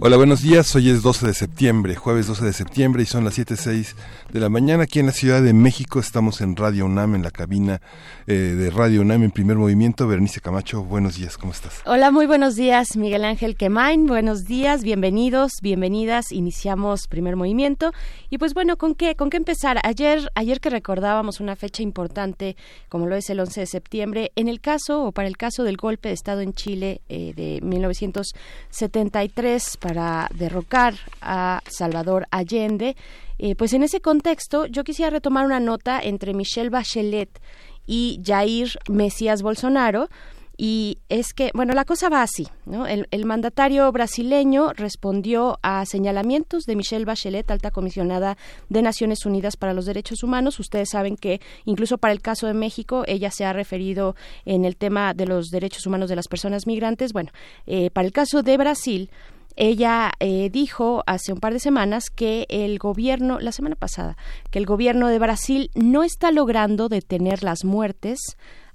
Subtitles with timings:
[0.00, 0.76] Hola, buenos días.
[0.76, 3.96] Hoy es 12 de septiembre, jueves 12 de septiembre y son las 7.06
[4.32, 4.84] de la mañana.
[4.84, 7.80] Aquí en la Ciudad de México estamos en Radio UNAM, en la cabina
[8.28, 10.06] eh, de Radio UNAM en primer movimiento.
[10.06, 11.82] Berenice Camacho, buenos días, ¿cómo estás?
[11.84, 12.96] Hola, muy buenos días.
[12.96, 16.30] Miguel Ángel Quemain, buenos días, bienvenidos, bienvenidas.
[16.30, 17.90] Iniciamos primer movimiento.
[18.30, 19.80] Y pues bueno, ¿con qué, con qué empezar?
[19.82, 22.54] Ayer, ayer que recordábamos una fecha importante,
[22.88, 25.76] como lo es el 11 de septiembre, en el caso o para el caso del
[25.76, 32.94] golpe de Estado en Chile eh, de 1973, para derrocar a Salvador Allende.
[33.38, 37.40] Eh, pues en ese contexto yo quisiera retomar una nota entre Michelle Bachelet
[37.86, 40.10] y Jair Mesías Bolsonaro,
[40.60, 42.86] y es que, bueno, la cosa va así, ¿no?
[42.88, 48.36] El, el, mandatario brasileño respondió a señalamientos de Michelle Bachelet, alta comisionada
[48.68, 50.58] de Naciones Unidas para los Derechos Humanos.
[50.58, 54.76] Ustedes saben que incluso para el caso de México, ella se ha referido en el
[54.76, 57.12] tema de los derechos humanos de las personas migrantes.
[57.12, 57.30] Bueno,
[57.66, 59.10] eh, para el caso de Brasil,
[59.58, 64.16] ella eh, dijo hace un par de semanas que el gobierno, la semana pasada,
[64.52, 68.20] que el gobierno de Brasil no está logrando detener las muertes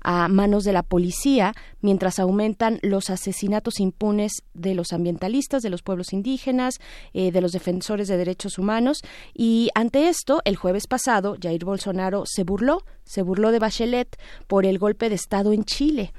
[0.01, 5.83] a manos de la policía mientras aumentan los asesinatos impunes de los ambientalistas, de los
[5.83, 6.81] pueblos indígenas,
[7.13, 8.99] eh, de los defensores de derechos humanos.
[9.33, 14.17] Y ante esto, el jueves pasado, Jair Bolsonaro se burló, se burló de Bachelet
[14.47, 16.11] por el golpe de Estado en Chile.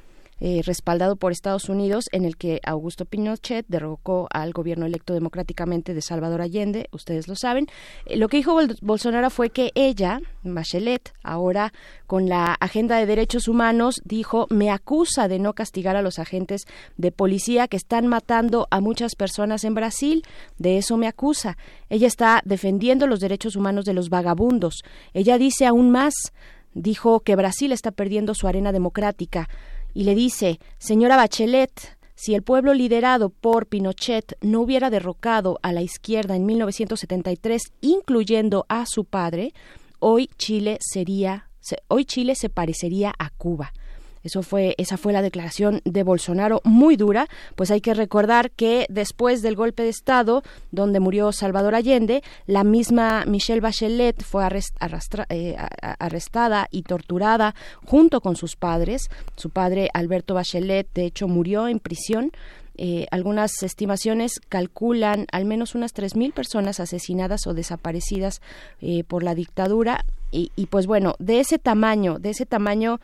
[0.46, 5.94] Eh, respaldado por Estados Unidos, en el que Augusto Pinochet derrocó al gobierno electo democráticamente
[5.94, 7.66] de Salvador Allende, ustedes lo saben.
[8.04, 11.72] Eh, lo que dijo Bolsonaro fue que ella, Bachelet, ahora
[12.06, 16.66] con la agenda de derechos humanos, dijo, me acusa de no castigar a los agentes
[16.98, 20.24] de policía que están matando a muchas personas en Brasil.
[20.58, 21.56] De eso me acusa.
[21.88, 24.82] Ella está defendiendo los derechos humanos de los vagabundos.
[25.14, 26.12] Ella dice aún más,
[26.74, 29.48] dijo que Brasil está perdiendo su arena democrática
[29.94, 35.72] y le dice Señora Bachelet, si el pueblo liderado por Pinochet no hubiera derrocado a
[35.72, 39.52] la izquierda en 1973, incluyendo a su padre,
[39.98, 41.48] hoy Chile sería
[41.88, 43.72] hoy Chile se parecería a Cuba.
[44.24, 48.86] Eso fue, esa fue la declaración de Bolsonaro muy dura, pues hay que recordar que
[48.88, 50.42] después del golpe de Estado,
[50.72, 54.44] donde murió Salvador Allende, la misma Michelle Bachelet fue
[55.28, 55.56] eh,
[55.98, 59.10] arrestada y torturada junto con sus padres.
[59.36, 62.32] Su padre, Alberto Bachelet, de hecho, murió en prisión
[62.76, 68.42] eh, algunas estimaciones calculan al menos unas 3.000 personas asesinadas o desaparecidas
[68.80, 70.04] eh, por la dictadura.
[70.32, 73.00] Y, y, pues bueno, de ese tamaño, de ese tamaño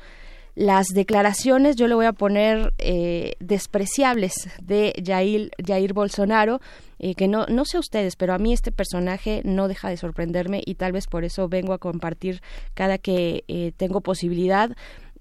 [0.54, 6.60] las declaraciones, yo le voy a poner eh, despreciables de Jair, Jair Bolsonaro,
[6.98, 10.62] eh, que no, no sé ustedes, pero a mí este personaje no deja de sorprenderme
[10.64, 12.42] y tal vez por eso vengo a compartir
[12.74, 14.76] cada que eh, tengo posibilidad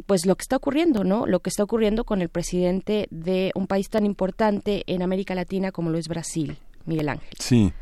[0.06, 1.26] pues lo que está ocurriendo, ¿no?
[1.26, 5.72] Lo que está ocurriendo con el presidente de un país tan importante en América Latina
[5.72, 7.30] como lo es Brasil, Miguel Ángel.
[7.38, 7.74] Sí,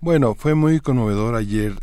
[0.00, 1.74] bueno, fue muy conmovedor ayer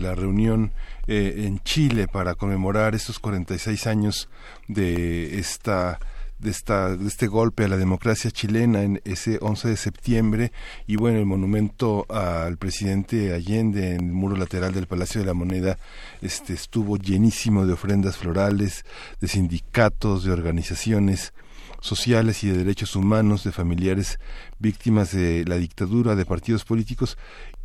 [0.00, 0.72] la reunión
[1.06, 4.28] eh, en Chile para conmemorar estos 46 años
[4.68, 5.98] de esta
[6.42, 10.52] de, esta, de este golpe a la democracia chilena en ese 11 de septiembre
[10.86, 15.34] y bueno, el monumento al presidente Allende en el muro lateral del Palacio de la
[15.34, 15.78] Moneda
[16.20, 18.84] este, estuvo llenísimo de ofrendas florales,
[19.20, 21.32] de sindicatos, de organizaciones
[21.80, 24.18] sociales y de derechos humanos, de familiares
[24.58, 27.18] víctimas de la dictadura, de partidos políticos,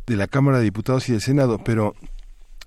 [0.06, 1.94] de la Cámara de Diputados y del Senado, pero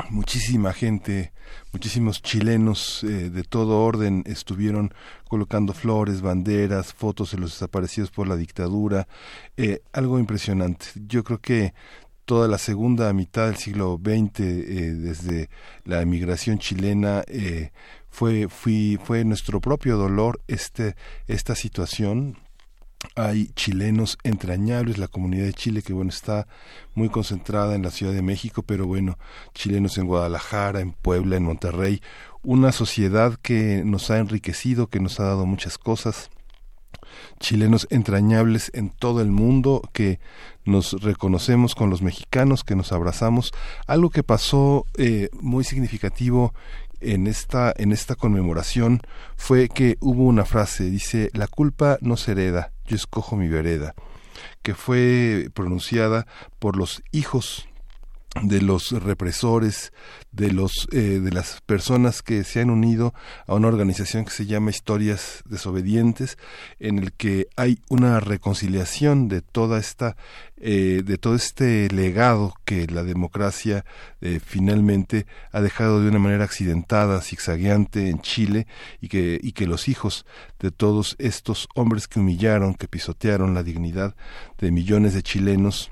[0.09, 1.31] muchísima gente,
[1.71, 4.93] muchísimos chilenos eh, de todo orden estuvieron
[5.27, 9.07] colocando flores, banderas, fotos de los desaparecidos por la dictadura,
[9.57, 10.87] eh, algo impresionante.
[11.07, 11.73] Yo creo que
[12.25, 15.49] toda la segunda mitad del siglo XX, eh, desde
[15.85, 17.23] la emigración chilena,
[18.09, 20.95] fue, fui, fue nuestro propio dolor este,
[21.27, 22.37] esta situación
[23.15, 26.47] hay chilenos entrañables, la comunidad de Chile que bueno está
[26.93, 29.17] muy concentrada en la Ciudad de México, pero bueno,
[29.53, 32.01] chilenos en Guadalajara, en Puebla, en Monterrey,
[32.43, 36.29] una sociedad que nos ha enriquecido, que nos ha dado muchas cosas,
[37.39, 40.19] chilenos entrañables en todo el mundo, que
[40.65, 43.51] nos reconocemos con los mexicanos, que nos abrazamos,
[43.87, 46.53] algo que pasó eh, muy significativo
[47.01, 49.01] en esta, en esta conmemoración
[49.35, 53.95] fue que hubo una frase, dice, la culpa no se hereda, yo escojo mi vereda.
[54.63, 56.27] que fue pronunciada
[56.59, 57.67] por los hijos
[58.41, 59.91] de los represores,
[60.31, 63.13] de los eh, de las personas que se han unido
[63.45, 66.37] a una organización que se llama Historias desobedientes,
[66.79, 70.15] en el que hay una reconciliación de toda esta
[70.57, 73.83] eh, de todo este legado que la democracia
[74.21, 78.65] eh, finalmente ha dejado de una manera accidentada, zigzagueante en Chile
[79.01, 80.25] y que y que los hijos
[80.59, 84.15] de todos estos hombres que humillaron, que pisotearon la dignidad
[84.57, 85.91] de millones de chilenos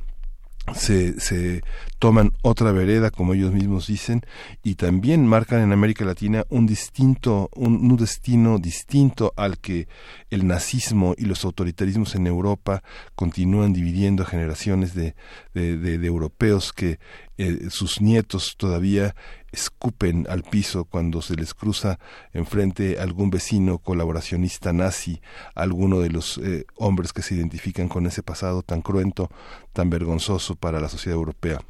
[0.74, 1.62] se, se
[2.00, 4.22] toman otra vereda, como ellos mismos dicen,
[4.64, 9.88] y también marcan en América Latina un distinto, un, destino distinto al que
[10.30, 12.84] el nazismo y los autoritarismos en Europa
[13.16, 15.16] continúan dividiendo a generaciones de,
[15.54, 17.00] de, de europeos que
[17.38, 19.16] eh, sus nietos todavía
[19.52, 22.00] escupen al piso cuando se les cruza
[22.34, 25.22] enfrente algún vecino colaboracionista nazi,
[25.56, 29.30] alguno de los eh, hombres que se identifican con ese pasado tan cruento,
[29.74, 31.62] tan vergonzoso para la sociedad europea.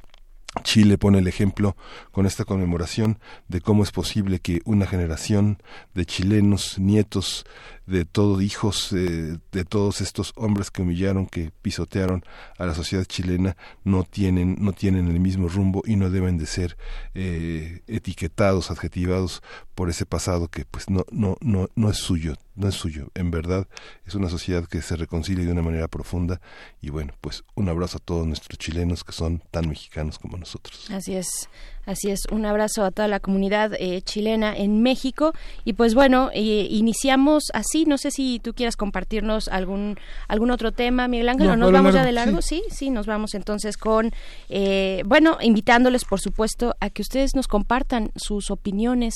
[0.64, 1.78] Chile pone el ejemplo
[2.12, 5.62] con esta conmemoración de cómo es posible que una generación
[5.94, 7.46] de chilenos, nietos
[7.90, 12.24] de todos hijos eh, de todos estos hombres que humillaron, que pisotearon
[12.58, 16.46] a la sociedad chilena, no tienen, no tienen el mismo rumbo y no deben de
[16.46, 16.78] ser
[17.16, 19.42] eh, etiquetados, adjetivados
[19.74, 23.08] por ese pasado que pues no, no, no, no es suyo, no es suyo.
[23.16, 23.68] En verdad
[24.06, 26.42] es una sociedad que se reconcilia de una manera profunda
[26.82, 30.90] y bueno, pues un abrazo a todos nuestros chilenos que son tan mexicanos como nosotros.
[30.92, 31.50] Así es.
[31.90, 35.34] Así es, un abrazo a toda la comunidad eh, chilena en México.
[35.66, 37.86] Y pues bueno, eh, iniciamos así.
[37.86, 39.98] No sé si tú quieras compartirnos algún
[40.28, 42.44] algún otro tema, Miguel Ángel, nos vamos ya de largo.
[42.44, 42.62] Sí.
[42.70, 44.12] sí, nos vamos entonces con,
[44.50, 49.16] eh, bueno, invitándoles, por supuesto, a que ustedes nos compartan sus opiniones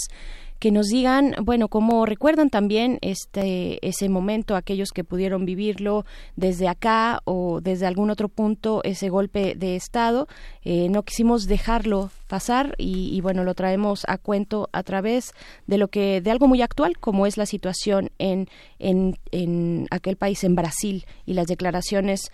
[0.64, 6.06] que nos digan, bueno, cómo recuerdan también este ese momento, aquellos que pudieron vivirlo
[6.38, 10.30] desde acá o desde algún otro punto, ese golpe de estado.
[10.64, 15.34] Eh, no quisimos dejarlo pasar y, bueno, lo traemos a cuento a través
[15.68, 18.48] de lo que de algo muy actual, como es la situación en
[18.80, 22.32] en, en aquel país, en Brasil, y las declaraciones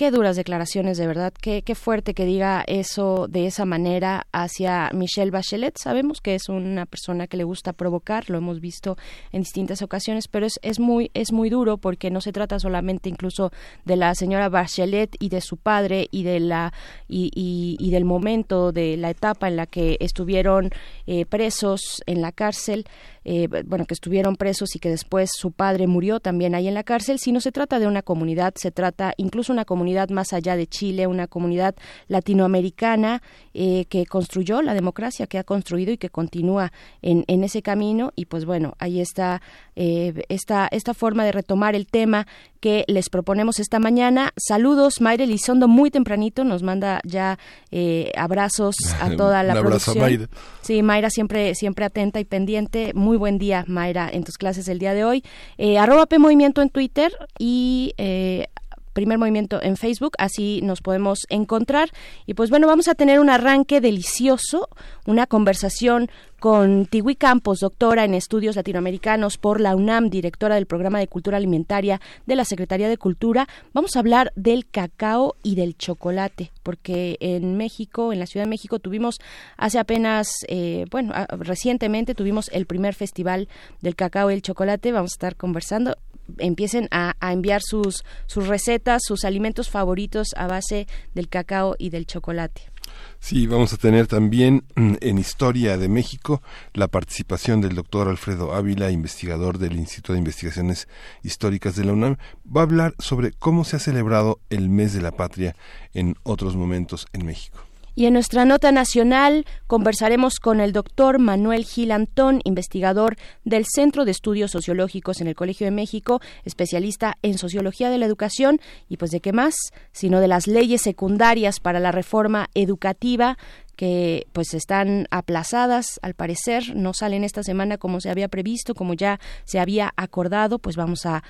[0.00, 1.30] Qué duras declaraciones, de verdad.
[1.42, 5.76] Qué, qué fuerte que diga eso de esa manera hacia Michelle Bachelet.
[5.76, 8.96] Sabemos que es una persona que le gusta provocar, lo hemos visto
[9.30, 13.10] en distintas ocasiones, pero es, es, muy, es muy duro porque no se trata solamente
[13.10, 13.52] incluso
[13.84, 16.72] de la señora Bachelet y de su padre y, de la,
[17.06, 17.30] y,
[17.78, 20.70] y, del momento, de la etapa en la que estuvieron
[21.06, 22.86] eh, presos en la cárcel,
[23.26, 26.84] eh, bueno, que estuvieron presos y que después su padre murió también ahí en la
[26.84, 30.66] cárcel, sino se trata de una comunidad, se trata incluso una comunidad más allá de
[30.66, 31.74] Chile, una comunidad
[32.08, 33.22] latinoamericana
[33.54, 36.72] eh, que construyó la democracia, que ha construido y que continúa
[37.02, 38.12] en, en ese camino.
[38.16, 39.42] Y pues bueno, ahí está
[39.76, 42.26] eh, esta, esta forma de retomar el tema
[42.60, 44.32] que les proponemos esta mañana.
[44.36, 47.38] Saludos, Mayra Elizondo, muy tempranito, nos manda ya
[47.70, 50.28] eh, abrazos a toda la producción.
[50.60, 52.92] Sí, Mayra siempre, siempre atenta y pendiente.
[52.94, 55.24] Muy buen día, Mayra, en tus clases el día de hoy.
[55.58, 58.48] Eh, arroba P Movimiento en Twitter y eh,
[58.92, 61.90] primer movimiento en Facebook, así nos podemos encontrar.
[62.26, 64.68] Y pues bueno, vamos a tener un arranque delicioso,
[65.06, 66.10] una conversación
[66.40, 71.36] con Tiwi Campos, doctora en estudios latinoamericanos por la UNAM, directora del programa de cultura
[71.36, 73.46] alimentaria de la Secretaría de Cultura.
[73.74, 78.50] Vamos a hablar del cacao y del chocolate, porque en México, en la Ciudad de
[78.50, 79.20] México, tuvimos
[79.58, 83.48] hace apenas, eh, bueno, recientemente tuvimos el primer festival
[83.82, 84.92] del cacao y el chocolate.
[84.92, 85.96] Vamos a estar conversando
[86.38, 92.06] empiecen a, enviar sus, sus recetas, sus alimentos favoritos a base del cacao y del
[92.06, 92.70] chocolate.
[93.18, 98.54] Sí, vamos a tener también mm, en Historia de México la participación del doctor Alfredo
[98.54, 100.88] Ávila, investigador del Instituto de Investigaciones
[101.22, 102.16] Históricas de la UNAM.
[102.44, 105.54] Va a hablar sobre cómo se ha celebrado el mes de la patria
[105.92, 107.69] en otros momentos en México.
[108.00, 114.06] Y en nuestra nota nacional conversaremos con el doctor Manuel Gil Antón, investigador del Centro
[114.06, 118.58] de Estudios Sociológicos en el Colegio de México, especialista en sociología de la educación.
[118.88, 119.54] Y pues de qué más,
[119.92, 123.36] sino de las leyes secundarias para la reforma educativa
[123.80, 128.92] que pues están aplazadas al parecer no salen esta semana como se había previsto como
[128.92, 131.22] ya se había acordado pues vamos a,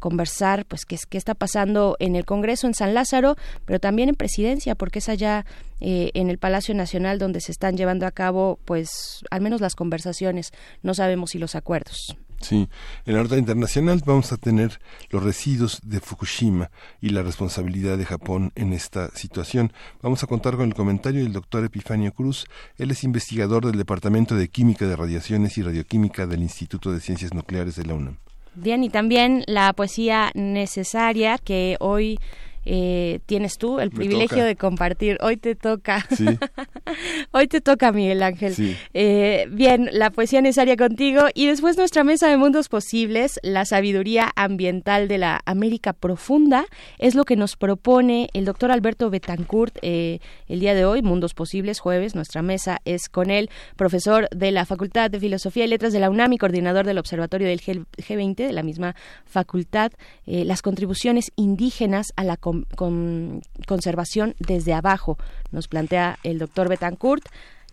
[0.00, 3.36] conversar pues qué, qué está pasando en el Congreso en San Lázaro
[3.66, 5.46] pero también en Presidencia porque es allá
[5.78, 9.76] eh, en el Palacio Nacional donde se están llevando a cabo pues al menos las
[9.76, 10.50] conversaciones.
[10.82, 12.68] No sabemos si los acuerdos Sí,
[13.04, 14.80] en la nota internacional vamos a tener
[15.10, 16.70] los residuos de Fukushima
[17.00, 19.72] y la responsabilidad de Japón en esta situación.
[20.00, 22.46] Vamos a contar con el comentario del doctor Epifanio Cruz.
[22.78, 27.34] Él es investigador del Departamento de Química de Radiaciones y Radioquímica del Instituto de Ciencias
[27.34, 28.16] Nucleares de la UNAM.
[28.54, 32.18] Bien, y también la poesía necesaria que hoy
[32.64, 35.16] eh, tienes tú el privilegio de compartir.
[35.22, 36.06] Hoy te toca.
[37.32, 38.54] Hoy te toca, Miguel Ángel.
[38.92, 44.30] Eh, bien, la poesía necesaria contigo y después nuestra mesa de mundos posibles, la sabiduría
[44.36, 46.66] ambiental de la América profunda,
[46.98, 51.34] es lo que nos propone el doctor Alberto Betancourt eh, el día de hoy, Mundos
[51.34, 52.14] Posibles, jueves.
[52.14, 56.10] Nuestra mesa es con él, profesor de la Facultad de Filosofía y Letras de la
[56.10, 59.92] UNAM y coordinador del Observatorio del G20 de la misma facultad.
[60.26, 62.36] las contribuciones indígenas a la
[62.76, 65.18] con, conservación desde abajo,
[65.52, 67.24] nos plantea el doctor Betancourt.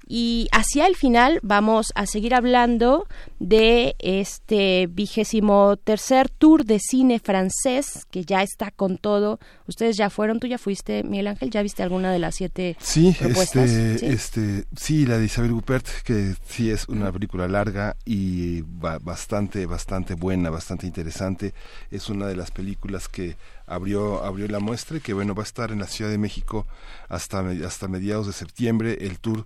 [0.07, 3.07] Y hacia el final vamos a seguir hablando
[3.39, 9.39] de este vigésimo tercer tour de cine francés que ya está con todo.
[9.67, 13.13] Ustedes ya fueron, tú ya fuiste, Miguel Ángel, ¿ya viste alguna de las siete sí,
[13.19, 13.69] propuestas?
[13.69, 14.05] Este, ¿Sí?
[14.05, 20.13] este, sí, la de Isabel Huppert, que sí es una película larga y bastante, bastante
[20.13, 21.53] buena, bastante interesante.
[21.91, 23.35] Es una de las películas que
[23.65, 26.65] abrió, abrió la muestra y que bueno, va a estar en la Ciudad de México
[27.09, 28.97] hasta, hasta mediados de septiembre.
[29.01, 29.45] El tour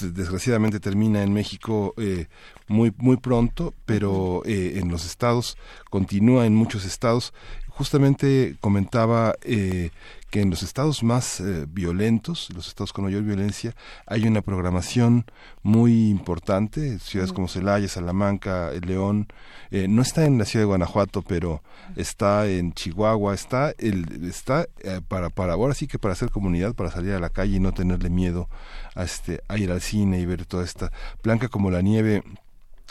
[0.00, 2.26] desgraciadamente termina en México eh,
[2.68, 5.56] muy muy pronto, pero eh, en los estados
[5.90, 7.32] continúa en muchos estados.
[7.68, 9.90] Justamente comentaba eh,
[10.30, 13.74] que en los estados más eh, violentos, los estados con mayor violencia,
[14.06, 15.26] hay una programación
[15.62, 19.26] muy importante, ciudades como Celaya, Salamanca, el León,
[19.70, 21.62] eh, no está en la ciudad de Guanajuato, pero
[21.96, 26.74] está en Chihuahua, está el está eh, para para ahora sí que para hacer comunidad,
[26.74, 28.48] para salir a la calle y no tenerle miedo
[28.94, 30.92] a este a ir al cine y ver toda esta.
[31.22, 32.22] Blanca como la nieve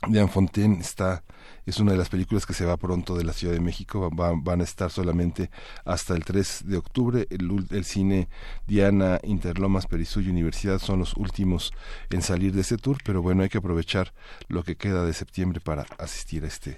[0.07, 1.23] de Fontaine está
[1.69, 4.09] es una de las películas que se va pronto de la Ciudad de México.
[4.11, 5.49] van a estar solamente
[5.85, 7.27] hasta el 3 de octubre.
[7.29, 8.27] El, el cine
[8.67, 11.71] Diana, Interlomas, Perisú y Universidad son los últimos
[12.09, 14.13] en salir de ese tour, pero bueno, hay que aprovechar
[14.47, 16.77] lo que queda de septiembre para asistir a este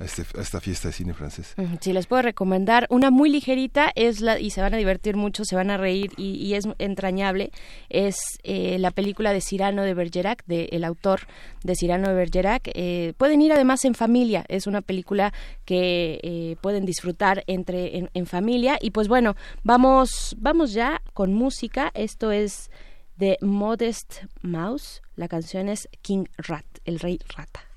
[0.00, 1.54] este, a, esta fiesta de cine francés.
[1.80, 5.44] Sí, les puedo recomendar una muy ligerita es la y se van a divertir mucho,
[5.44, 7.50] se van a reír y, es entrañable.
[7.88, 11.20] Es eh, la película de Cyrano de Bergerac, de, el autor
[11.62, 12.70] de Cyrano de Bergerac.
[12.74, 15.32] Eh, pueden ir además en familia, es una película
[15.64, 21.34] que eh, pueden disfrutar entre en, en, familia y pues bueno vamos vamos ya con
[21.34, 21.90] música.
[21.94, 22.70] Esto es
[23.16, 27.69] de Modest Mouse, la canción es King Rat, el rey rata.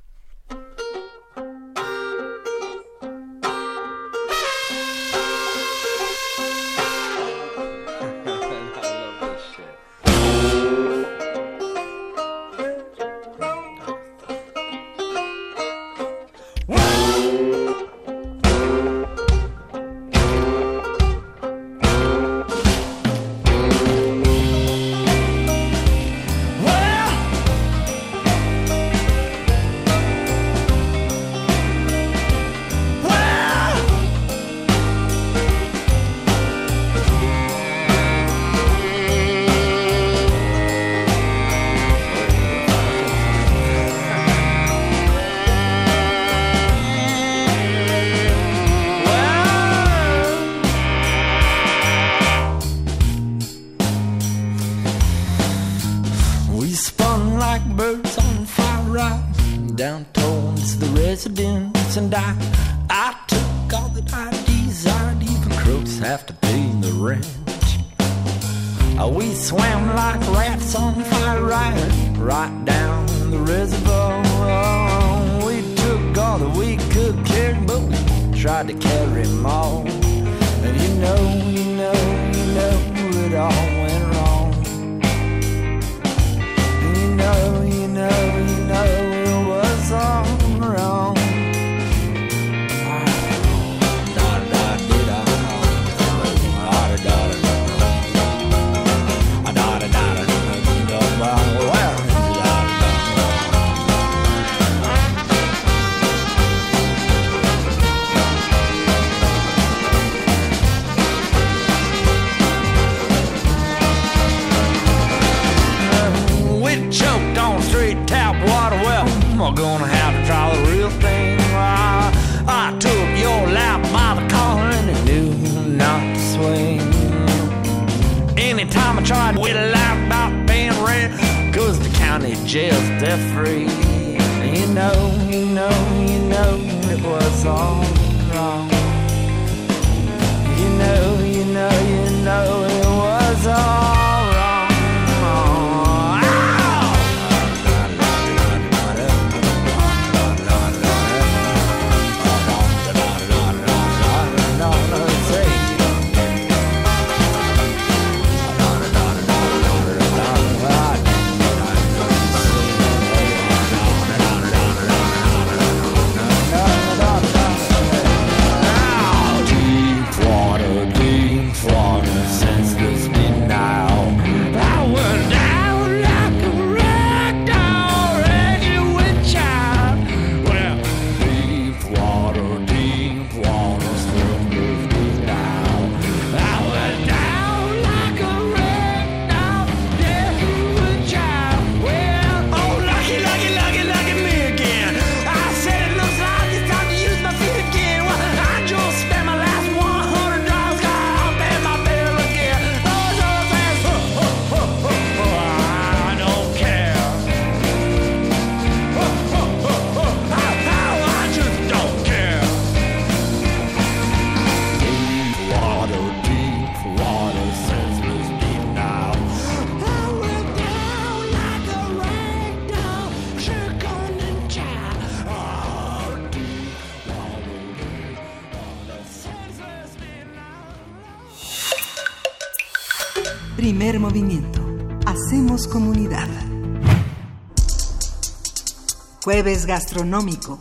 [239.24, 240.60] Jueves gastronómico.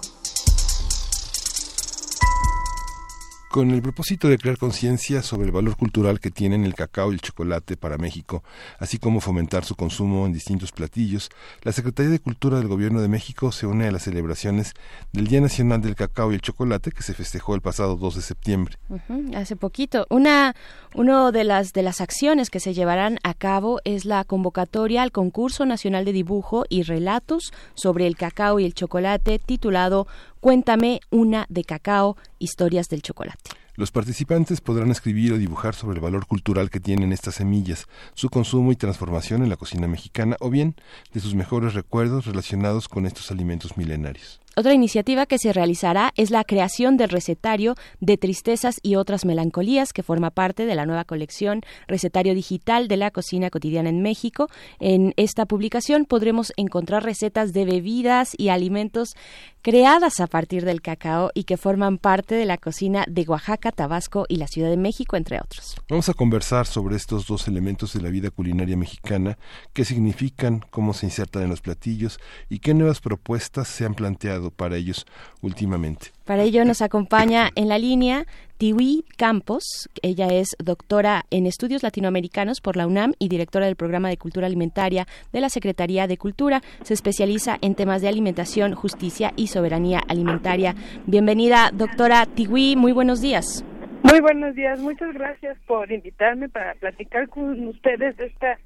[3.53, 7.17] Con el propósito de crear conciencia sobre el valor cultural que tienen el cacao y
[7.17, 8.43] el chocolate para México,
[8.79, 11.29] así como fomentar su consumo en distintos platillos,
[11.61, 14.73] la Secretaría de Cultura del Gobierno de México se une a las celebraciones
[15.13, 18.23] del Día Nacional del Cacao y el Chocolate que se festejó el pasado 2 de
[18.23, 18.79] septiembre.
[19.37, 20.07] hace poquito.
[20.09, 20.55] Una,
[20.95, 25.67] de las, de las acciones que se llevarán a cabo es la convocatoria al Concurso
[25.67, 30.07] Nacional de Dibujo y Relatos sobre el Cacao y el Chocolate titulado
[30.43, 33.53] Cuéntame una de cacao, historias del chocolate.
[33.77, 38.29] Los participantes podrán escribir o dibujar sobre el valor cultural que tienen estas semillas, su
[38.29, 40.75] consumo y transformación en la cocina mexicana o bien
[41.15, 44.42] de sus mejores recuerdos relacionados con estos alimentos milenarios.
[44.55, 49.95] Otra iniciativa que se realizará es la creación del recetario de tristezas y otras melancolías
[49.95, 54.49] que forma parte de la nueva colección Recetario Digital de la Cocina Cotidiana en México.
[54.79, 59.15] En esta publicación podremos encontrar recetas de bebidas y alimentos
[59.63, 64.27] creadas a partir del cacao y que forman parte de la cocina de Oaxaca, Tabasco
[64.29, 65.77] y la Ciudad de México, entre otros.
[65.89, 69.39] Vamos a conversar sobre estos dos elementos de la vida culinaria mexicana,
[69.73, 72.19] qué significan, cómo se insertan en los platillos
[72.51, 75.07] y qué nuevas propuestas se han planteado para ellos
[75.41, 76.09] últimamente.
[76.25, 78.27] Para ello nos acompaña en la línea
[78.59, 79.89] Tiwi Campos.
[80.03, 84.47] Ella es doctora en estudios latinoamericanos por la UNAM y directora del programa de cultura
[84.47, 86.61] alimentaria de la Secretaría de Cultura.
[86.83, 90.77] Se especializa en temas de alimentación, justicia y soberanía alimentaria.
[91.07, 92.77] Bienvenida, doctora Tiwi.
[92.77, 93.65] Muy buenos días.
[94.05, 94.79] Muy buenos días.
[94.79, 98.59] Muchas gracias por invitarme para platicar con ustedes de esta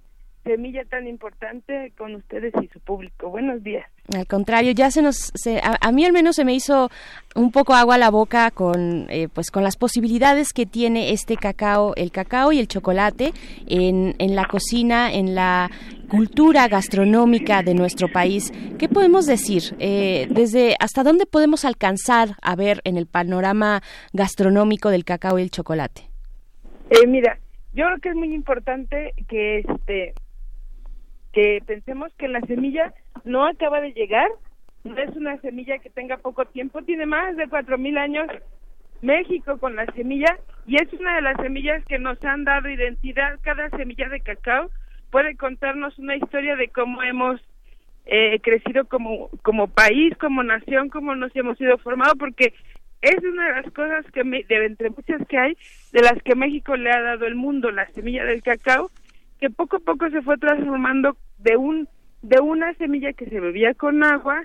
[0.47, 3.29] semilla tan importante con ustedes y su público.
[3.29, 3.85] Buenos días.
[4.17, 5.33] Al contrario, ya se nos,
[5.81, 6.91] a, mí al menos se me hizo
[7.35, 11.37] un poco agua a la boca con, eh, pues con las posibilidades que tiene este
[11.37, 13.33] cacao, el cacao y el chocolate
[13.67, 15.71] en, en la cocina, en la
[16.09, 18.53] cultura gastronómica de nuestro país.
[18.79, 19.75] ¿Qué podemos decir?
[19.81, 23.83] Eh, desde hasta dónde podemos alcanzar a ver en el panorama
[24.13, 26.03] gastronómico del cacao y el chocolate.
[26.91, 27.41] Eh, mira,
[27.75, 30.15] yo creo que es muy importante que este
[31.37, 32.94] que pensemos que la semilla
[33.25, 34.27] no acaba de llegar,
[34.85, 38.27] no es una semilla que tenga poco tiempo, tiene más de cuatro mil años
[39.03, 43.38] México con la semilla y es una de las semillas que nos han dado identidad.
[43.42, 44.70] Cada semilla de cacao
[45.11, 47.38] puede contarnos una historia de cómo hemos
[48.07, 52.55] eh, crecido como, como país, como nación, cómo nos hemos ido formado, porque
[53.03, 55.59] es una de las cosas que, de entre muchas que hay,
[55.92, 58.90] de las que México le ha dado el mundo, la semilla del cacao,
[59.38, 61.88] que poco a poco se fue transformando de un
[62.22, 64.42] de una semilla que se bebía con agua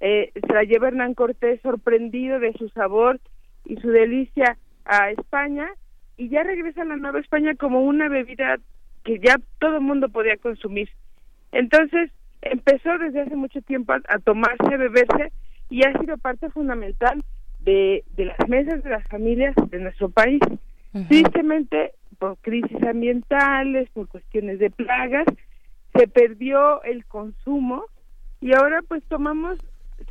[0.00, 3.20] eh, se la lleva Hernán Cortés sorprendido de su sabor
[3.64, 5.68] y su delicia a España
[6.16, 8.58] y ya regresa a la Nueva España como una bebida
[9.02, 10.88] que ya todo el mundo podía consumir.
[11.52, 12.10] Entonces
[12.42, 15.32] empezó desde hace mucho tiempo a, tomarse, a beberse
[15.70, 17.22] y ha sido parte fundamental
[17.60, 20.40] de, de las mesas de las familias de nuestro país.
[21.08, 25.26] Tristemente, por crisis ambientales, por cuestiones de plagas,
[25.94, 27.84] se perdió el consumo
[28.40, 29.58] y ahora pues tomamos,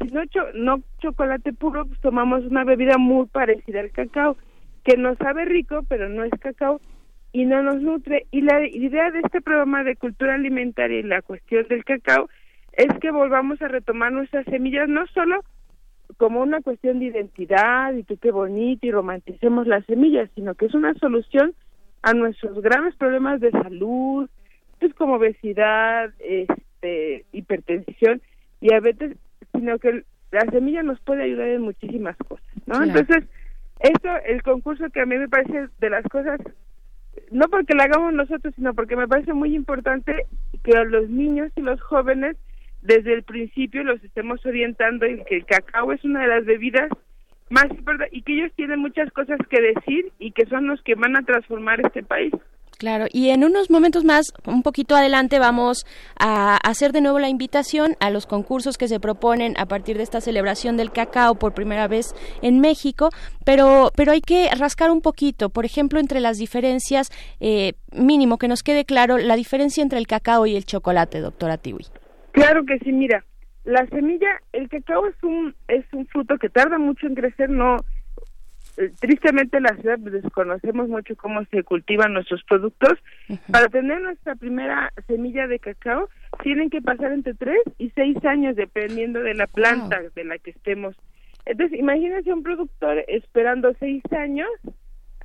[0.01, 0.21] si no,
[0.55, 4.37] no chocolate puro, pues tomamos una bebida muy parecida al cacao,
[4.83, 6.81] que nos sabe rico, pero no es cacao
[7.31, 8.27] y no nos nutre.
[8.31, 12.29] Y la idea de este programa de cultura alimentaria y la cuestión del cacao
[12.73, 15.43] es que volvamos a retomar nuestras semillas, no solo
[16.17, 20.65] como una cuestión de identidad y que qué bonito y romanticemos las semillas, sino que
[20.65, 21.53] es una solución
[22.01, 24.29] a nuestros graves problemas de salud,
[24.83, 28.21] pues como obesidad, este, hipertensión,
[28.59, 29.15] diabetes,
[29.53, 32.83] sino que la semilla nos puede ayudar en muchísimas cosas, ¿no?
[32.83, 33.23] Entonces,
[33.79, 36.41] esto, el concurso que a mí me parece de las cosas,
[37.31, 40.25] no porque lo hagamos nosotros, sino porque me parece muy importante
[40.63, 42.35] que a los niños y los jóvenes
[42.81, 46.89] desde el principio los estemos orientando en que el cacao es una de las bebidas
[47.49, 50.95] más importantes y que ellos tienen muchas cosas que decir y que son los que
[50.95, 52.33] van a transformar este país.
[52.83, 55.85] Claro, y en unos momentos más, un poquito adelante, vamos
[56.19, 60.03] a hacer de nuevo la invitación a los concursos que se proponen a partir de
[60.03, 63.07] esta celebración del cacao por primera vez en México,
[63.45, 68.49] pero, pero hay que rascar un poquito, por ejemplo, entre las diferencias, eh, mínimo que
[68.49, 71.85] nos quede claro, la diferencia entre el cacao y el chocolate, doctora Tiwi.
[72.33, 73.23] Claro que sí, mira,
[73.63, 77.77] la semilla, el cacao es un, es un fruto que tarda mucho en crecer, no
[78.99, 82.93] tristemente en la ciudad desconocemos mucho cómo se cultivan nuestros productos.
[83.51, 86.09] Para tener nuestra primera semilla de cacao,
[86.41, 90.51] tienen que pasar entre tres y seis años dependiendo de la planta de la que
[90.51, 90.95] estemos.
[91.45, 94.49] Entonces, imagínense un productor esperando seis años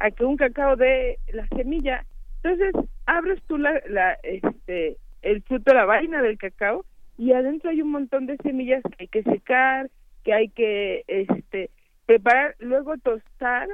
[0.01, 2.05] a que un cacao dé la semilla
[2.43, 2.73] Entonces,
[3.07, 6.85] abres tú la, la, este, el fruto, la vaina del cacao,
[7.17, 9.91] y adentro hay un montón de semillas que hay que secar,
[10.25, 11.71] que hay que este,
[12.09, 13.69] preparar, luego tostar,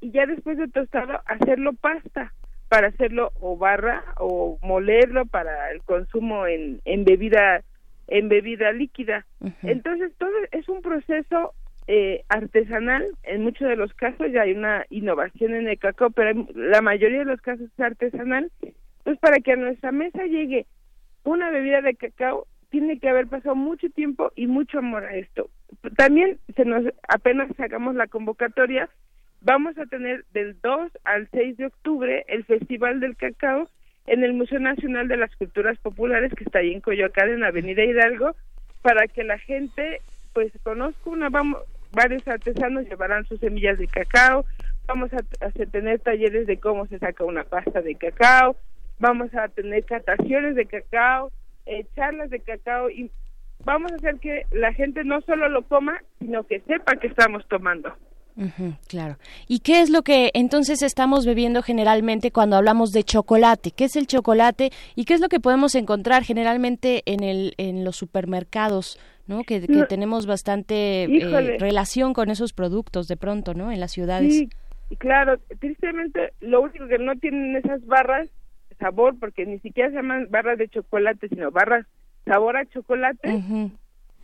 [0.00, 2.32] y ya después de tostado hacerlo pasta
[2.68, 7.62] para hacerlo o barra o molerlo para el consumo en, en bebida
[8.08, 9.24] en bebida líquida.
[9.62, 11.54] Entonces todo es un proceso
[11.86, 16.30] eh, artesanal, en muchos de los casos ya hay una innovación en el cacao, pero
[16.30, 18.50] en la mayoría de los casos es artesanal.
[18.62, 20.66] Entonces para que a nuestra mesa llegue
[21.22, 25.50] una bebida de cacao tiene que haber pasado mucho tiempo y mucho amor a esto.
[25.96, 28.88] También se nos apenas sacamos la convocatoria,
[29.40, 33.68] vamos a tener del 2 al 6 de octubre el Festival del Cacao
[34.06, 37.84] en el Museo Nacional de las Culturas Populares que está ahí en Coyoacán en Avenida
[37.84, 38.34] Hidalgo
[38.82, 40.00] para que la gente
[40.32, 41.60] pues conozca una vamos
[41.92, 44.44] varios artesanos llevarán sus semillas de cacao
[44.86, 48.56] vamos a, a tener talleres de cómo se saca una pasta de cacao
[48.98, 51.30] vamos a tener cataciones de cacao
[51.70, 53.10] eh, charlas de cacao y
[53.64, 57.46] vamos a hacer que la gente no solo lo coma, sino que sepa que estamos
[57.48, 57.94] tomando.
[58.88, 59.16] claro.
[59.46, 63.70] ¿Y qué es lo que entonces estamos bebiendo generalmente cuando hablamos de chocolate?
[63.70, 67.84] ¿Qué es el chocolate y qué es lo que podemos encontrar generalmente en, el, en
[67.84, 68.98] los supermercados?
[69.28, 69.44] ¿no?
[69.44, 73.70] Que, tenemos bastante eh, relación con esos productos de pronto, ¿no?
[73.70, 74.34] En las ciudades.
[74.34, 74.48] Sí,
[74.98, 75.38] claro.
[75.60, 78.28] Tristemente, lo único que no tienen esas barras
[78.80, 81.86] sabor, porque ni siquiera se llaman barras de chocolate, sino barras
[82.24, 83.28] sabor a chocolate.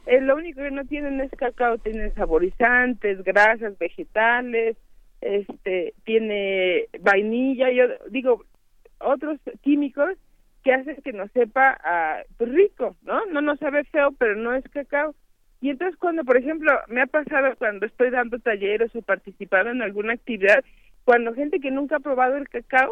[0.07, 4.77] es lo único que no tienen es cacao, tienen saborizantes, grasas vegetales,
[5.21, 8.45] este, tiene vainilla, yo digo,
[8.99, 10.17] otros químicos
[10.63, 13.25] que hacen que nos sepa ah, pues rico, ¿no?
[13.27, 15.15] No nos sabe feo, pero no es cacao.
[15.61, 19.83] Y entonces cuando, por ejemplo, me ha pasado cuando estoy dando talleres o participando en
[19.83, 20.65] alguna actividad,
[21.05, 22.91] cuando gente que nunca ha probado el cacao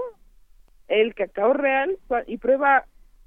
[0.88, 2.84] el cacao real y prueba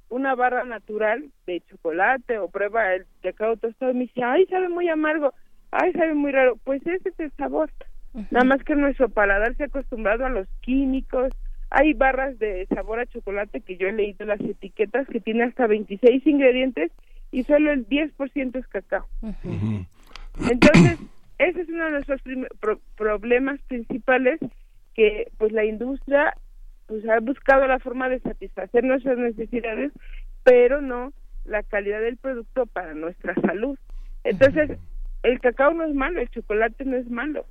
[0.10, 4.70] una barra natural de chocolate o prueba el cacao tostado y me dice, ay, sabe
[4.70, 5.34] muy amargo,
[5.72, 6.58] ay, sabe muy raro.
[6.64, 7.72] Pues ese es el sabor.
[8.32, 11.32] Nada más que nuestro paladar se ha acostumbrado a los químicos.
[11.70, 15.68] Hay barras de sabor a chocolate que yo he leído las etiquetas que tiene hasta
[15.68, 16.92] 26 ingredientes
[17.32, 19.06] y solo el 10% es cacao.
[20.50, 21.00] Entonces,
[21.38, 22.22] ese es uno de nuestros
[22.96, 24.40] problemas principales
[24.96, 26.34] que pues la industria
[26.88, 29.92] pues ha buscado la forma de satisfacer nuestras necesidades,
[30.44, 31.14] pero no
[31.46, 33.78] la calidad del producto para nuestra salud.
[34.24, 34.78] Entonces,
[35.24, 37.46] el cacao no es malo, el chocolate no es malo,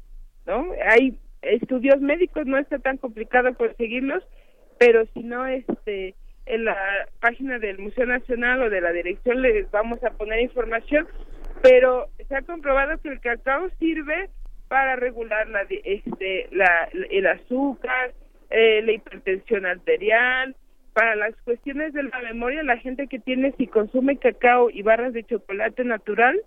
[0.46, 0.66] ¿no?
[0.90, 4.22] Hay estudios médicos, no está tan complicado conseguirlos,
[4.78, 6.14] pero si no, este,
[6.46, 6.76] en la
[7.20, 11.06] página del Museo Nacional o de la dirección les vamos a poner información,
[11.62, 14.30] pero se ha comprobado que el cacao sirve
[14.68, 18.12] para regular la, este, la, el azúcar,
[18.50, 20.56] eh, la hipertensión arterial,
[20.92, 25.12] para las cuestiones de la memoria, la gente que tiene, si consume cacao y barras
[25.12, 26.40] de chocolate natural,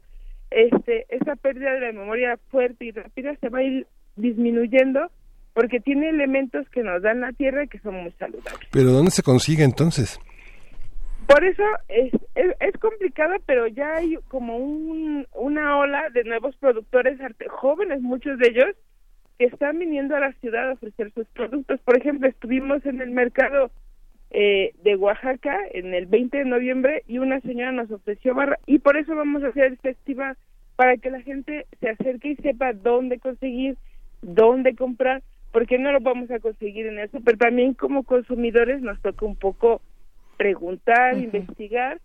[0.49, 3.85] este, esa pérdida de la memoria fuerte y rápida se va a ir
[4.15, 5.11] disminuyendo
[5.53, 8.67] porque tiene elementos que nos dan la tierra y que son muy saludables.
[8.71, 10.19] ¿Pero dónde se consigue entonces?
[11.27, 16.55] Por eso es, es, es complicado, pero ya hay como un, una ola de nuevos
[16.55, 18.75] productores jóvenes, muchos de ellos,
[19.39, 21.79] están viniendo a la ciudad a ofrecer sus productos.
[21.81, 23.71] Por ejemplo, estuvimos en el mercado
[24.31, 28.77] eh, de Oaxaca en el 20 de noviembre y una señora nos ofreció barra y
[28.77, 30.37] por eso vamos a hacer el festival
[30.75, 33.75] para que la gente se acerque y sepa dónde conseguir,
[34.21, 39.01] dónde comprar, porque no lo vamos a conseguir en eso, pero también como consumidores nos
[39.01, 39.81] toca un poco
[40.37, 41.99] preguntar, investigar,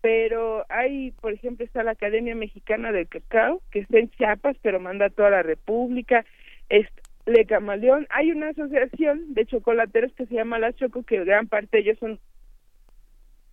[0.00, 4.78] pero hay, por ejemplo, está la Academia Mexicana del Cacao, que está en Chiapas, pero
[4.80, 6.24] manda a toda la República,
[6.68, 6.86] es
[7.26, 8.06] Le Camaleón.
[8.10, 11.98] Hay una asociación de chocolateros que se llama La Choco, que gran parte de ellos
[11.98, 12.18] son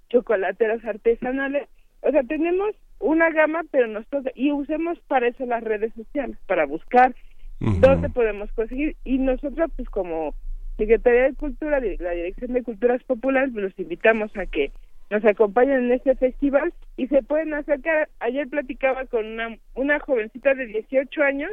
[0.10, 1.68] chocolateros artesanales.
[2.02, 6.38] O sea, tenemos una gama, pero nos toca, y usemos para eso las redes sociales,
[6.48, 7.14] para buscar
[7.60, 8.96] dónde podemos conseguir.
[9.04, 10.34] Y nosotros, pues como
[10.78, 14.72] Secretaría de Cultura, la Dirección de Culturas Populares, pues, los invitamos a que
[15.10, 18.10] nos acompañen en este festival y se pueden acercar.
[18.20, 21.52] Ayer platicaba con una, una jovencita de 18 años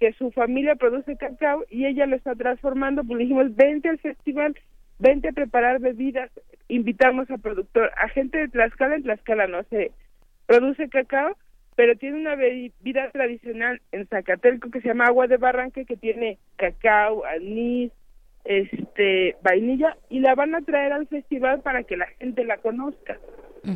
[0.00, 4.56] que su familia produce cacao y ella lo está transformando, pues dijimos, vente al festival,
[4.98, 6.30] vente a preparar bebidas,
[6.68, 9.92] invitamos a productor, a gente de Tlaxcala, en Tlaxcala no se
[10.46, 11.36] produce cacao,
[11.76, 16.38] pero tiene una bebida tradicional en Zacatelco que se llama agua de barranque, que tiene
[16.56, 17.92] cacao, anís,
[18.44, 23.18] este vainilla y la van a traer al festival para que la gente la conozca.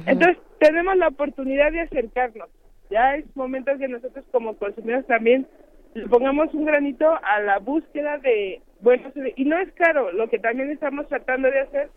[0.07, 2.49] Entonces, tenemos la oportunidad de acercarnos.
[2.91, 5.47] Ya es momento que nosotros como consumidores también
[5.95, 10.39] le pongamos un granito a la búsqueda de, bueno y no es caro, lo que
[10.39, 11.91] también estamos tratando de hacer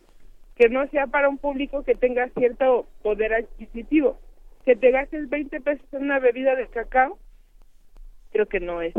[0.56, 4.20] que no sea para un público que tenga cierto poder adquisitivo.
[4.66, 7.18] Que te gastes 20 pesos en una bebida de cacao,
[8.32, 8.94] creo que no es,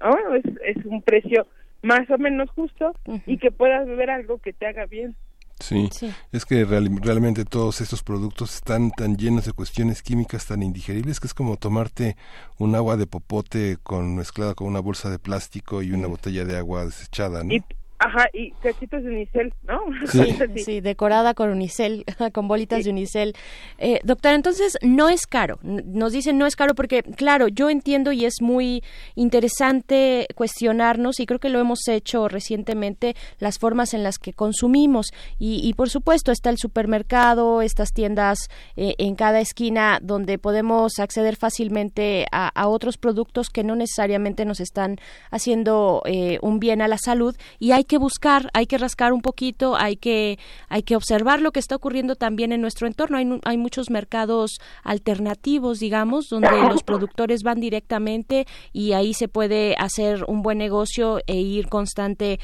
[0.00, 0.34] ¿no?
[0.34, 1.46] Es, es un precio
[1.82, 2.94] más o menos justo
[3.26, 5.14] y que puedas beber algo que te haga bien.
[5.60, 5.88] Sí,
[6.32, 11.26] es que realmente todos estos productos están tan llenos de cuestiones químicas tan indigeribles que
[11.28, 12.16] es como tomarte
[12.58, 16.58] un agua de popote con mezclada con una bolsa de plástico y una botella de
[16.58, 17.54] agua desechada, ¿no?
[17.98, 19.80] Ajá, y cachitos de unicel, ¿no?
[20.08, 23.34] Sí, sí decorada con unicel, con bolitas de unicel.
[23.78, 25.58] Eh, doctora, entonces no es caro.
[25.62, 28.82] Nos dicen no es caro porque, claro, yo entiendo y es muy
[29.14, 35.12] interesante cuestionarnos y creo que lo hemos hecho recientemente las formas en las que consumimos
[35.38, 41.36] y, por supuesto está el supermercado, estas tiendas eh, en cada esquina donde podemos acceder
[41.36, 44.98] fácilmente a, otros productos que no necesariamente nos están
[45.30, 49.20] haciendo eh, un bien a la salud y hay que buscar, hay que rascar un
[49.20, 53.18] poquito, hay que, hay que observar lo que está ocurriendo también en nuestro entorno.
[53.18, 59.74] Hay, hay muchos mercados alternativos, digamos, donde los productores van directamente y ahí se puede
[59.78, 62.38] hacer un buen negocio e ir constante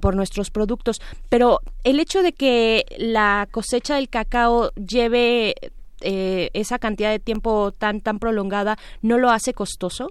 [0.00, 1.00] por nuestros productos.
[1.28, 5.54] Pero el hecho de que la cosecha del cacao lleve
[6.00, 10.08] eh, esa cantidad de tiempo tan tan prolongada no lo hace costoso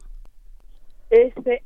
[1.10, 1.63] este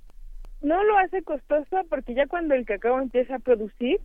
[0.62, 4.00] no lo hace costoso porque ya cuando el cacao empieza a producir,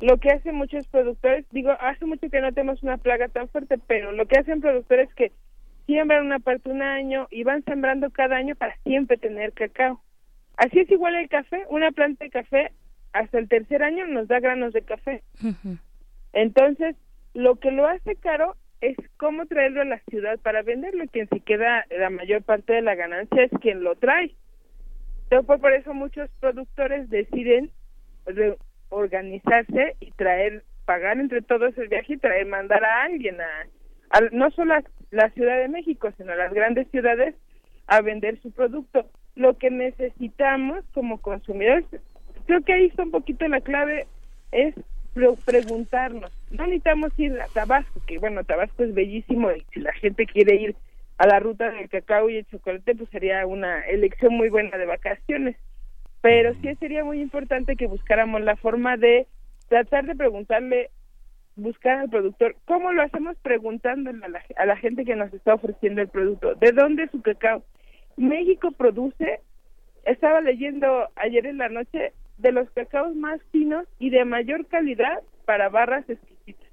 [0.00, 3.78] lo que hacen muchos productores, digo, hace mucho que no tenemos una plaga tan fuerte,
[3.86, 5.32] pero lo que hacen productores es que
[5.86, 10.02] siembran una parte un año y van sembrando cada año para siempre tener cacao.
[10.56, 12.72] Así es igual el café, una planta de café
[13.12, 15.22] hasta el tercer año nos da granos de café.
[16.32, 16.96] Entonces,
[17.34, 21.04] lo que lo hace caro es cómo traerlo a la ciudad para venderlo.
[21.10, 24.34] Quien se queda la mayor parte de la ganancia es quien lo trae.
[25.28, 27.70] Por eso muchos productores deciden
[28.88, 34.50] organizarse y traer, pagar entre todos el viaje y traer, mandar a alguien a, no
[34.52, 37.34] solo a la Ciudad de México, sino a las grandes ciudades
[37.86, 39.08] a vender su producto.
[39.34, 41.84] Lo que necesitamos como consumidores,
[42.46, 44.06] creo que ahí está un poquito la clave,
[44.52, 44.74] es
[45.44, 46.30] preguntarnos.
[46.50, 50.56] No necesitamos ir a Tabasco, que bueno, Tabasco es bellísimo y si la gente quiere
[50.56, 50.76] ir
[51.18, 54.86] a la ruta del cacao y el chocolate, pues sería una elección muy buena de
[54.86, 55.56] vacaciones.
[56.20, 59.26] Pero sí sería muy importante que buscáramos la forma de
[59.68, 60.90] tratar de preguntarle,
[61.56, 65.54] buscar al productor, ¿cómo lo hacemos preguntándole a la, a la gente que nos está
[65.54, 66.54] ofreciendo el producto?
[66.54, 67.62] ¿De dónde es su cacao?
[68.16, 69.40] México produce,
[70.04, 75.22] estaba leyendo ayer en la noche, de los cacaos más finos y de mayor calidad
[75.44, 76.68] para barras exquisitas.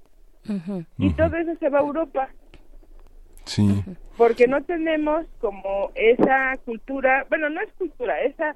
[0.97, 2.29] Y todo eso se va a Europa.
[3.45, 3.83] Sí.
[4.17, 8.55] Porque no tenemos como esa cultura, bueno, no es cultura, esa,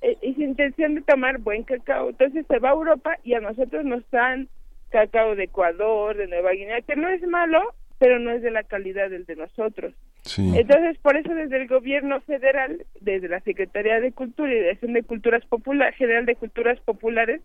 [0.00, 2.10] eh, esa intención de tomar buen cacao.
[2.10, 4.48] Entonces se va a Europa y a nosotros nos dan
[4.90, 8.62] cacao de Ecuador, de Nueva Guinea, que no es malo, pero no es de la
[8.62, 9.94] calidad del de nosotros.
[10.22, 10.52] Sí.
[10.56, 15.02] Entonces, por eso desde el gobierno federal, desde la Secretaría de Cultura y Dirección de
[15.02, 17.40] Culturas Populares, General de Culturas Populares,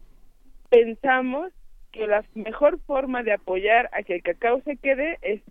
[0.69, 1.51] pensamos
[1.91, 5.41] que la mejor forma de apoyar a que el cacao se quede es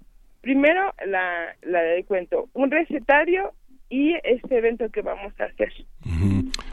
[0.42, 3.54] primero la, la de cuento, un recetario
[3.88, 5.72] y este evento que vamos a hacer.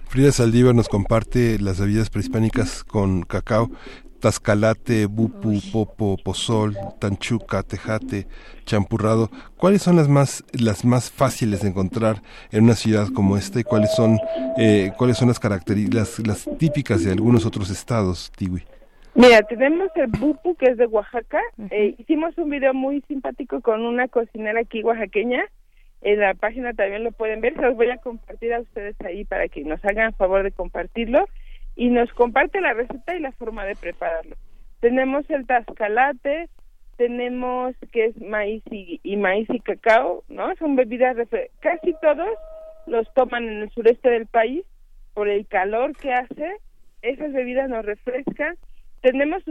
[0.07, 3.69] Frida Saldívar nos comparte las bebidas prehispánicas con cacao,
[4.19, 8.27] tascalate, bupu, popo, pozol, tanchuca, tejate,
[8.65, 9.29] champurrado.
[9.57, 13.63] ¿Cuáles son las más las más fáciles de encontrar en una ciudad como esta y
[13.63, 14.17] cuáles son
[14.57, 18.63] eh, cuáles son las características las, típicas de algunos otros estados, Tiwi?
[19.15, 21.41] Mira, tenemos el bupu, que es de Oaxaca.
[21.71, 25.45] Eh, hicimos un video muy simpático con una cocinera aquí oaxaqueña.
[26.01, 27.55] En la página también lo pueden ver.
[27.55, 31.27] Se los voy a compartir a ustedes ahí para que nos hagan favor de compartirlo.
[31.75, 34.35] Y nos comparte la receta y la forma de prepararlo.
[34.79, 36.47] Tenemos el tascalate,
[36.97, 40.55] tenemos que es maíz y, maíz y cacao, ¿no?
[40.57, 41.17] Son bebidas,
[41.59, 42.29] casi todos
[42.85, 44.65] los toman en el sureste del país
[45.13, 46.57] por el calor que hace.
[47.01, 48.57] Esas bebidas nos refrescan
[49.01, 49.43] tenemos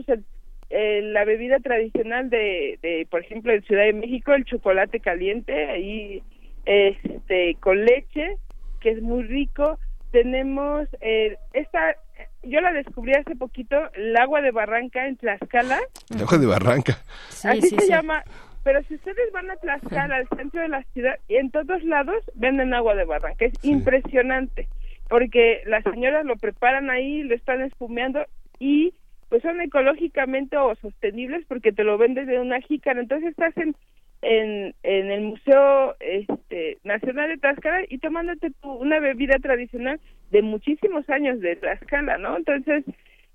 [0.71, 5.67] eh, la bebida tradicional de, de, por ejemplo, en Ciudad de México, el chocolate caliente,
[5.67, 6.23] ahí
[6.67, 8.37] este con leche,
[8.81, 9.79] que es muy rico.
[10.11, 11.97] Tenemos eh, esta,
[12.43, 15.79] yo la descubrí hace poquito, el agua de Barranca en Tlaxcala.
[16.15, 16.99] El agua de Barranca.
[17.45, 18.23] Así se llama.
[18.65, 22.23] Pero si ustedes van a Tlaxcala, al centro de la ciudad, y en todos lados
[22.35, 23.47] venden agua de Barranca.
[23.47, 24.69] Es impresionante,
[25.09, 28.27] porque las señoras lo preparan ahí, lo están espumeando
[28.59, 28.93] y
[29.29, 33.75] pues son ecológicamente o sostenibles porque te lo vendes de una jícara, entonces estás en
[34.23, 40.43] en, en el Museo este, Nacional de Tlaxcala y tomándote tu, una bebida tradicional de
[40.43, 42.37] muchísimos años de Tlaxcala, ¿no?
[42.37, 42.85] Entonces,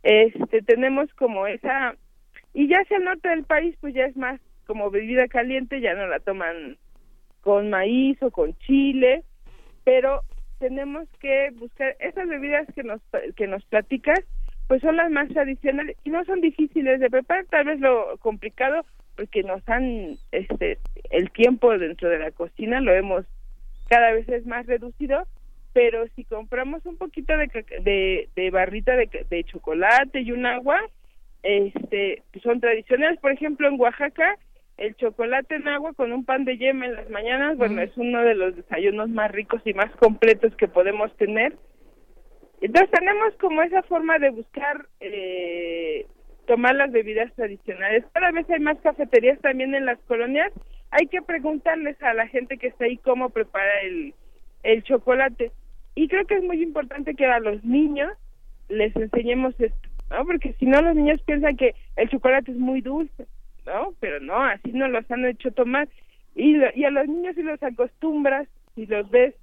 [0.03, 1.95] este, tenemos como esa,
[2.53, 5.93] y ya hacia el norte del país, pues ya es más como bebida caliente, ya
[5.93, 6.77] no la toman
[7.41, 9.23] con maíz o con chile,
[9.83, 10.21] pero
[10.59, 13.01] tenemos que buscar esas bebidas que nos
[13.35, 14.21] que nos platicas,
[14.67, 18.85] pues son las más tradicionales y no son difíciles de preparar, tal vez lo complicado
[19.15, 20.79] porque nos han este
[21.11, 23.25] el tiempo dentro de la cocina lo hemos
[23.87, 25.27] cada vez es más reducido,
[25.73, 27.47] pero si compramos un poquito de
[27.81, 30.79] de, de barrita de, de chocolate y un agua,
[31.43, 34.37] este son tradicionales, por ejemplo en Oaxaca
[34.77, 38.23] el chocolate en agua con un pan de yema en las mañanas, bueno, es uno
[38.23, 41.55] de los desayunos más ricos y más completos que podemos tener.
[42.63, 46.07] Entonces tenemos como esa forma de buscar eh,
[46.47, 48.05] tomar las bebidas tradicionales.
[48.13, 50.49] Cada vez hay más cafeterías también en las colonias.
[50.91, 54.13] Hay que preguntarles a la gente que está ahí cómo prepara el,
[54.83, 55.51] chocolate.
[55.95, 58.13] Y creo que es muy importante que a los niños
[58.69, 60.25] les enseñemos esto, ¿no?
[60.25, 63.27] Porque si no los niños piensan que el chocolate es muy dulce
[63.65, 63.93] ¿no?
[63.99, 65.89] Pero no, así no los han hecho tomar.
[66.33, 69.35] Y, y a los niños si los acostumbras, si los ves,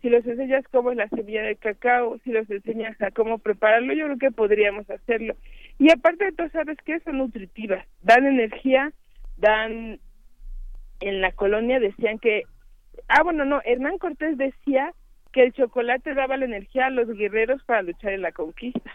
[0.00, 3.92] si los enseñas cómo es la semilla de cacao, si los enseñas a cómo prepararlo,
[3.94, 5.34] yo creo que podríamos hacerlo.
[5.78, 8.92] Y aparte de todo, sabes que son nutritivas, dan energía,
[9.36, 10.00] dan,
[11.00, 12.42] en la colonia decían que,
[13.08, 14.92] ah, bueno, no, Hernán Cortés decía
[15.32, 18.90] que el chocolate daba la energía a los guerreros para luchar en la conquista.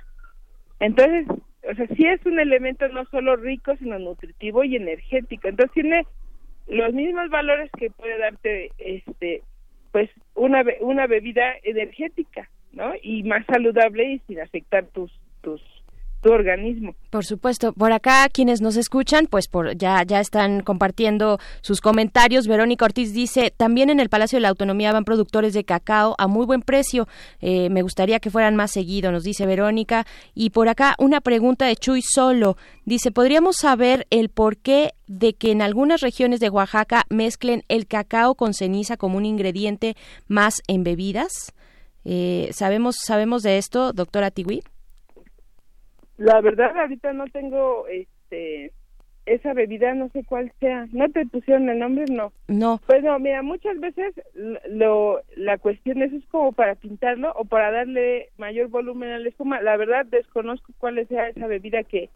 [0.80, 1.28] Entonces,
[1.70, 5.48] o sea, sí es un elemento no solo rico, sino nutritivo y energético.
[5.48, 6.06] Entonces tiene
[6.68, 9.44] los mismos valores que puede darte este
[9.92, 12.94] pues una una bebida energética, ¿no?
[13.02, 15.62] Y más saludable y sin afectar tus tus
[16.22, 16.96] tu organismo.
[17.10, 22.48] Por supuesto, por acá quienes nos escuchan, pues por ya ya están compartiendo sus comentarios.
[22.48, 26.28] Verónica Ortiz dice, también en el Palacio de la Autonomía van productores de cacao a
[26.28, 27.08] muy buen precio.
[27.42, 30.06] Eh, me gustaría que fueran más seguido, nos dice Verónica.
[30.36, 32.56] Y por acá una pregunta de Chuy Solo.
[32.86, 38.36] Dice, ¿podríamos saber el porqué de que en algunas regiones de Oaxaca mezclen el cacao
[38.36, 39.96] con ceniza como un ingrediente
[40.28, 41.54] más en bebidas?
[42.06, 44.62] Eh, ¿sabemos, ¿Sabemos de esto, doctora Tiwi?
[46.18, 48.72] La verdad, ahorita no tengo este
[49.26, 50.88] esa bebida, no sé cuál sea.
[50.92, 52.06] ¿No te pusieron el nombre?
[52.10, 52.34] No.
[52.48, 52.82] No.
[52.88, 54.14] Pues no, mira, muchas veces
[54.70, 59.30] lo la cuestión es, es como para pintarlo o para darle mayor volumen a la
[59.30, 59.62] espuma.
[59.62, 62.10] La verdad, desconozco cuál sea esa bebida que,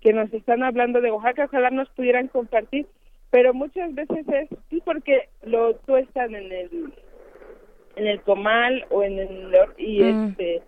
[0.00, 1.44] que nos están hablando de Oaxaca.
[1.44, 2.86] Ojalá nos pudieran compartir.
[3.30, 6.92] Pero muchas veces es sí porque lo tuestan en el
[7.96, 10.28] en el comal o en el y mm.
[10.28, 10.62] este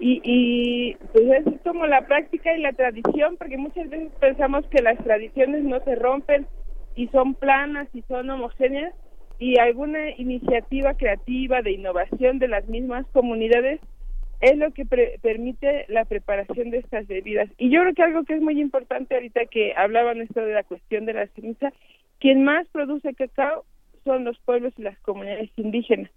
[0.00, 4.82] y, y pues es como la práctica y la tradición, porque muchas veces pensamos que
[4.82, 6.46] las tradiciones no se rompen
[6.96, 8.94] y son planas y son homogéneas
[9.38, 13.80] y alguna iniciativa creativa de innovación de las mismas comunidades
[14.40, 17.48] es lo que permite la preparación de estas bebidas.
[17.58, 20.62] Y yo creo que algo que es muy importante ahorita que hablaban esto de la
[20.62, 21.72] cuestión de la ceniza,
[22.18, 23.64] quien más produce cacao
[24.04, 26.10] son los pueblos y las comunidades indígenas.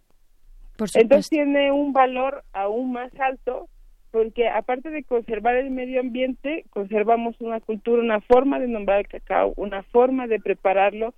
[0.96, 3.68] Entonces tiene un valor aún más alto
[4.14, 9.08] porque aparte de conservar el medio ambiente, conservamos una cultura, una forma de nombrar el
[9.08, 11.16] cacao, una forma de prepararlo.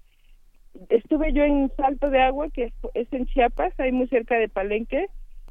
[0.88, 5.08] Estuve yo en Salto de Agua, que es en Chiapas, ahí muy cerca de Palenque,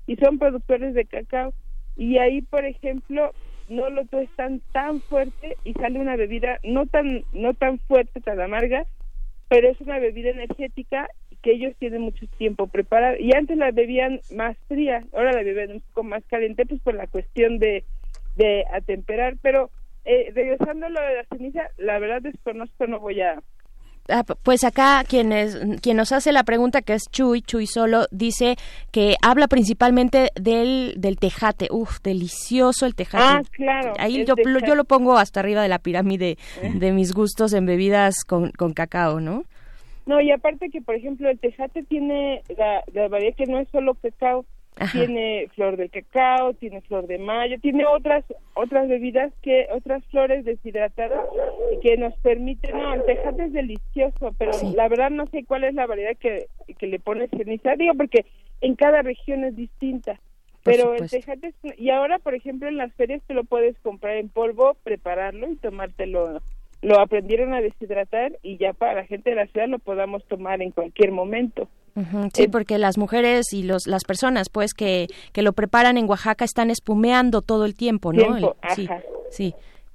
[0.06, 1.52] y son productores de cacao.
[1.98, 3.34] Y ahí, por ejemplo,
[3.68, 8.40] no lo tuestan tan fuerte y sale una bebida no tan no tan fuerte, tan
[8.40, 8.86] amarga,
[9.50, 11.10] pero es una bebida energética
[11.44, 15.72] que ellos tienen mucho tiempo preparada y antes la bebían más fría, ahora la beben
[15.72, 17.84] un poco más caliente pues por la cuestión de,
[18.34, 19.70] de atemperar, pero
[20.06, 23.42] eh, regresando a lo de la ceniza, la verdad desconozco, no voy a
[24.06, 28.06] Ah, pues acá quien, es, quien nos hace la pregunta, que es Chuy, Chuy Solo,
[28.10, 28.56] dice
[28.90, 31.68] que habla principalmente del, del tejate.
[31.70, 33.24] Uf, delicioso el tejate.
[33.24, 33.94] Ah, claro.
[33.98, 36.72] Ahí yo, yo lo pongo hasta arriba de la pirámide ¿Eh?
[36.74, 39.44] de mis gustos en bebidas con, con cacao, ¿no?
[40.06, 43.68] No, y aparte que, por ejemplo, el tejate tiene la, la variedad que no es
[43.70, 44.44] solo cacao,
[44.92, 48.24] tiene flor de cacao, tiene flor de mayo, tiene otras
[48.54, 51.20] otras bebidas que otras flores deshidratadas
[51.80, 55.74] que nos permiten, no, el tejate es delicioso, pero la verdad no sé cuál es
[55.74, 56.46] la variedad que,
[56.76, 58.26] que le pones ceniza, digo porque
[58.60, 60.18] en cada región es distinta.
[60.64, 64.28] pero el tejate y ahora por ejemplo en las ferias te lo puedes comprar en
[64.28, 66.40] polvo, prepararlo y tomártelo
[66.84, 70.60] lo aprendieron a deshidratar y ya para la gente de la ciudad lo podamos tomar
[70.60, 71.68] en cualquier momento.
[72.34, 76.08] sí, eh, porque las mujeres y los, las personas pues que, que lo preparan en
[76.08, 78.54] Oaxaca están espumeando todo el tiempo, ¿no?
[78.74, 78.88] sí,
[79.30, 79.54] sí.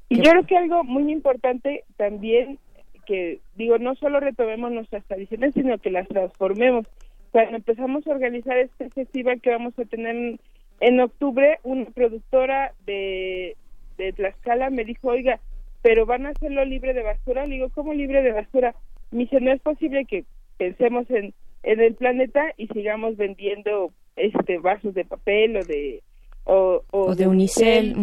[0.10, 2.58] Y yo creo que algo muy importante también
[3.06, 6.88] que, digo, no solo retomemos nuestras tradiciones, sino que las transformemos.
[7.32, 10.40] Cuando empezamos a organizar este festival que vamos a tener
[10.80, 13.56] en, octubre, una productora de,
[13.98, 15.40] de Tlaxcala me dijo, oiga,
[15.82, 17.46] pero van a hacerlo libre de basura.
[17.46, 18.76] Le digo, ¿cómo libre de basura?
[19.12, 20.26] Me dice, no es posible que
[20.58, 26.04] pensemos en, en el planeta y sigamos vendiendo este vasos de papel o de
[26.46, 27.96] o, de, unicel.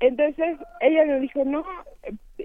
[0.00, 1.64] Entonces ella nos dijo, no,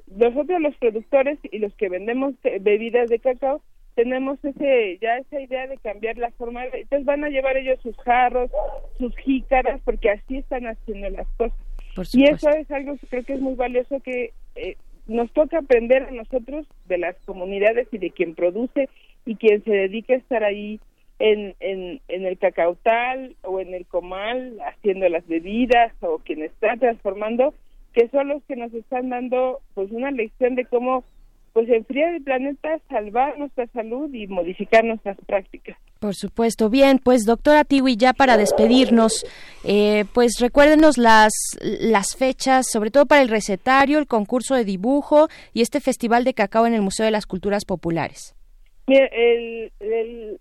[0.07, 3.61] nosotros los productores y los que vendemos bebidas de cacao
[3.95, 7.95] tenemos ese ya esa idea de cambiar la forma, entonces van a llevar ellos sus
[7.97, 8.49] jarros,
[8.97, 11.57] sus jícaras, porque así están haciendo las cosas.
[12.13, 14.77] Y eso es algo que creo que es muy valioso que eh,
[15.07, 18.89] nos toca aprender a nosotros de las comunidades y de quien produce
[19.25, 20.79] y quien se dedica a estar ahí
[21.19, 26.75] en, en, en el cacautal o en el comal haciendo las bebidas o quien está
[26.77, 27.53] transformando,
[27.93, 31.03] que son los que nos están dando pues una lección de cómo
[31.53, 35.77] pues enfriar el planeta, salvar nuestra salud y modificar nuestras prácticas.
[35.99, 36.69] Por supuesto.
[36.69, 39.23] Bien, pues doctora Tiwi, ya para despedirnos,
[39.63, 41.31] eh, pues recuérdenos las,
[41.61, 46.33] las fechas, sobre todo para el recetario, el concurso de dibujo y este festival de
[46.33, 48.35] cacao en el Museo de las Culturas Populares.
[48.87, 49.71] el,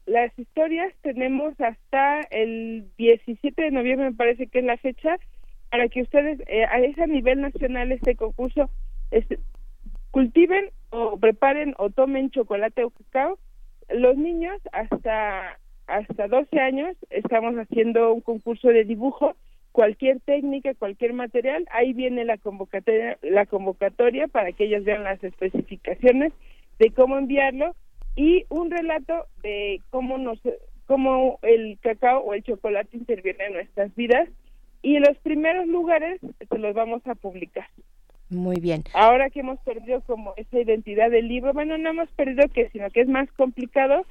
[0.06, 5.18] las historias tenemos hasta el 17 de noviembre, me parece que es la fecha,
[5.70, 8.70] para que ustedes, eh, a ese nivel nacional, este concurso,
[9.10, 9.38] este,
[10.10, 13.38] cultiven o preparen o tomen chocolate o cacao
[13.88, 19.34] los niños hasta hasta 12 años estamos haciendo un concurso de dibujo.
[19.72, 25.22] Cualquier técnica cualquier material ahí viene la convocatoria la convocatoria para que ellos vean las
[25.24, 26.32] especificaciones
[26.78, 27.74] de cómo enviarlo
[28.14, 30.38] y un relato de cómo nos
[30.86, 34.28] cómo el cacao o el chocolate interviene en nuestras vidas.
[34.82, 36.20] Y los primeros lugares
[36.50, 37.68] se los vamos a publicar
[38.32, 38.84] muy bien.
[38.94, 42.90] Ahora que hemos perdido como esa identidad del libro, bueno, no hemos perdido que, sino
[42.90, 44.04] que es más complicado,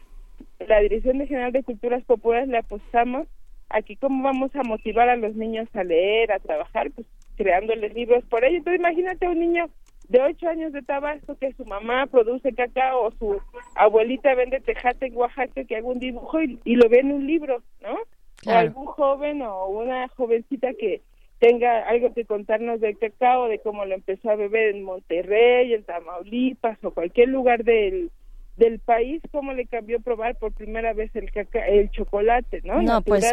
[0.68, 3.28] la Dirección General de Culturas Populares le apostamos
[3.70, 7.08] aquí cómo vamos a motivar a los niños a leer, a trabajar, pues
[7.38, 8.58] creándoles libros por ello.
[8.58, 9.70] Entonces imagínate un niño
[10.10, 13.42] de ocho años de Tabasco que su mamá produce cacao o su
[13.76, 17.64] abuelita vende tejate en Oaxaca que haga un dibujo y, lo ve en un libro,
[17.82, 17.98] ¿no?
[18.46, 21.02] O algún joven o una jovencita que
[21.42, 25.84] tenga algo que contarnos del cacao, de cómo lo empezó a beber en Monterrey, en
[25.84, 28.12] Tamaulipas o cualquier lugar del,
[28.58, 32.84] del país, cómo le cambió probar por primera vez el cacao, el chocolate, ¿no?
[32.84, 33.26] No, pues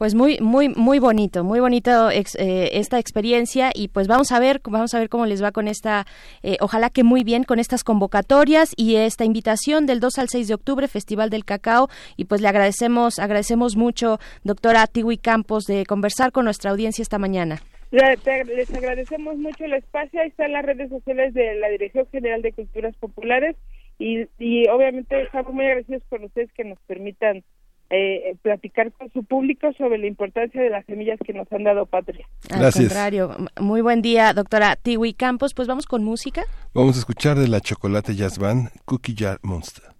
[0.00, 2.24] pues muy muy muy bonito muy bonito eh,
[2.72, 6.06] esta experiencia y pues vamos a ver vamos a ver cómo les va con esta
[6.42, 10.48] eh, ojalá que muy bien con estas convocatorias y esta invitación del 2 al 6
[10.48, 11.88] de octubre Festival del Cacao.
[12.16, 17.18] Y pues le agradecemos agradecemos mucho doctora Tiwi Campos de conversar con nuestra audiencia esta
[17.18, 17.58] mañana.
[17.90, 20.22] Les agradecemos mucho el espacio.
[20.22, 23.54] Ahí están las redes sociales de la Dirección General de Culturas Populares
[23.98, 27.44] y, y obviamente estamos muy agradecidos con ustedes que nos permitan
[27.90, 31.86] eh, platicar con su público sobre la importancia de las semillas que nos han dado
[31.86, 32.26] patria.
[32.50, 35.54] Al contrario, muy buen día, doctora Tiwi Campos.
[35.54, 36.44] Pues vamos con música.
[36.72, 39.99] Vamos a escuchar de la Chocolate Jazz Band Cookie Jar Monster.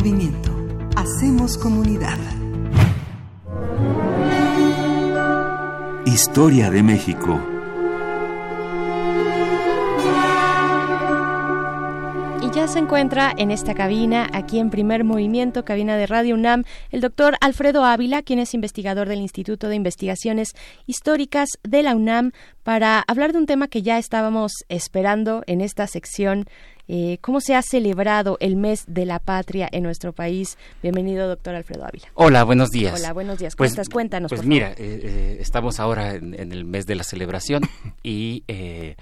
[0.00, 0.50] Movimiento.
[0.96, 2.16] Hacemos comunidad.
[6.06, 7.38] Historia de México.
[12.40, 16.64] Y ya se encuentra en esta cabina, aquí en primer movimiento, cabina de Radio UNAM,
[16.90, 20.54] el doctor Alfredo Ávila, quien es investigador del Instituto de Investigaciones
[20.86, 22.32] Históricas de la UNAM,
[22.62, 26.46] para hablar de un tema que ya estábamos esperando en esta sección.
[26.92, 30.58] Eh, ¿Cómo se ha celebrado el mes de la patria en nuestro país?
[30.82, 32.08] Bienvenido, doctor Alfredo Ávila.
[32.14, 32.98] Hola, buenos días.
[32.98, 33.54] Hola, buenos días.
[33.54, 34.28] Pues, Cuéntanos.
[34.28, 37.62] Pues mira, eh, eh, estamos ahora en, en, el mes de la celebración
[38.02, 38.96] y eh,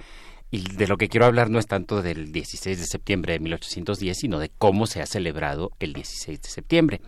[0.51, 4.16] y de lo que quiero hablar no es tanto del 16 de septiembre de 1810,
[4.16, 7.01] sino de cómo se ha celebrado el 16 de septiembre.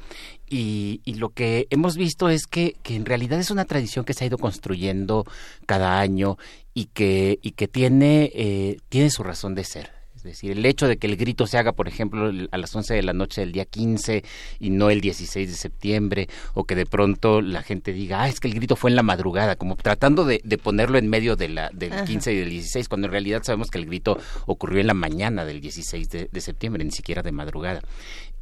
[0.47, 4.13] Y, y lo que hemos visto es que, que, en realidad es una tradición que
[4.13, 5.25] se ha ido construyendo
[5.65, 6.37] cada año
[6.75, 10.00] y que, y que tiene, eh, tiene su razón de ser.
[10.21, 12.93] Es decir, el hecho de que el grito se haga, por ejemplo, a las 11
[12.93, 14.23] de la noche del día 15
[14.59, 18.39] y no el 16 de septiembre, o que de pronto la gente diga, ah, es
[18.39, 21.49] que el grito fue en la madrugada, como tratando de, de ponerlo en medio de
[21.49, 22.05] la, del Ajá.
[22.05, 25.47] 15 y del 16, cuando en realidad sabemos que el grito ocurrió en la mañana
[25.47, 27.81] del 16 de, de septiembre, ni siquiera de madrugada.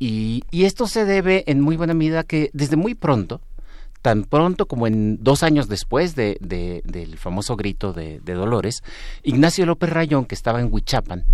[0.00, 3.40] Y, y esto se debe en muy buena medida que desde muy pronto,
[4.02, 8.82] tan pronto como en dos años después de, de, del famoso grito de, de, Dolores,
[9.22, 11.24] Ignacio López Rayón, que estaba en Huichapan,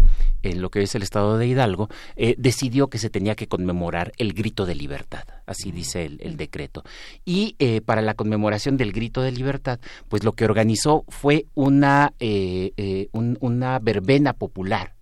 [0.43, 4.13] en lo que es el estado de Hidalgo, eh, decidió que se tenía que conmemorar
[4.17, 6.85] el grito de libertad, así dice el, el decreto.
[7.25, 12.13] Y eh, para la conmemoración del grito de libertad, pues lo que organizó fue una,
[12.19, 14.94] eh, un, una verbena popular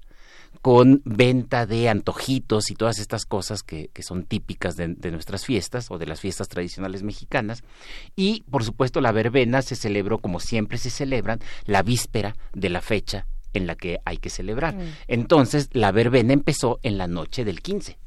[0.63, 5.45] con venta de antojitos y todas estas cosas que, que son típicas de, de, nuestras
[5.45, 7.65] fiestas o de las fiestas tradicionales mexicanas.
[8.15, 12.81] Y, por supuesto, la verbena se celebró como siempre se celebran, la víspera de la
[12.81, 14.77] fecha en la que hay que celebrar.
[14.77, 14.95] Mm.
[15.09, 17.99] Entonces, la verbena empezó en la noche del 15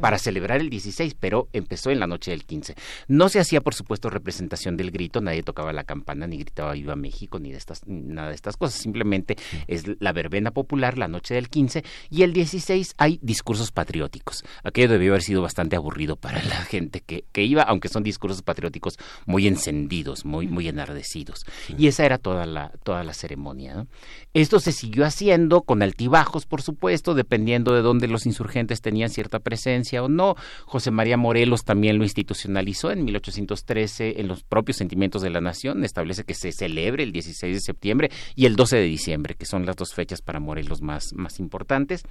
[0.00, 2.74] para celebrar el 16, pero empezó en la noche del 15.
[3.08, 6.96] No se hacía, por supuesto, representación del grito, nadie tocaba la campana, ni gritaba Viva
[6.96, 8.80] México, ni de estas, ni nada de estas cosas.
[8.80, 14.42] Simplemente es la verbena popular, la noche del 15, y el 16 hay discursos patrióticos.
[14.64, 18.42] Aquello debió haber sido bastante aburrido para la gente que, que iba, aunque son discursos
[18.42, 18.96] patrióticos
[19.26, 21.44] muy encendidos, muy, muy enardecidos.
[21.78, 23.74] Y esa era toda la, toda la ceremonia.
[23.74, 23.86] ¿no?
[24.34, 29.38] Esto se siguió haciendo con altibajos, por supuesto, dependiendo de dónde los insurgentes tenían cierta
[29.38, 29.59] presencia
[30.00, 30.36] o no.
[30.64, 35.84] José María Morelos también lo institucionalizó en 1813 en los propios sentimientos de la nación,
[35.84, 39.66] establece que se celebre el 16 de septiembre y el 12 de diciembre, que son
[39.66, 42.02] las dos fechas para Morelos más, más importantes.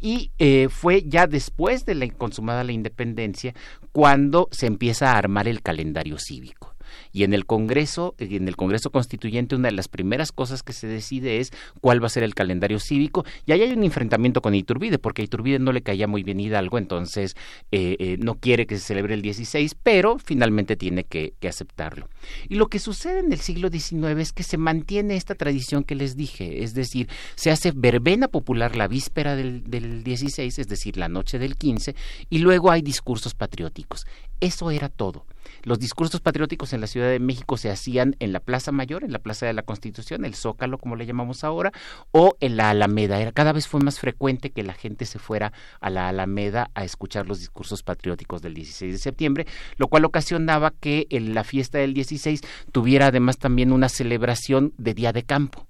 [0.00, 3.54] Y eh, fue ya después de la consumada la independencia
[3.92, 6.71] cuando se empieza a armar el calendario cívico.
[7.12, 10.86] Y en el Congreso, en el Congreso Constituyente, una de las primeras cosas que se
[10.86, 13.24] decide es cuál va a ser el calendario cívico.
[13.46, 16.40] Y ahí hay un enfrentamiento con Iturbide, porque a Iturbide no le caía muy bien
[16.40, 17.36] Hidalgo, entonces
[17.70, 22.08] eh, eh, no quiere que se celebre el 16, pero finalmente tiene que, que, aceptarlo.
[22.48, 25.94] Y lo que sucede en el siglo XIX es que se mantiene esta tradición que
[25.94, 30.96] les dije, es decir, se hace verbena popular la víspera del, del 16, es decir,
[30.96, 31.94] la noche del 15,
[32.30, 34.06] y luego hay discursos patrióticos.
[34.40, 35.26] Eso era todo.
[35.64, 39.12] Los discursos patrióticos en la Ciudad de México se hacían en la Plaza Mayor, en
[39.12, 41.72] la Plaza de la Constitución, el Zócalo, como le llamamos ahora,
[42.10, 43.20] o en la Alameda.
[43.20, 46.84] Era, cada vez fue más frecuente que la gente se fuera a la Alameda a
[46.84, 49.46] escuchar los discursos patrióticos del 16 de septiembre,
[49.76, 52.40] lo cual ocasionaba que en la fiesta del 16
[52.72, 55.68] tuviera además también una celebración de día de campo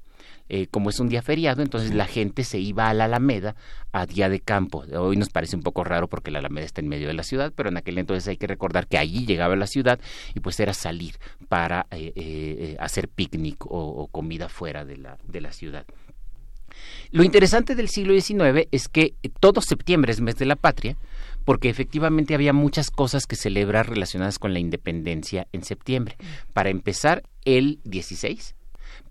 [0.48, 3.56] eh, como es un día feriado, entonces la gente se iba a la Alameda
[3.92, 4.84] a día de campo.
[4.98, 7.52] Hoy nos parece un poco raro porque la Alameda está en medio de la ciudad,
[7.54, 10.00] pero en aquel entonces hay que recordar que allí llegaba la ciudad
[10.34, 11.16] y pues era salir
[11.48, 15.86] para eh, eh, hacer picnic o, o, comida fuera de la, de la ciudad.
[17.10, 20.96] Lo interesante del siglo XIX es que todo septiembre es mes de la patria,
[21.44, 26.16] porque efectivamente había muchas cosas que celebrar relacionadas con la independencia en septiembre.
[26.52, 28.54] Para empezar, el 16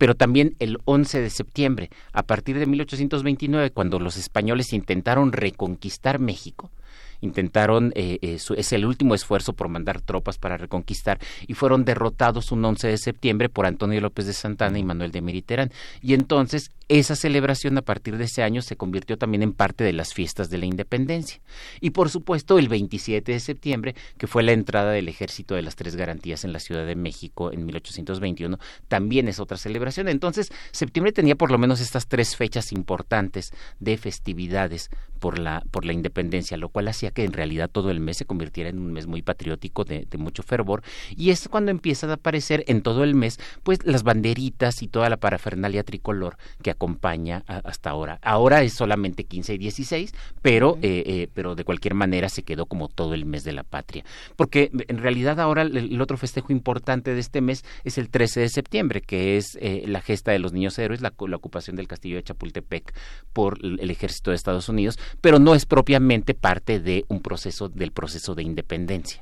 [0.02, 6.18] pero también el 11 de septiembre, a partir de 1829, cuando los españoles intentaron reconquistar
[6.18, 6.72] México,
[7.20, 11.86] intentaron, eh, eh, su, es el último esfuerzo por mandar tropas para reconquistar y fueron
[11.86, 15.72] derrotados un 11 de septiembre por Antonio López de Santana y Manuel de Meriterán.
[16.02, 19.94] Y entonces esa celebración a partir de ese año se convirtió también en parte de
[19.94, 21.42] las fiestas de la independencia.
[21.80, 25.78] Y por supuesto el 27 de septiembre, que fue la entrada del ejército de las
[25.78, 30.10] tres garantías en la Ciudad de México en 1821, también es otra celebración.
[30.10, 34.90] Entonces septiembre tenía por lo menos estas tres fechas importantes de festividades
[35.22, 38.26] por la, por la independencia, lo cual hacía que en realidad todo el mes se
[38.26, 40.82] convirtiera en un mes muy patriótico de, mucho fervor.
[41.16, 45.10] Y es cuando empiezan a aparecer en todo el mes pues las banderitas y toda
[45.10, 48.18] la parafernalia tricolor que acompaña hasta ahora.
[48.24, 52.66] Ahora es solamente 15 y 16, pero, eh, eh, pero de cualquier manera se quedó
[52.66, 54.04] como todo el mes de la patria.
[54.36, 58.50] Porque en realidad ahora el, otro festejo importante de este mes es el 13 de
[58.50, 62.16] septiembre, que es eh, la gesta de los niños héroes, la, la, ocupación del castillo
[62.16, 62.96] de Chapultepec
[63.32, 67.92] por el ejército de Estados Unidos, pero no es propiamente parte de un proceso, del
[67.92, 69.22] proceso de independencia,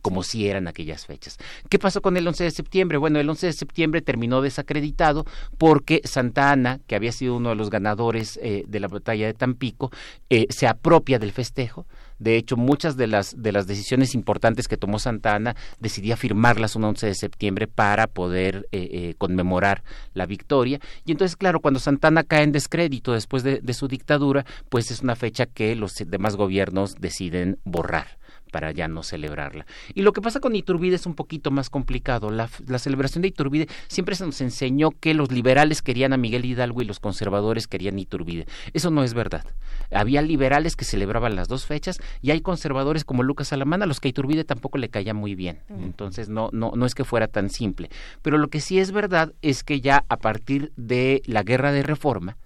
[0.00, 1.38] como si eran aquellas fechas.
[1.68, 2.98] ¿Qué pasó con el 11 de septiembre?
[2.98, 5.26] Bueno, el 11 de septiembre terminó desacreditado
[5.58, 9.34] porque Santa Ana, que había sido uno de los ganadores eh, de la batalla de
[9.34, 9.90] Tampico,
[10.28, 11.86] eh, se apropia del festejo.
[12.18, 16.76] De hecho, muchas de las, de las decisiones importantes que tomó Santa Ana decidía firmarlas
[16.76, 19.82] un 11 de septiembre para poder eh, conmemorar
[20.12, 20.80] la victoria.
[21.06, 25.00] Y entonces, claro, cuando Santa Ana cae en descrédito después de su dictadura, pues es
[25.00, 28.20] una fecha que los demás gobiernos deciden borrar
[28.50, 29.66] para ya no celebrarla.
[29.94, 32.30] Y lo que pasa con Iturbide es un poquito más complicado.
[32.30, 32.48] La,
[32.78, 36.84] celebración de Iturbide siempre se nos enseñó que los liberales querían a Miguel Hidalgo y
[36.84, 38.46] los conservadores querían Iturbide.
[38.72, 39.44] Eso no es verdad.
[39.90, 44.00] Había liberales que celebraban las dos fechas y hay conservadores como Lucas Alamán a los
[44.00, 45.60] que Iturbide tampoco le caía muy bien.
[45.68, 47.90] Entonces no, no, no es que fuera tan simple.
[48.22, 51.82] Pero lo que sí es verdad es que ya a partir de la guerra de
[51.82, 52.36] reforma,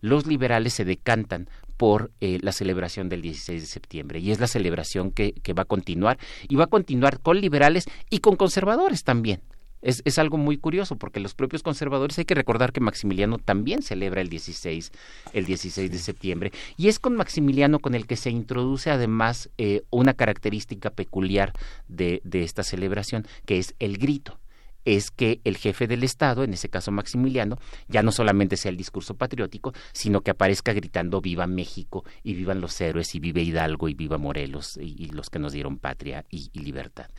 [0.00, 1.48] los liberales se decantan
[1.82, 4.20] por eh, la celebración del 16 de septiembre.
[4.20, 6.16] Y es la celebración que, va a continuar
[6.48, 9.42] y va a continuar con liberales y con conservadores también.
[9.80, 13.82] Es, es, algo muy curioso porque los propios conservadores hay que recordar que Maximiliano también
[13.82, 14.92] celebra el 16,
[15.32, 19.82] el 16 de septiembre y es con Maximiliano con el que se introduce además eh,
[19.90, 21.52] una característica peculiar
[21.88, 24.38] de, de esta celebración que es el grito
[24.84, 27.58] es que el jefe del Estado, en ese caso Maximiliano,
[27.88, 32.60] ya no solamente sea el discurso patriótico, sino que aparezca gritando viva México y vivan
[32.60, 36.50] los héroes y vive Hidalgo y viva Morelos y, los que nos dieron patria y
[36.58, 37.10] libertad.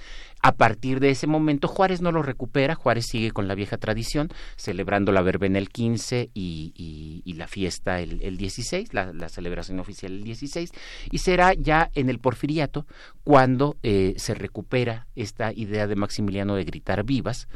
[0.45, 4.27] A partir de ese momento Juárez no lo recupera, Juárez sigue con la vieja tradición,
[4.57, 9.79] celebrando la verbena el 15 y, y, la fiesta el, el 16, la, la, celebración
[9.79, 10.71] oficial el 16,
[11.09, 12.85] y será ya en el porfiriato
[13.23, 17.47] cuando eh, se recupera esta idea de Maximiliano de gritar vivas,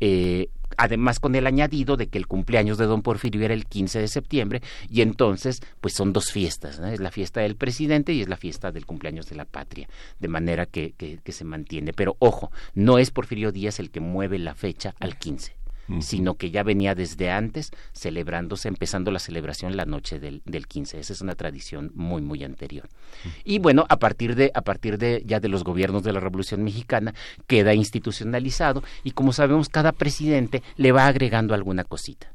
[0.00, 4.00] eh, además con el añadido de que el cumpleaños de don Porfirio era el 15
[4.00, 8.28] de septiembre y entonces pues son dos fiestas, es la fiesta del presidente y es
[8.28, 11.92] la fiesta del cumpleaños de la patria, de manera que, que, que se mantiene.
[11.92, 15.63] Pero ojo, no es Porfirio Díaz el que mueve la fecha al 15
[16.00, 20.98] sino que ya venía desde antes celebrándose, empezando la celebración la noche del, del 15.
[21.00, 22.88] Esa es una tradición muy, muy anterior.
[23.44, 26.62] Y bueno, a partir de, a partir de ya de los gobiernos de la Revolución
[26.64, 27.14] Mexicana,
[27.46, 32.34] queda institucionalizado y como sabemos, cada presidente le va agregando alguna cosita.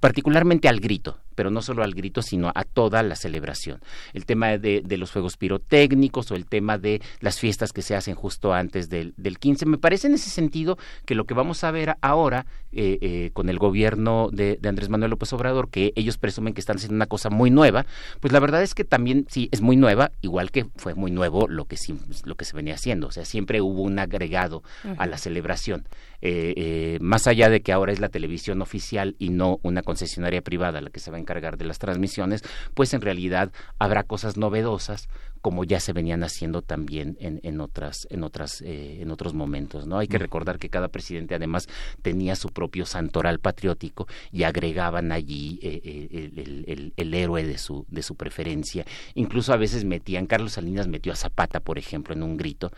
[0.00, 3.80] particularmente al grito pero no solo al grito, sino a toda la celebración.
[4.12, 8.14] El tema de, los fuegos pirotécnicos o el tema de las fiestas que se hacen
[8.14, 9.66] justo antes del, del 15.
[9.66, 13.50] Me parece en ese sentido que lo que vamos a ver ahora eh, eh, con
[13.50, 17.28] el gobierno de, Andrés Manuel López Obrador, que ellos presumen que están haciendo una cosa
[17.28, 17.84] muy nueva,
[18.20, 21.48] pues la verdad es que también sí es muy nueva, igual que fue muy nuevo
[21.48, 21.76] lo que,
[22.24, 23.08] lo que se venía haciendo.
[23.08, 24.62] O sea, siempre hubo un agregado
[24.96, 25.86] a la celebración.
[26.22, 30.80] Eh, más allá de que ahora es la televisión oficial y no una concesionaria privada
[30.80, 32.42] la que se va a encargar de las transmisiones,
[32.74, 35.08] pues en realidad habrá cosas novedosas
[35.42, 39.86] como ya se venían haciendo también en, en otras en otras eh, en otros momentos
[39.86, 41.68] no hay que recordar que cada presidente además
[42.00, 48.02] tenía su propio santoral patriótico y agregaban allí eh, eh, el, héroe de su de
[48.02, 48.86] su preferencia.
[49.14, 52.70] Incluso a veces metían Carlos Salinas metió a Zapata por ejemplo en un grito.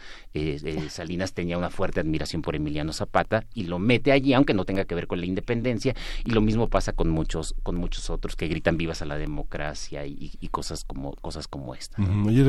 [0.88, 4.86] Salinas tenía una fuerte admiración por Emiliano Zapata y lo mete allí aunque no tenga
[4.86, 5.94] que ver con la independencia.
[6.24, 10.06] Y lo mismo pasa con muchos con muchos otros que gritan vivas a la democracia
[10.06, 12.00] y, cosas como cosas como esta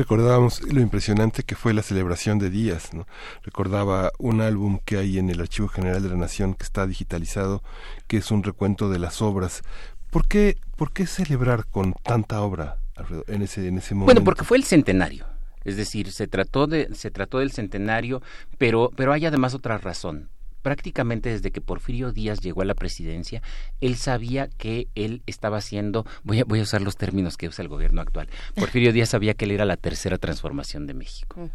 [0.06, 3.08] recordábamos lo impresionante que fue la celebración de Díaz, ¿no?
[3.42, 7.60] Recordaba un álbum que hay en el Archivo General de la Nación que está digitalizado,
[8.06, 9.62] que es un recuento de las obras.
[10.10, 12.76] ¿Por qué, por qué celebrar con tanta obra
[13.26, 14.14] en ese, en ese momento?
[14.14, 15.26] Bueno, porque fue el centenario.
[15.64, 18.22] Es decir, se trató de, se trató del centenario,
[18.58, 20.30] pero, pero hay además otra razón
[20.66, 23.40] prácticamente desde que Porfirio Díaz llegó a la presidencia,
[23.80, 27.62] él sabía que él estaba haciendo, voy a, voy a usar los términos que usa
[27.62, 31.50] el gobierno actual, Porfirio Díaz sabía que él era la tercera transformación de México.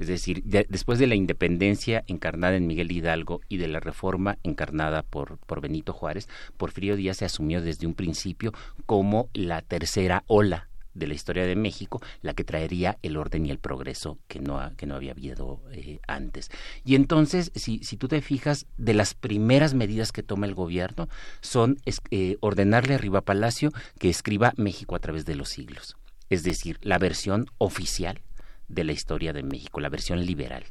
[0.00, 5.04] Es decir, después de la independencia encarnada en Miguel Hidalgo y de la reforma encarnada
[5.04, 8.52] por, por Benito Juárez, Porfirio Díaz se asumió desde un principio
[8.84, 10.66] como la tercera ola
[10.96, 14.60] de la historia de México, la que traería el orden y el progreso que no,
[14.76, 16.50] que no había habido eh, antes.
[16.84, 21.08] Y entonces, si, si tú te fijas, de las primeras medidas que toma el gobierno
[21.40, 21.78] son
[22.10, 25.96] eh, ordenarle a Riva Palacio que escriba México a través de los siglos,
[26.30, 28.20] es decir, la versión oficial
[28.68, 30.64] de la historia de México, la versión liberal.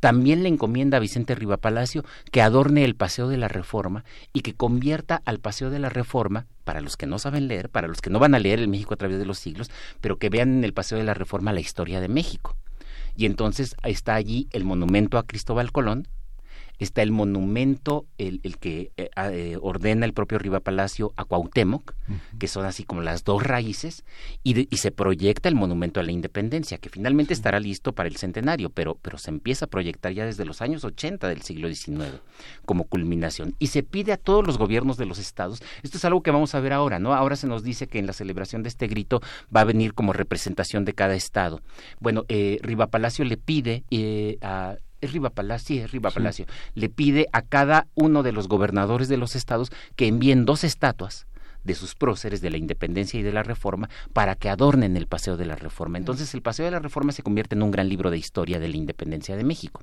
[0.00, 4.40] También le encomienda a Vicente Riva Palacio que adorne el Paseo de la Reforma y
[4.40, 8.00] que convierta al Paseo de la Reforma, para los que no saben leer, para los
[8.00, 9.70] que no van a leer el México a través de los siglos,
[10.00, 12.56] pero que vean en el Paseo de la Reforma la historia de México.
[13.16, 16.06] Y entonces está allí el monumento a Cristóbal Colón,
[16.78, 21.94] está el monumento, el, el que eh, eh, ordena el propio Riva Palacio a Cuauhtémoc,
[22.38, 24.04] que son así como las dos raíces,
[24.42, 28.16] y, y, se proyecta el monumento a la independencia, que finalmente estará listo para el
[28.16, 32.20] centenario, pero, pero se empieza a proyectar ya desde los años 80 del siglo XIX
[32.64, 33.54] como culminación.
[33.58, 36.54] Y se pide a todos los gobiernos de los estados, esto es algo que vamos
[36.54, 37.14] a ver ahora, ¿no?
[37.14, 39.20] Ahora se nos dice que en la celebración de este grito
[39.54, 41.60] va a venir como representación de cada estado.
[42.00, 46.46] Bueno, eh, Riva Palacio le pide eh, a es Riva Palacio, sí, es Riva Palacio,
[46.74, 51.27] le pide a cada uno de los gobernadores de los estados que envíen dos estatuas
[51.68, 55.36] de sus próceres de la independencia y de la reforma para que adornen el Paseo
[55.36, 55.98] de la Reforma.
[55.98, 58.68] Entonces el Paseo de la Reforma se convierte en un gran libro de historia de
[58.68, 59.82] la independencia de México.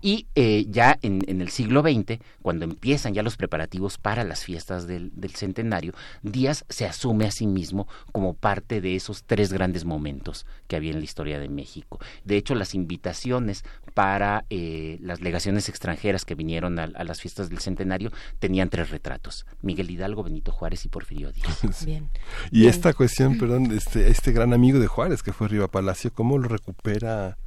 [0.00, 4.86] Y eh, ya en, el siglo XX, cuando empiezan ya los preparativos para las fiestas
[4.86, 10.46] del, centenario, Díaz se asume a sí mismo como parte de esos tres grandes momentos
[10.68, 11.98] que había en la historia de México.
[12.24, 17.50] De hecho, las invitaciones para eh, las legaciones extranjeras que vinieron a, a las fiestas
[17.50, 21.23] del centenario tenían tres retratos, Miguel Hidalgo, Benito Juárez y Porfirio
[22.50, 26.38] Y esta cuestión, perdón, este, este gran amigo de Juárez que fue Riva Palacio, ¿cómo
[26.38, 27.38] lo recupera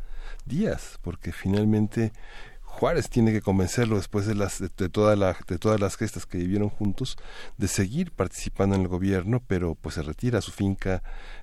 [0.46, 1.00] Díaz?
[1.02, 2.12] Porque finalmente
[2.78, 6.38] Juárez tiene que convencerlo después de las de, toda la, de todas las gestas que
[6.38, 7.18] vivieron juntos
[7.58, 11.02] de seguir participando en el gobierno, pero pues se retira a su finca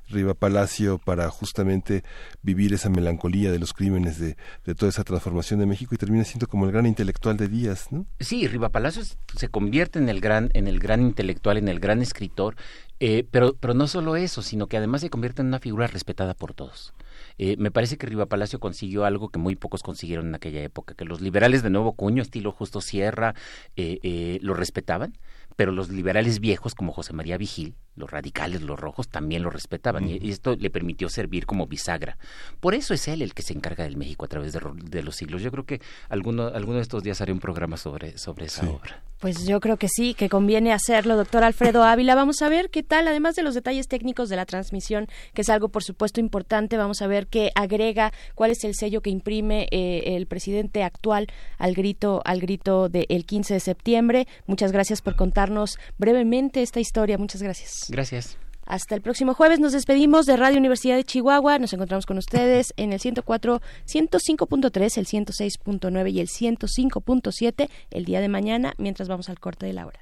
[0.09, 2.05] Riva Palacio para justamente
[2.43, 6.23] vivir esa melancolía de los crímenes de, de toda esa transformación de México y termina
[6.23, 8.07] siendo como el gran intelectual de Díaz, ¿no?
[8.21, 9.03] Sí, Riva Palacio
[9.37, 12.55] se convierte en el gran en el gran intelectual, en el gran escritor,
[13.01, 16.35] eh, pero pero no solo eso, sino que además se convierte en una figura respetada
[16.35, 16.95] por todos.
[17.39, 20.95] Eh, me parece que Riva Palacio consiguió algo que muy pocos consiguieron en aquella época,
[20.95, 23.35] que los liberales de nuevo cuño, estilo Justo Sierra,
[23.77, 25.19] eh, eh, lo respetaban,
[25.57, 30.09] pero los liberales viejos como José María Vigil, los radicales, los rojos, también lo respetaban
[30.09, 32.19] y, esto le permitió servir como bisagra.
[32.61, 35.43] Por eso es él el que se encarga del México a través de, los siglos.
[35.43, 39.03] Yo creo que alguno, alguno de estos días haré un programa sobre, sobre esa obra.
[39.21, 42.15] Pues yo creo que sí, que conviene hacerlo, doctor Alfredo Ávila.
[42.15, 45.49] Vamos a ver qué tal, además de los detalles técnicos de la transmisión, que es
[45.49, 49.67] algo por supuesto importante, vamos a ver qué agrega, cuál es el sello que imprime
[49.71, 54.29] eh, el presidente actual al grito, al grito del 15 de septiembre.
[54.47, 57.17] Muchas gracias por contarnos brevemente esta historia.
[57.17, 57.84] Muchas gracias.
[57.91, 58.37] Gracias.
[58.67, 61.59] Hasta el próximo jueves nos despedimos de Radio Universidad de Chihuahua.
[61.59, 68.21] Nos encontramos con ustedes en el 104, 105.3, el 106.9 y el 105.7 el día
[68.21, 70.01] de mañana, mientras vamos al corte de la hora.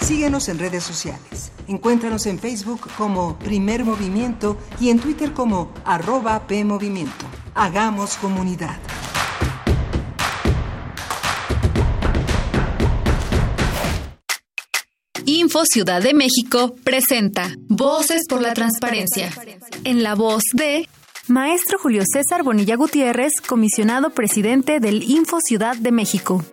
[0.00, 1.50] Síguenos en redes sociales.
[1.66, 7.24] Encuéntranos en Facebook como Primer Movimiento y en Twitter como arroba PMovimiento.
[7.54, 8.76] Hagamos comunidad.
[15.26, 19.30] Info Ciudad de México presenta Voces por la Transparencia.
[19.84, 20.86] En la voz de
[21.28, 26.44] Maestro Julio César Bonilla Gutiérrez, comisionado presidente del Info Ciudad de México.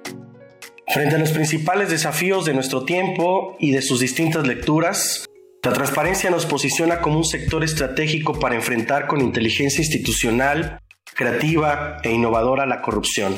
[0.87, 5.25] Frente a los principales desafíos de nuestro tiempo y de sus distintas lecturas,
[5.63, 10.79] la transparencia nos posiciona como un sector estratégico para enfrentar con inteligencia institucional,
[11.13, 13.37] creativa e innovadora la corrupción.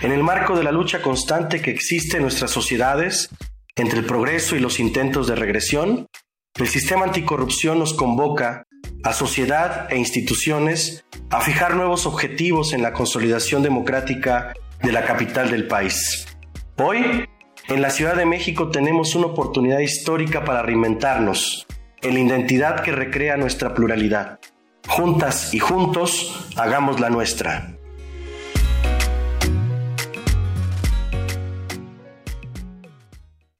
[0.00, 3.28] En el marco de la lucha constante que existe en nuestras sociedades,
[3.76, 6.06] entre el progreso y los intentos de regresión,
[6.56, 8.66] el sistema anticorrupción nos convoca
[9.02, 14.52] a sociedad e instituciones a fijar nuevos objetivos en la consolidación democrática
[14.82, 16.26] de la capital del país.
[16.76, 17.26] Hoy,
[17.66, 21.66] en la Ciudad de México tenemos una oportunidad histórica para reinventarnos
[22.02, 24.38] en la identidad que recrea nuestra pluralidad.
[24.86, 27.73] Juntas y juntos, hagamos la nuestra.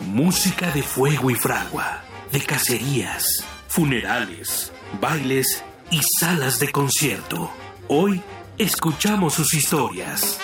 [0.00, 3.24] Música de fuego y fragua, de cacerías,
[3.68, 4.70] funerales,
[5.00, 7.50] bailes y salas de concierto.
[7.88, 8.20] Hoy
[8.58, 10.38] escuchamos sus historias.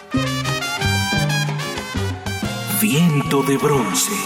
[2.81, 4.17] Viento de bronce.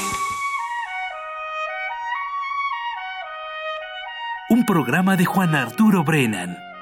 [4.51, 6.72] Un programa de Juan Arturo Brennan.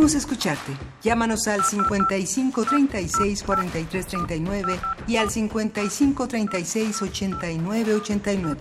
[0.00, 0.72] Queremos escucharte.
[1.02, 8.60] Llámanos al 55 36 43 39 y al 55 36 89 89.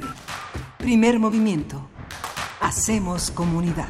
[0.80, 1.88] Primer movimiento.
[2.60, 3.88] Hacemos comunidad.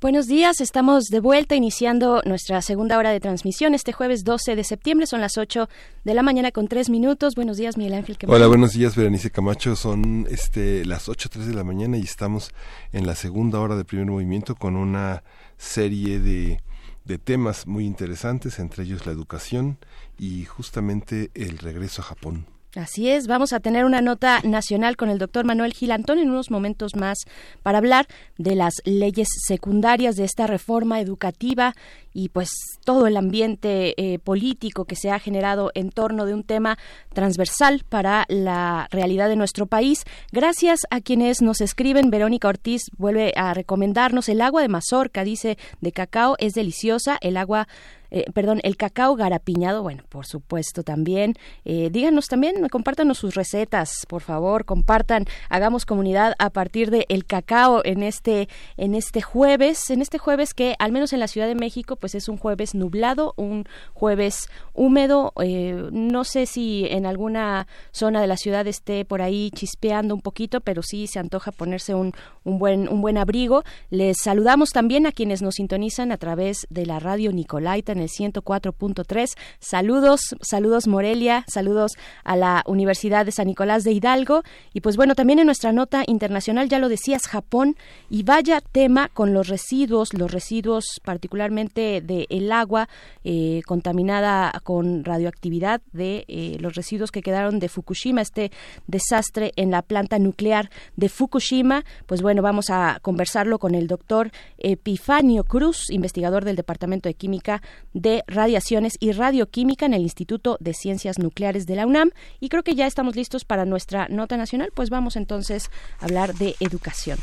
[0.00, 4.62] Buenos días, estamos de vuelta iniciando nuestra segunda hora de transmisión este jueves 12 de
[4.62, 5.68] septiembre, son las 8
[6.04, 7.34] de la mañana con 3 minutos.
[7.34, 8.16] Buenos días, Miguel Ángel.
[8.26, 9.74] Hola, buenos días, Berenice Camacho.
[9.74, 12.50] Son este, las 8.03 de la mañana y estamos
[12.92, 15.22] en la segunda hora de primer movimiento con una
[15.56, 16.60] serie de,
[17.04, 19.78] de temas muy interesantes, entre ellos la educación
[20.18, 22.46] y justamente el regreso a Japón.
[22.76, 26.50] Así es, vamos a tener una nota nacional con el doctor Manuel Gilantón en unos
[26.50, 27.20] momentos más
[27.62, 31.74] para hablar de las leyes secundarias de esta reforma educativa
[32.16, 32.50] y pues
[32.84, 36.78] todo el ambiente eh, político que se ha generado en torno de un tema
[37.12, 40.04] transversal para la realidad de nuestro país.
[40.32, 45.58] Gracias a quienes nos escriben, Verónica Ortiz vuelve a recomendarnos el agua de mazorca, dice,
[45.82, 47.68] de cacao es deliciosa, el agua
[48.10, 51.34] eh, perdón, el cacao garapiñado, bueno, por supuesto también.
[51.64, 57.26] Eh, díganos también, compártanos sus recetas, por favor, compartan, hagamos comunidad a partir del el
[57.26, 61.46] cacao en este, en este jueves, en este jueves que al menos en la Ciudad
[61.46, 65.32] de México, pues es un jueves nublado, un jueves húmedo.
[65.42, 70.20] Eh, no sé si en alguna zona de la ciudad esté por ahí chispeando un
[70.20, 72.12] poquito, pero sí se antoja ponerse un,
[72.44, 73.62] un buen, un buen abrigo.
[73.90, 78.08] Les saludamos también a quienes nos sintonizan a través de la radio Nicolaita en el
[78.08, 79.36] 104.3.
[79.58, 81.92] Saludos, saludos Morelia, saludos
[82.24, 84.42] a la Universidad de San Nicolás de Hidalgo.
[84.72, 87.76] Y pues bueno, también en nuestra nota internacional, ya lo decías, Japón,
[88.10, 92.88] y vaya tema con los residuos, los residuos particularmente del el agua
[93.24, 98.50] eh, contaminada con radioactividad de eh, los residuos que quedaron de Fukushima, este
[98.86, 101.84] desastre en la planta nuclear de Fukushima.
[102.06, 107.62] Pues bueno, vamos a conversarlo con el doctor Epifanio Cruz, investigador del Departamento de Química
[107.92, 112.10] de Radiaciones y Radioquímica en el Instituto de Ciencias Nucleares de la UNAM.
[112.40, 115.70] Y creo que ya estamos listos para nuestra nota nacional, pues vamos entonces
[116.00, 117.18] a hablar de educación.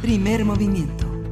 [0.00, 1.31] Primer movimiento.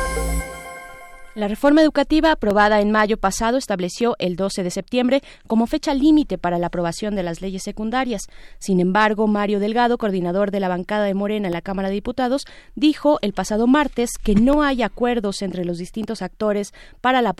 [1.33, 6.37] La reforma educativa aprobada en mayo pasado estableció el 12 de septiembre como fecha límite
[6.37, 8.27] para la aprobación de las leyes secundarias.
[8.59, 12.45] Sin embargo, Mario Delgado, coordinador de la bancada de Morena en la Cámara de Diputados,
[12.75, 17.33] dijo el pasado martes que no hay acuerdos entre los distintos actores para la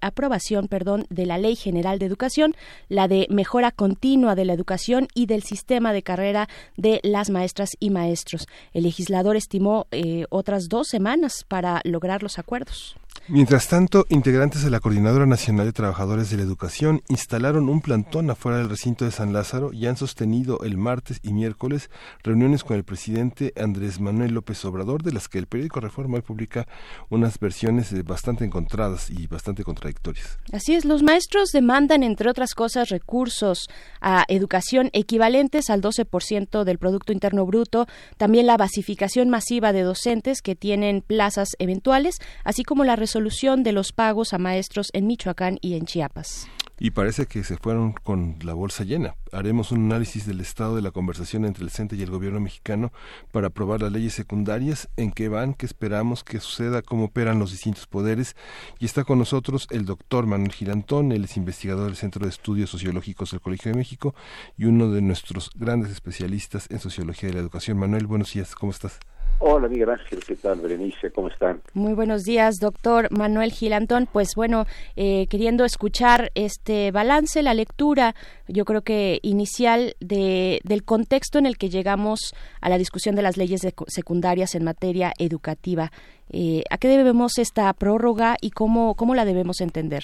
[0.00, 2.54] aprobación perdón, de la Ley General de Educación,
[2.88, 6.48] la de mejora continua de la educación y del sistema de carrera
[6.78, 8.46] de las maestras y maestros.
[8.72, 12.96] El legislador estimó eh, otras dos semanas para lograr los acuerdos.
[13.30, 18.30] Mientras tanto, integrantes de la Coordinadora Nacional de Trabajadores de la Educación instalaron un plantón
[18.30, 21.90] afuera del recinto de San Lázaro y han sostenido el martes y miércoles
[22.22, 26.66] reuniones con el presidente Andrés Manuel López Obrador, de las que el periódico Reforma publica
[27.10, 30.38] unas versiones bastante encontradas y bastante contradictorias.
[30.50, 33.68] Así es, los maestros demandan, entre otras cosas, recursos
[34.00, 40.40] a educación equivalentes al 12% del Producto Interno Bruto, también la basificación masiva de docentes
[40.40, 45.58] que tienen plazas eventuales, así como la resolución de los pagos a maestros en Michoacán
[45.60, 46.48] y en Chiapas.
[46.80, 49.16] Y parece que se fueron con la bolsa llena.
[49.32, 52.92] Haremos un análisis del estado de la conversación entre el CENTE y el gobierno mexicano
[53.32, 57.50] para aprobar las leyes secundarias, en qué van, qué esperamos que suceda, cómo operan los
[57.50, 58.36] distintos poderes.
[58.78, 62.70] Y está con nosotros el doctor Manuel Girantón, él es investigador del Centro de Estudios
[62.70, 64.14] Sociológicos del Colegio de México
[64.56, 67.76] y uno de nuestros grandes especialistas en sociología de la educación.
[67.76, 69.00] Manuel, buenos días, ¿cómo estás?
[69.40, 71.12] Hola, Miguel Ángel, ¿qué tal, Berenice?
[71.12, 71.60] ¿Cómo están?
[71.72, 74.08] Muy buenos días, doctor Manuel Gilantón.
[74.12, 74.64] Pues bueno,
[74.96, 78.16] eh, queriendo escuchar este balance, la lectura,
[78.48, 83.22] yo creo que inicial de, del contexto en el que llegamos a la discusión de
[83.22, 85.92] las leyes secundarias en materia educativa.
[86.30, 90.02] Eh, ¿A qué debemos esta prórroga y cómo, cómo la debemos entender?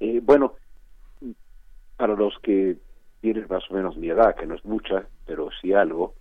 [0.00, 0.54] Eh, bueno,
[1.96, 2.78] para los que
[3.20, 6.14] tienen más o menos mi edad, que no es mucha, pero sí algo,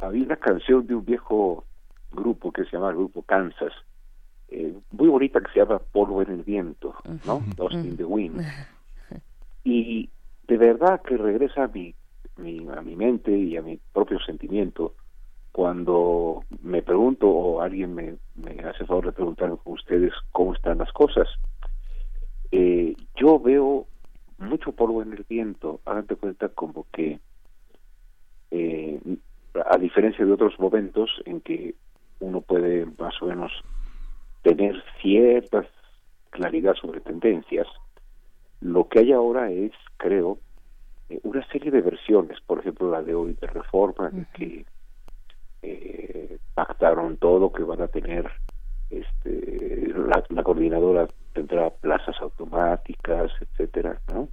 [0.00, 1.64] había una canción de un viejo
[2.12, 3.72] grupo que se llama el Grupo Kansas,
[4.48, 6.94] eh, muy bonita que se llama Polvo en el Viento,
[7.26, 7.42] ¿no?
[7.56, 8.42] Lost in the Wind.
[9.64, 10.08] Y
[10.46, 11.94] de verdad que regresa a mi,
[12.74, 14.94] a mi mente y a mi propio sentimiento
[15.52, 20.78] cuando me pregunto o alguien me, me hace favor de preguntar a ustedes cómo están
[20.78, 21.28] las cosas.
[22.50, 23.86] Eh, yo veo
[24.38, 27.20] mucho polvo en el viento, háganse cuenta como que
[28.50, 29.00] eh,
[29.54, 31.74] a diferencia de otros momentos en que
[32.20, 33.52] uno puede más o menos
[34.42, 35.64] tener cierta
[36.30, 37.66] claridad sobre tendencias,
[38.60, 40.38] lo que hay ahora es, creo,
[41.08, 44.64] eh, una serie de versiones, por ejemplo la de hoy de reforma, que
[45.62, 48.30] eh, pactaron todo, que van a tener,
[48.90, 54.28] este, la, la, coordinadora tendrá plazas automáticas, etcétera, ¿no?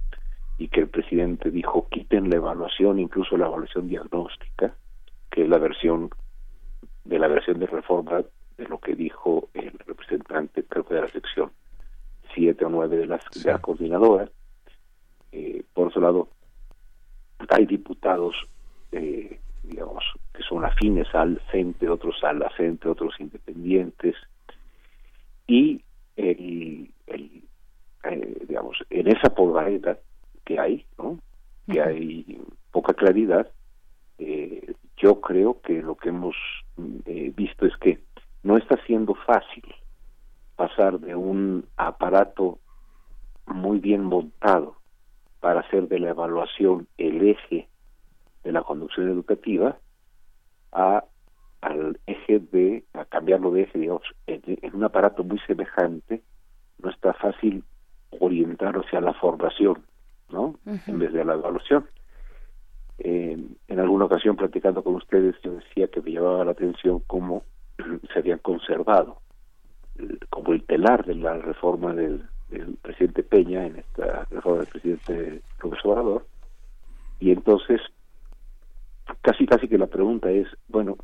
[0.58, 4.74] Y que el presidente dijo quiten la evaluación, incluso la evaluación diagnóstica,
[5.36, 6.08] que es la versión
[7.04, 8.24] de la versión de reforma
[8.56, 11.52] de lo que dijo el representante, creo que de la sección
[12.34, 14.30] 7 o 9 de, las, de la coordinadora.
[15.32, 16.28] Eh, por otro lado,
[17.50, 18.34] hay diputados,
[18.92, 24.16] eh, digamos, que son afines al CENTE, otros al CENTE, otros independientes,
[25.46, 25.82] y
[26.16, 27.42] el, el
[28.04, 29.98] eh, digamos, en esa polvareda
[30.46, 31.18] que hay, ¿no?
[31.70, 32.40] que hay
[32.72, 33.50] poca claridad,
[34.18, 36.36] eh, yo creo que lo que hemos
[37.04, 38.00] eh, visto es que
[38.42, 39.64] no está siendo fácil
[40.56, 42.58] pasar de un aparato
[43.46, 44.76] muy bien montado
[45.40, 47.68] para hacer de la evaluación el eje
[48.42, 49.76] de la conducción educativa
[50.72, 51.04] a
[51.60, 56.22] al eje de a cambiarlo de eje digamos en, un aparato muy semejante
[56.82, 57.64] no está fácil
[58.20, 59.84] orientar hacia la formación
[60.30, 61.86] no en vez de la evaluación
[62.98, 63.36] eh,
[63.68, 67.42] en alguna ocasión platicando con ustedes yo decía que me llamaba la atención cómo
[68.12, 69.20] se habían conservado
[70.30, 72.24] como el telar de la reforma del,
[72.80, 76.26] presidente Peña en esta reforma del presidente profesor Obrador.
[77.18, 77.80] Y entonces
[79.20, 80.96] casi casi que la pregunta es bueno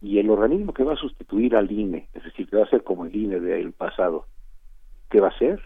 [0.00, 2.82] y el organismo que va a sustituir al INE es decir que va a ser
[2.82, 4.26] como el INE del pasado.
[5.08, 5.60] Qué va a ser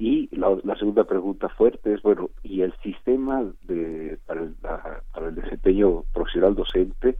[0.00, 5.34] y la, segunda pregunta fuerte es, bueno, ¿y el sistema de, para, el, para el
[5.34, 7.18] desempeño profesional docente,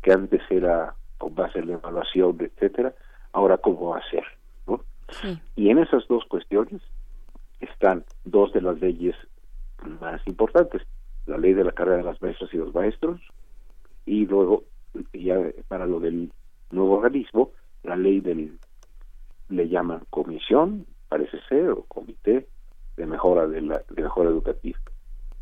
[0.00, 2.94] que antes era con base en la evaluación, etcétera,
[3.32, 4.22] ahora cómo va a ser?
[4.68, 4.84] ¿no?
[5.56, 6.80] Y en esas dos cuestiones
[7.58, 9.16] están dos de las leyes
[10.00, 10.82] más importantes,
[11.26, 13.20] la ley de la carrera de las maestras y los maestros,
[14.06, 14.62] y luego,
[15.12, 15.36] ya
[15.66, 16.30] para lo del
[16.70, 17.50] nuevo organismo,
[17.82, 18.56] la ley del,
[19.48, 22.48] le llaman comisión parece ser, o comité
[22.96, 24.78] de mejora de, la, de mejora educativa.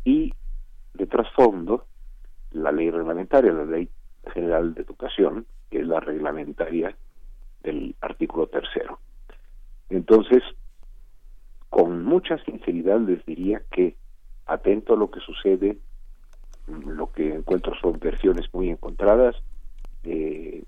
[0.03, 0.33] Y
[0.93, 1.85] de trasfondo,
[2.51, 3.89] la ley reglamentaria, la ley
[4.33, 6.95] general de educación, que es la reglamentaria
[7.63, 8.99] del artículo tercero.
[9.89, 10.43] Entonces,
[11.69, 13.95] con mucha sinceridad les diría que,
[14.45, 15.77] atento a lo que sucede,
[16.67, 19.35] lo que encuentro son versiones muy encontradas,
[20.03, 20.63] eh,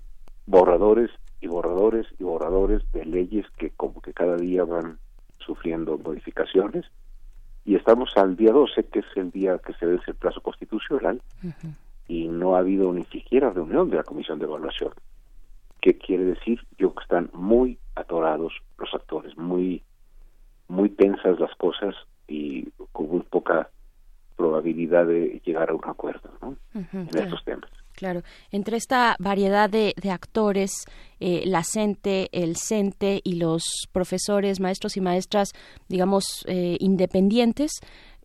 [0.46, 1.10] borradores
[1.40, 4.98] y borradores y borradores de leyes que como que cada día van
[5.38, 6.84] sufriendo modificaciones.
[7.64, 11.20] Y estamos al día 12 que es el día que se vence el plazo constitucional
[12.08, 14.92] y no ha habido ni siquiera reunión de la comisión de evaluación
[15.80, 19.82] ¿Qué quiere decir yo que están muy atorados los actores muy
[20.68, 21.94] muy tensas las cosas
[22.26, 23.70] y con muy poca
[24.40, 26.30] probabilidad de llegar a un acuerdo
[26.72, 27.70] en estos temas.
[27.92, 30.86] Claro, entre esta variedad de, actores,
[31.20, 33.62] eh, la CENTE, el CENTE y los
[33.92, 35.52] profesores, maestros y maestras,
[35.88, 37.80] digamos, eh, independientes,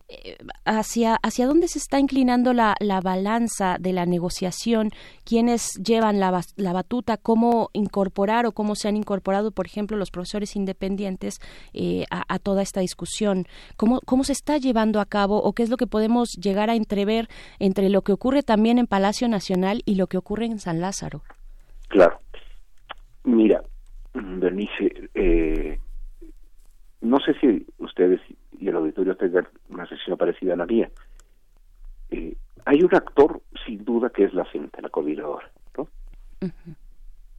[0.08, 4.90] eh, hacia, hacia dónde se está inclinando la, la balanza de la negociación,
[5.24, 10.12] quiénes llevan la, la, batuta, cómo incorporar o cómo se han incorporado, por ejemplo, los
[10.12, 11.40] profesores independientes
[11.74, 15.70] eh, a, toda esta discusión, ¿Cómo, cómo se está llevando a cabo o qué es
[15.70, 17.28] lo que podemos llegar a entrever
[17.58, 21.24] entre lo que ocurre también en Palacio Nacional y lo que ocurre en San Lázaro.
[21.88, 22.20] Claro.
[23.26, 23.60] Mira,
[24.14, 25.80] Bernice, eh,
[27.00, 28.20] no sé si ustedes
[28.58, 30.88] y el auditorio tengan una sesión parecida a la mía.
[32.10, 35.88] Eh, hay un actor, sin duda, que es la gente, la coordinadora, ¿no?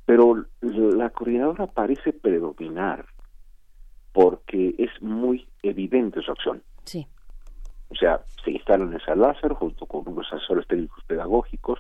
[0.06, 3.06] Pero la coordinadora parece predominar
[4.12, 6.62] porque es muy evidente su acción.
[6.84, 7.08] Sí.
[7.90, 11.80] O sea, se instalan en San Lázaro junto con unos asesores técnicos pedagógicos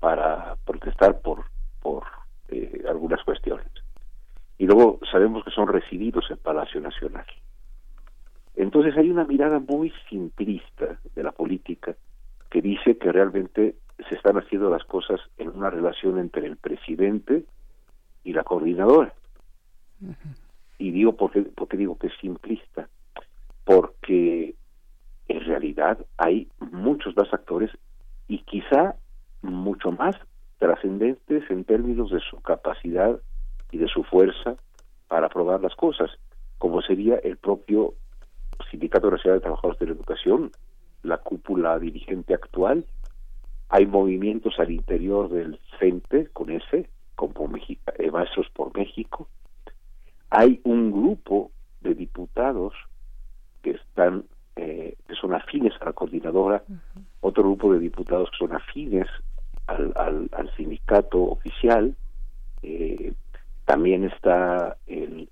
[0.00, 1.44] para protestar por,
[1.82, 2.04] por
[2.52, 3.66] eh, algunas cuestiones.
[4.58, 7.26] Y luego sabemos que son recibidos en Palacio Nacional.
[8.54, 11.96] Entonces hay una mirada muy simplista de la política
[12.50, 13.76] que dice que realmente
[14.08, 17.44] se están haciendo las cosas en una relación entre el presidente
[18.24, 19.14] y la coordinadora.
[20.78, 22.88] Y digo, ¿por qué, digo que es simplista?
[23.64, 24.54] Porque
[25.28, 27.70] en realidad hay muchos más actores
[28.28, 28.96] y quizá
[29.40, 30.16] mucho más
[30.62, 33.20] trascendentes en términos de su capacidad
[33.72, 34.54] y de su fuerza
[35.08, 36.08] para aprobar las cosas,
[36.58, 37.94] como sería el propio
[38.70, 40.52] Sindicato Nacional de Trabajadores de la Educación,
[41.02, 42.84] la cúpula dirigente actual,
[43.70, 49.26] hay movimientos al interior del CENTE con ese, como eh, Maestros por México,
[50.30, 51.50] hay un grupo
[51.80, 52.72] de diputados
[53.62, 56.62] que están eh, que son afines a la coordinadora,
[57.20, 59.08] otro grupo de diputados que son afines
[59.66, 61.94] al, al, sindicato oficial,
[62.62, 63.12] eh,
[63.64, 65.28] también está el,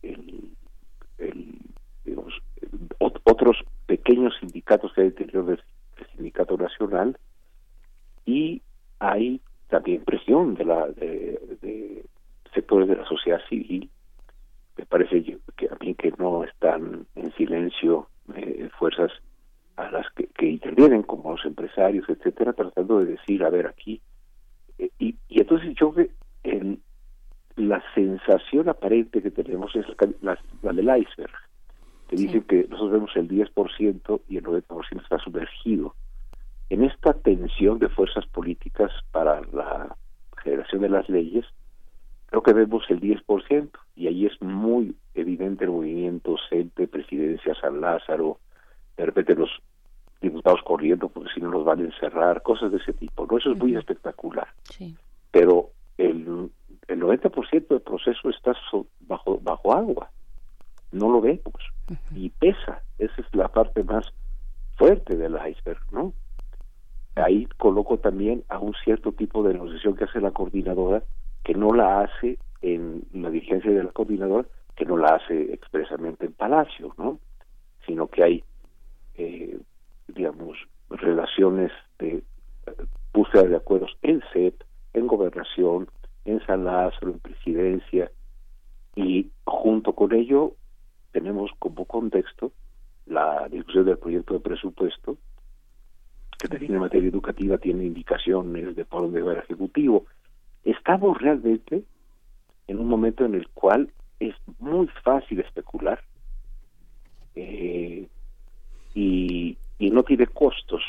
[2.05, 2.35] digamos,
[3.25, 3.57] otros
[3.87, 5.63] pequeños sindicatos que hay interior del,
[6.15, 7.19] sindicato nacional.
[8.25, 8.63] Y
[8.99, 12.05] hay también presión de la de,
[12.55, 13.91] sectores de la sociedad civil.
[14.77, 15.23] Me parece
[15.57, 19.11] que a mí que no están en silencio eh, fuerzas
[19.77, 24.01] a las que, que, intervienen como los empresarios etcétera tratando de decir a ver aquí
[24.99, 26.11] y, y entonces yo que
[26.45, 26.81] en
[27.57, 29.87] la sensación aparente que tenemos es
[30.23, 31.33] la, la del iceberg
[32.11, 35.95] que dicen que nosotros vemos el 10% y el 90% está sumergido.
[36.69, 39.97] En esta tensión de fuerzas políticas para la
[40.43, 41.45] generación de las leyes,
[42.27, 47.81] creo que vemos el 10%, y ahí es muy evidente el movimiento CENTE, Presidencia San
[47.81, 48.41] Lázaro,
[48.97, 49.51] de repente los
[50.21, 53.27] diputados corriendo porque si no los van a encerrar, cosas de ese tipo.
[53.27, 53.39] ¿no?
[53.39, 54.49] Eso es muy espectacular.
[55.31, 56.51] Pero el,
[56.89, 58.55] el 90% del proceso está
[59.07, 60.11] bajo, bajo agua
[60.93, 61.55] no lo vemos
[62.15, 62.83] y pesa.
[62.99, 64.07] Esa es la parte más
[64.77, 66.13] fuerte del iceberg, ¿no?
[67.17, 71.03] Ahí coloco también a un cierto tipo de negociación que hace la coordinadora,
[71.45, 76.27] que no la hace en la dirigencia de la coordinadora, que no la hace expresamente
[76.27, 77.19] en Palacio, ¿no?
[77.87, 78.45] Sino que hay,
[79.17, 79.59] eh,
[80.15, 80.57] digamos,
[80.91, 82.23] relaciones de eh,
[83.13, 84.63] búsqueda de acuerdos en CEP,
[84.93, 85.89] en gobernación,
[86.25, 88.11] en San Lázaro, en presidencia,
[88.97, 90.55] y junto con ello
[91.13, 92.53] tenemos como contexto
[93.07, 95.17] la discusión del proyecto de presupuesto,
[96.39, 100.07] que también en materia educativa tiene indicaciones de por dónde va el Ejecutivo.
[100.65, 101.83] Estamos realmente
[102.67, 106.01] en un momento en el cual es muy fácil especular
[107.35, 108.07] eh,
[108.95, 110.83] y, y no tiene costos,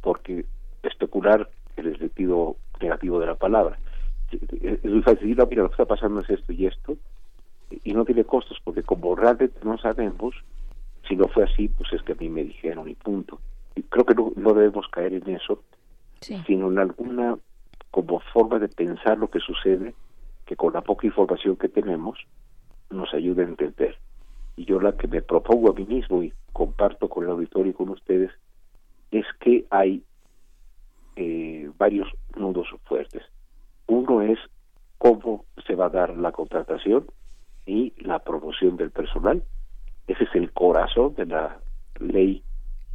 [0.00, 0.46] porque
[0.82, 3.78] especular en el sentido negativo de la palabra.
[4.32, 6.96] Es muy fácil decir, mira, lo que está pasando es esto y esto,
[7.84, 10.34] y no tiene costos porque como realmente no sabemos
[11.06, 13.38] si no fue así pues es que a mí me dijeron y punto.
[13.76, 15.62] Y creo que no, no debemos caer en eso
[16.20, 17.38] sino en alguna
[17.90, 19.94] como forma de pensar lo que sucede
[20.46, 22.18] que con la poca información que tenemos
[22.90, 23.98] nos ayude a entender
[24.58, 27.74] y yo la que me propongo a mí mismo y comparto con el auditorio y
[27.74, 28.30] con ustedes
[29.10, 30.02] es que hay
[31.16, 33.22] eh, varios nudos fuertes
[33.88, 34.38] uno es
[34.98, 37.06] cómo se va a dar la contratación
[37.66, 39.42] y la promoción del personal.
[40.06, 41.58] Ese es el corazón de la
[41.98, 42.42] ley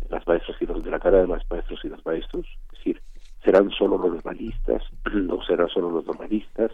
[0.02, 2.46] de las maestras y los de la cara de las maestros y los maestros.
[2.72, 3.02] Es decir,
[3.44, 4.84] serán solo los normalistas,
[5.14, 6.72] no serán solo los normalistas,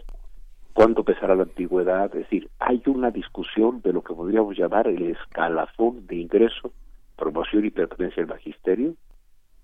[0.72, 5.02] cuánto pesará la antigüedad, es decir, hay una discusión de lo que podríamos llamar el
[5.02, 6.72] escalafón de ingreso,
[7.16, 8.94] promoción y pertenencia al magisterio,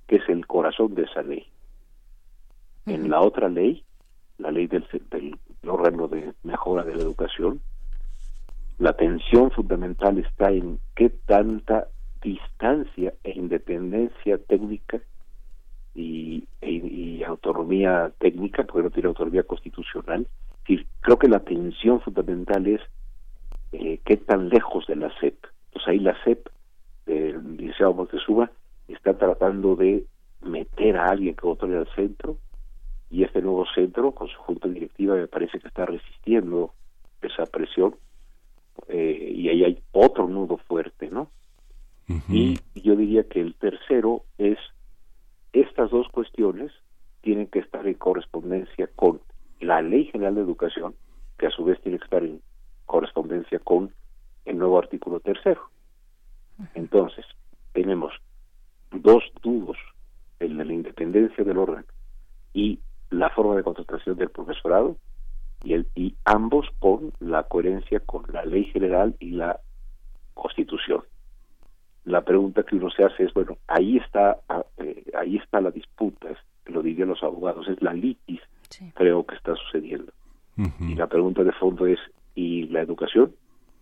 [0.07, 1.47] que es el corazón de esa ley.
[2.87, 3.85] En la otra ley,
[4.39, 5.37] la ley del, del
[5.69, 7.61] órgano de mejora de la educación,
[8.79, 11.89] la tensión fundamental está en qué tanta
[12.23, 15.01] distancia e independencia técnica
[15.95, 20.27] y, e, autonomía técnica, porque no tiene autonomía constitucional.
[21.07, 22.81] Creo que la tensión fundamental es
[23.71, 25.37] eh, qué tan lejos de la CEP.
[25.73, 26.49] Pues ahí la CEP
[27.07, 28.51] del Liceo Montezuma
[28.89, 30.05] está tratando de
[30.43, 32.39] meter a alguien que vote al centro
[33.09, 36.73] y este nuevo centro con su junta directiva me parece que está resistiendo
[37.23, 37.95] esa presión
[38.89, 41.31] eh, y ahí hay otro nudo fuerte, ¿no?
[42.29, 44.59] Y yo diría que el tercero es
[45.53, 46.73] estas dos cuestiones
[47.21, 49.21] tienen que estar en correspondencia con
[49.61, 50.95] la Ley General de Educación,
[51.39, 52.41] que a su vez tiene que estar en
[52.85, 53.93] correspondencia con
[54.45, 55.63] el nuevo artículo tercero.
[56.75, 57.25] Entonces,
[57.73, 58.13] tenemos
[58.93, 59.77] dos nudos,
[60.39, 61.87] el de la independencia del órgano
[62.53, 62.81] y
[63.11, 64.97] la forma de contratación del profesorado,
[65.65, 69.61] y, el, y ambos con la coherencia con la ley general y la
[70.35, 71.03] constitución.
[72.05, 75.71] La pregunta que uno se hace es, bueno, ahí está, ah, eh, ahí está la
[75.71, 76.29] disputa,
[76.67, 78.41] lo dirían los abogados, es la litis,
[78.95, 80.13] creo que está sucediendo.
[80.81, 81.99] Y la pregunta de fondo es,
[82.35, 83.35] ¿y la educación?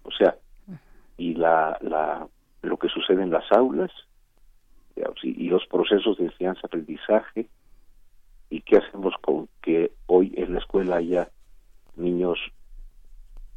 [0.03, 0.37] O sea,
[1.17, 2.27] ¿y la, la,
[2.63, 3.91] lo que sucede en las aulas?
[5.23, 7.49] y, y los procesos de enseñanza-aprendizaje,
[8.51, 11.29] ¿y qué hacemos con que hoy en la escuela haya
[11.97, 12.39] niños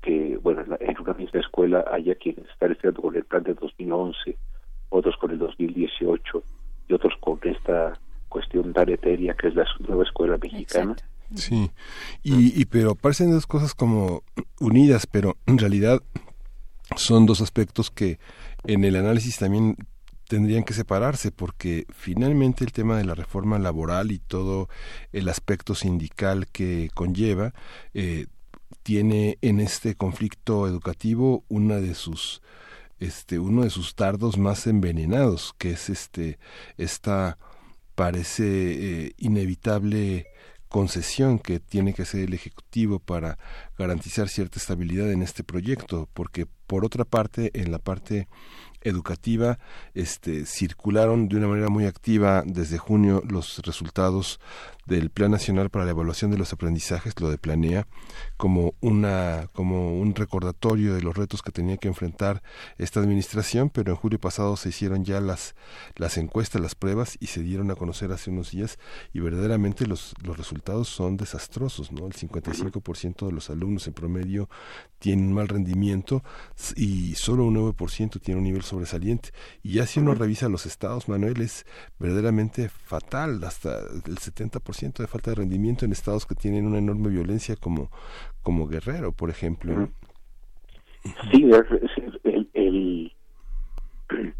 [0.01, 4.37] que, bueno, en una misma escuela haya quienes están estudiando con el plan de 2011,
[4.89, 6.43] otros con el 2018
[6.87, 7.99] y otros con esta
[8.29, 10.95] cuestión tan etérea que es la nueva escuela mexicana.
[11.35, 11.69] Sí,
[12.23, 14.21] y, y pero parecen dos cosas como
[14.59, 16.03] unidas, pero en realidad
[16.97, 18.19] son dos aspectos que
[18.65, 19.77] en el análisis también
[20.27, 24.67] tendrían que separarse porque finalmente el tema de la reforma laboral y todo
[25.13, 27.53] el aspecto sindical que conlleva
[27.93, 28.27] eh,
[28.83, 32.41] tiene en este conflicto educativo una de sus
[32.99, 36.39] este uno de sus tardos más envenenados que es este
[36.75, 37.37] esta
[37.95, 38.43] parece
[39.05, 40.27] eh, inevitable
[40.69, 43.37] concesión que tiene que hacer el ejecutivo para
[43.77, 48.27] garantizar cierta estabilidad en este proyecto porque por otra parte en la parte
[48.81, 49.59] educativa
[49.93, 54.39] este, circularon de una manera muy activa desde junio los resultados
[54.87, 57.87] del Plan Nacional para la Evaluación de los Aprendizajes, lo de Planea,
[58.37, 62.41] como una como un recordatorio de los retos que tenía que enfrentar
[62.77, 65.55] esta administración, pero en julio pasado se hicieron ya las
[65.95, 68.79] las encuestas, las pruebas y se dieron a conocer hace unos días
[69.13, 72.07] y verdaderamente los los resultados son desastrosos, ¿no?
[72.07, 74.49] El 55% de los alumnos en promedio
[74.99, 76.23] tienen mal rendimiento
[76.75, 79.29] y solo un 9% tiene un nivel sobresaliente.
[79.63, 81.65] Y ya si uno revisa los estados, Manuel, es
[81.99, 87.09] verdaderamente fatal, hasta el 70% de falta de rendimiento en estados que tienen una enorme
[87.09, 87.89] violencia como,
[88.43, 89.89] como Guerrero, por ejemplo.
[91.31, 91.49] Sí,
[92.23, 93.13] el, el,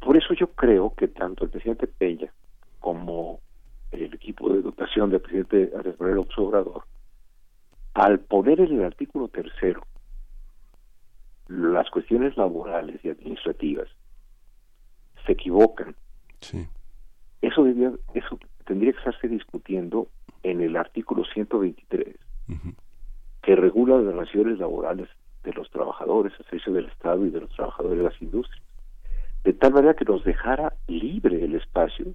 [0.00, 2.32] por eso yo creo que tanto el presidente Peña
[2.80, 3.40] como
[3.92, 6.84] el equipo de educación del presidente Andrés Manuel Obrador
[7.94, 9.82] al poner en el artículo tercero
[11.48, 13.88] las cuestiones laborales y administrativas,
[15.26, 15.94] se equivocan.
[17.42, 20.08] Eso, debía, eso tendría que estarse discutiendo
[20.42, 22.16] en el artículo 123,
[23.42, 25.08] que regula las relaciones laborales
[25.44, 28.64] de los trabajadores a servicio del Estado y de los trabajadores de las industrias,
[29.44, 32.06] de tal manera que nos dejara libre el espacio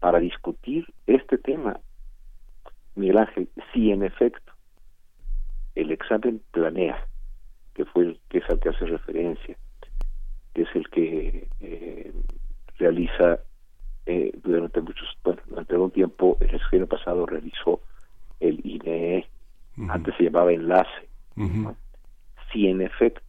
[0.00, 1.80] para discutir este tema.
[2.94, 4.52] Miguel Ángel, si en efecto
[5.74, 7.06] el examen planea,
[7.74, 9.56] que fue el que es al que hace referencia,
[10.54, 12.12] que es el que eh,
[12.78, 13.40] realiza
[14.10, 17.82] eh, durante muchos, bueno, durante un tiempo, el año pasado realizó
[18.40, 19.28] el INE,
[19.90, 21.08] antes se llamaba enlace.
[22.50, 23.20] Si en efecto,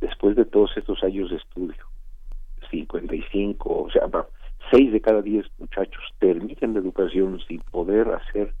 [0.00, 1.84] después de todos estos años de estudio,
[2.70, 4.08] 55, o sea,
[4.70, 8.54] 6 de cada 10 muchachos terminan la educación sin poder hacer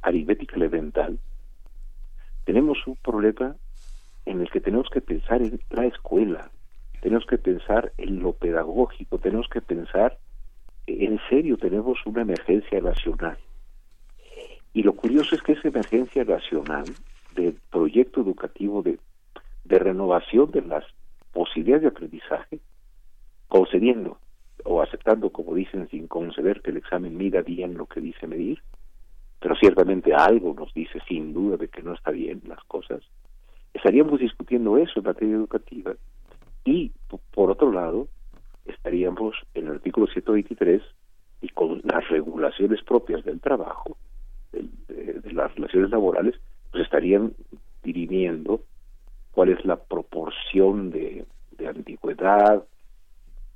[0.00, 1.18] aritmética elemental,
[2.44, 3.54] tenemos un problema
[4.24, 6.50] en el que tenemos que pensar en la escuela,
[7.06, 10.18] tenemos que pensar en lo pedagógico, tenemos que pensar,
[10.88, 13.38] en serio, tenemos una emergencia nacional.
[14.72, 16.82] Y lo curioso es que esa emergencia nacional
[17.36, 18.98] del proyecto educativo de,
[19.62, 20.84] de renovación de las
[21.32, 22.58] posibilidades de aprendizaje,
[23.46, 24.18] concediendo
[24.64, 28.60] o aceptando, como dicen, sin conceder que el examen mida bien lo que dice medir,
[29.38, 33.00] pero ciertamente algo nos dice sin duda de que no está bien las cosas,
[33.72, 35.94] estaríamos discutiendo eso en materia educativa
[36.66, 36.90] y
[37.32, 38.08] por otro lado,
[38.66, 40.82] estaríamos en el artículo 123
[41.40, 43.96] y con las regulaciones propias del trabajo,
[44.52, 46.34] de, las relaciones laborales,
[46.72, 47.34] pues estarían
[47.84, 48.62] dirimiendo
[49.30, 51.24] cuál es la proporción de,
[51.56, 52.64] de antigüedad,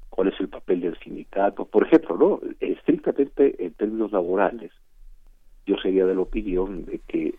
[0.09, 1.65] cuál es el papel del sindicato.
[1.65, 2.41] Por ejemplo, ¿no?
[2.61, 4.71] estrictamente en términos laborales,
[5.67, 7.35] yo sería de la opinión de que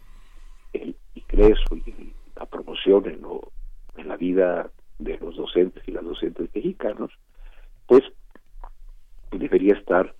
[0.73, 3.51] el ingreso y la promoción en, lo,
[3.95, 4.69] en la vida
[5.03, 7.11] de los docentes y las docentes mexicanos,
[7.87, 8.03] pues
[9.31, 10.13] debería estar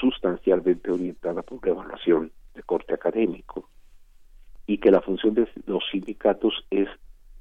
[0.00, 3.68] sustancialmente orientada por la evaluación de corte académico
[4.66, 6.88] y que la función de los sindicatos es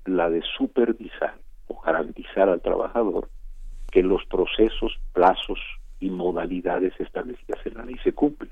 [0.06, 3.30] la de supervisar o garantizar al trabajador
[3.92, 5.60] que los procesos, plazos
[6.00, 8.45] y modalidades establecidas en la ley se cumplan.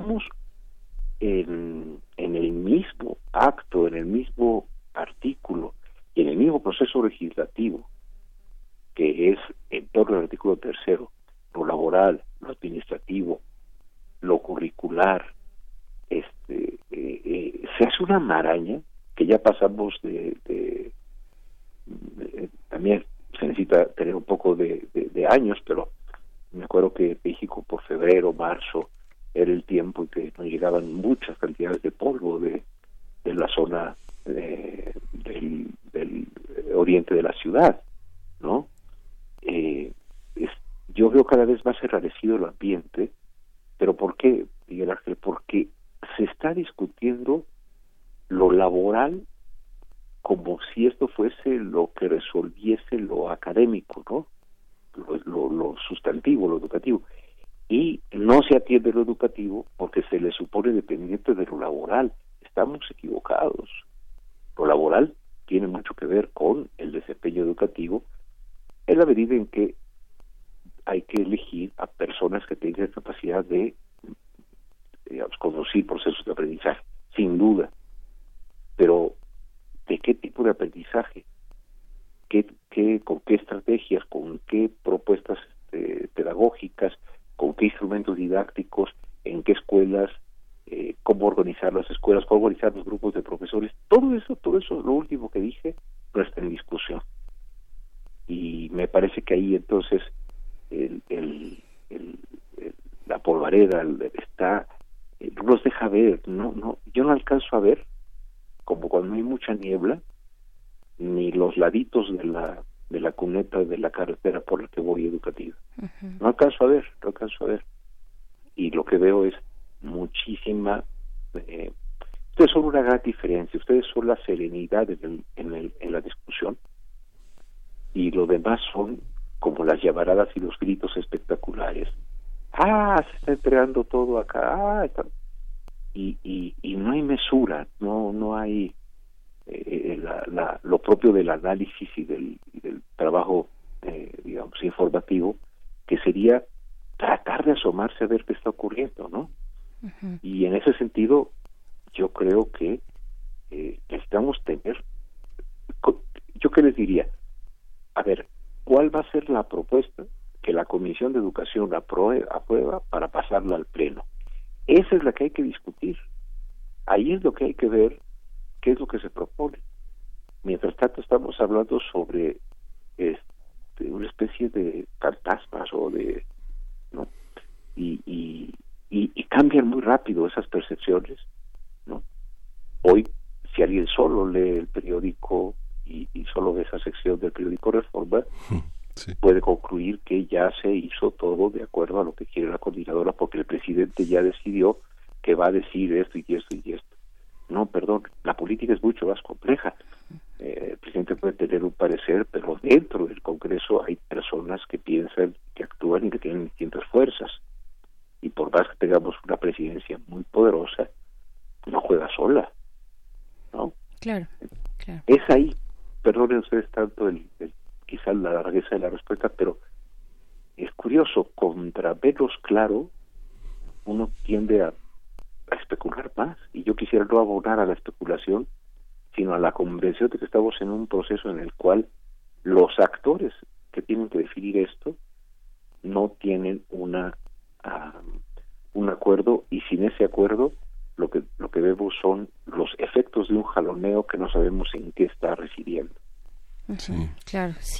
[0.00, 0.24] estamos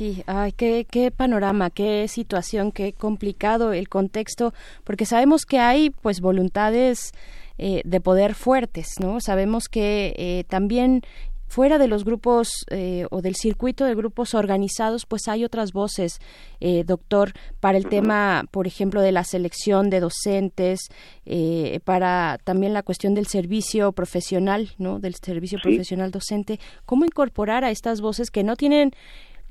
[0.00, 0.22] sí.
[0.26, 6.22] Ay, qué, qué panorama, qué situación, qué complicado el contexto, porque sabemos que hay pues
[6.22, 7.12] voluntades
[7.58, 9.20] eh, de poder fuertes, ¿no?
[9.20, 11.02] Sabemos que eh, también
[11.50, 16.20] fuera de los grupos eh, o del circuito de grupos organizados, pues hay otras voces,
[16.60, 20.78] eh, doctor, para el tema, por ejemplo, de la selección de docentes,
[21.26, 25.00] eh, para también la cuestión del servicio profesional, ¿no?
[25.00, 26.60] Del servicio profesional docente.
[26.86, 28.92] ¿Cómo incorporar a estas voces que no tienen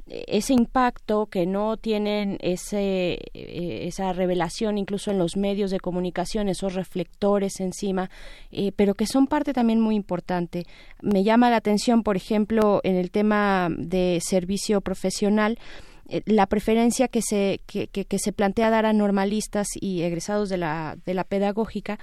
[0.10, 6.50] ese impacto, que no tienen ese, eh, esa revelación incluso en los medios de comunicación,
[6.50, 8.10] esos reflectores encima,
[8.52, 10.66] eh, pero que son parte también muy importante.
[11.02, 15.60] Me llama la atención, por ejemplo, en el tema de servicio profesional,
[16.08, 20.58] eh, la preferencia que se, que, que, se plantea dar a normalistas y egresados de
[20.58, 22.00] la, de la pedagógica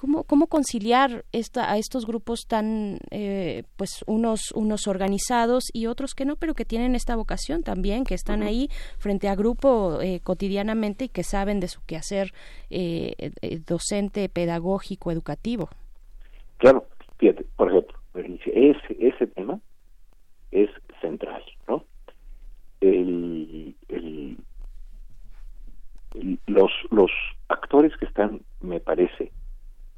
[0.00, 6.14] ¿Cómo, cómo conciliar esta, a estos grupos tan, eh, pues, unos, unos organizados y otros
[6.14, 10.20] que no, pero que tienen esta vocación también, que están ahí frente a grupo eh,
[10.22, 12.32] cotidianamente y que saben de su quehacer
[12.70, 13.12] eh,
[13.66, 15.68] docente, pedagógico, educativo?
[16.56, 16.86] Claro,
[17.18, 19.60] fíjate, por ejemplo, ese, ese tema
[20.50, 20.70] es
[21.02, 21.84] central, ¿no?
[22.80, 23.76] el,
[26.46, 27.10] los, los
[27.48, 29.30] actores que están, me parece,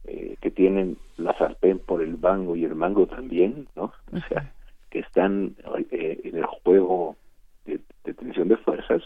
[0.04, 3.92] eh, que tienen la sartén por el mango y el mango también, ¿no?
[4.12, 4.52] O sea,
[4.90, 5.56] que están
[5.90, 7.16] eh, en el juego
[7.64, 7.78] de,
[8.12, 9.02] tensión de fuerzas,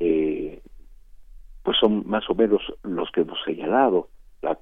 [0.00, 0.60] eh,
[1.62, 4.08] pues son más o menos los que hemos señalado,
[4.40, 4.58] la,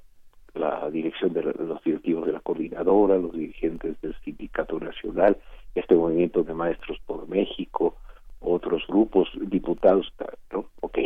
[0.54, 5.36] la dirección de, los directivos de la coordinadora, los dirigentes del sindicato nacional,
[5.74, 7.96] este movimiento de maestros por México,
[8.40, 10.12] otros grupos, diputados,
[10.52, 10.66] ¿no?
[10.80, 10.98] Ok.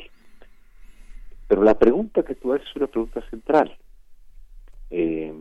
[1.48, 3.76] Pero la pregunta que tú haces es una pregunta central.
[4.90, 5.32] Eh,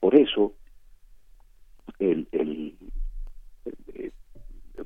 [0.00, 0.52] por eso,
[1.98, 2.76] el, el,
[3.94, 4.10] eh,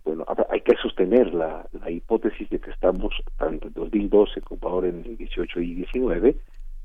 [0.04, 4.88] bueno, hay que sostener la, la, hipótesis de que estamos, tanto en 2012 como ahora
[4.88, 6.36] en el 18 y 19,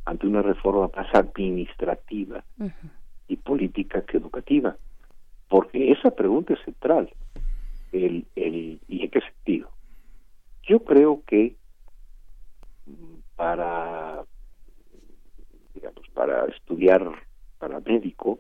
[0.06, 2.44] ante una reforma más administrativa
[3.28, 4.76] y política que educativa.
[5.48, 7.10] Porque esa pregunta es central.
[7.92, 9.70] El, el, ¿Y en qué sentido?
[10.64, 11.56] Yo creo que
[12.86, 14.24] mm, para
[15.82, 17.12] digamos, para estudiar
[17.58, 18.40] para médico,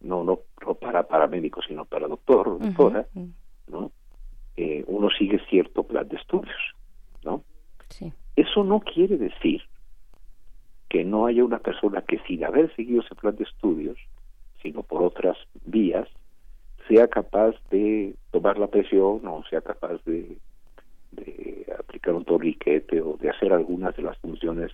[0.00, 0.40] no, no,
[0.74, 3.06] para paramédico, sino para doctor doctora,
[3.66, 3.90] ¿no?
[4.56, 6.74] Eh, uno sigue cierto plan de estudios,
[7.24, 7.42] ¿no?
[8.36, 9.62] Eso no quiere decir
[10.90, 13.98] que no haya una persona que sin haber seguido ese plan de estudios,
[14.62, 16.08] sino por otras vías,
[16.88, 20.38] sea capaz de tomar la presión o sea capaz de,
[21.12, 24.72] de aplicar un torriquete o de hacer algunas de las funciones,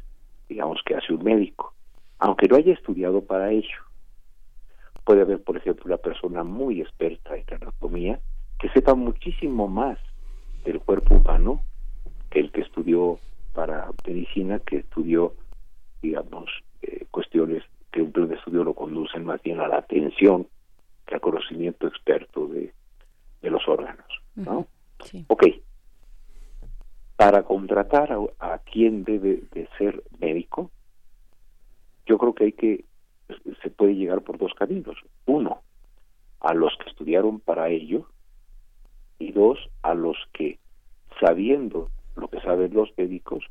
[0.48, 1.72] digamos, que hace un médico
[2.22, 3.78] aunque no haya estudiado para ello.
[5.04, 8.20] Puede haber, por ejemplo, una persona muy experta en anatomía
[8.60, 9.98] que sepa muchísimo más
[10.64, 11.64] del cuerpo humano
[12.30, 13.18] que el que estudió
[13.54, 15.34] para medicina, que estudió,
[16.00, 16.48] digamos,
[16.82, 20.46] eh, cuestiones que un plan de estudio lo conducen más bien a la atención
[21.04, 22.72] que al conocimiento experto de,
[23.42, 24.06] de los órganos.
[24.36, 24.68] ¿no?
[25.26, 25.46] Ok.
[27.16, 30.70] Para contratar a, a quien debe de ser médico,
[32.06, 32.84] yo creo que hay que
[33.62, 34.96] se puede llegar por dos caminos.
[35.26, 35.62] Uno,
[36.40, 38.06] a los que estudiaron para ello
[39.18, 40.58] y dos, a los que
[41.20, 43.44] sabiendo lo que saben los médicos,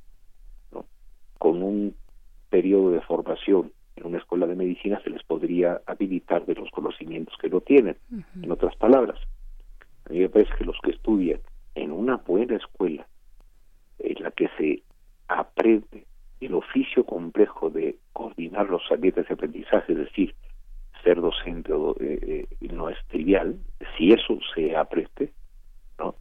[1.38, 1.96] con un
[2.50, 7.36] periodo de formación en una escuela de medicina se les podría habilitar de los conocimientos
[7.42, 7.98] que no tienen.
[8.42, 9.20] En otras palabras,
[10.06, 11.40] a mí me parece que los que estudian
[11.74, 13.08] en una buena escuela
[14.00, 14.84] en la que se
[15.28, 16.06] aprende
[16.42, 20.36] el oficio complejo de coordinar los ambientes de aprendizaje, es decir,
[21.04, 23.58] ser docente eh, eh, no es trivial,
[23.98, 25.32] si eso se aprende,
[25.98, 26.16] ¿no?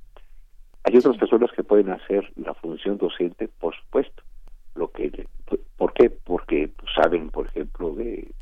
[0.85, 4.23] Hay otras personas que pueden hacer la función docente, por supuesto.
[4.75, 5.27] Lo que,
[5.77, 6.11] ¿Por qué?
[6.11, 8.33] Porque saben, por ejemplo, de,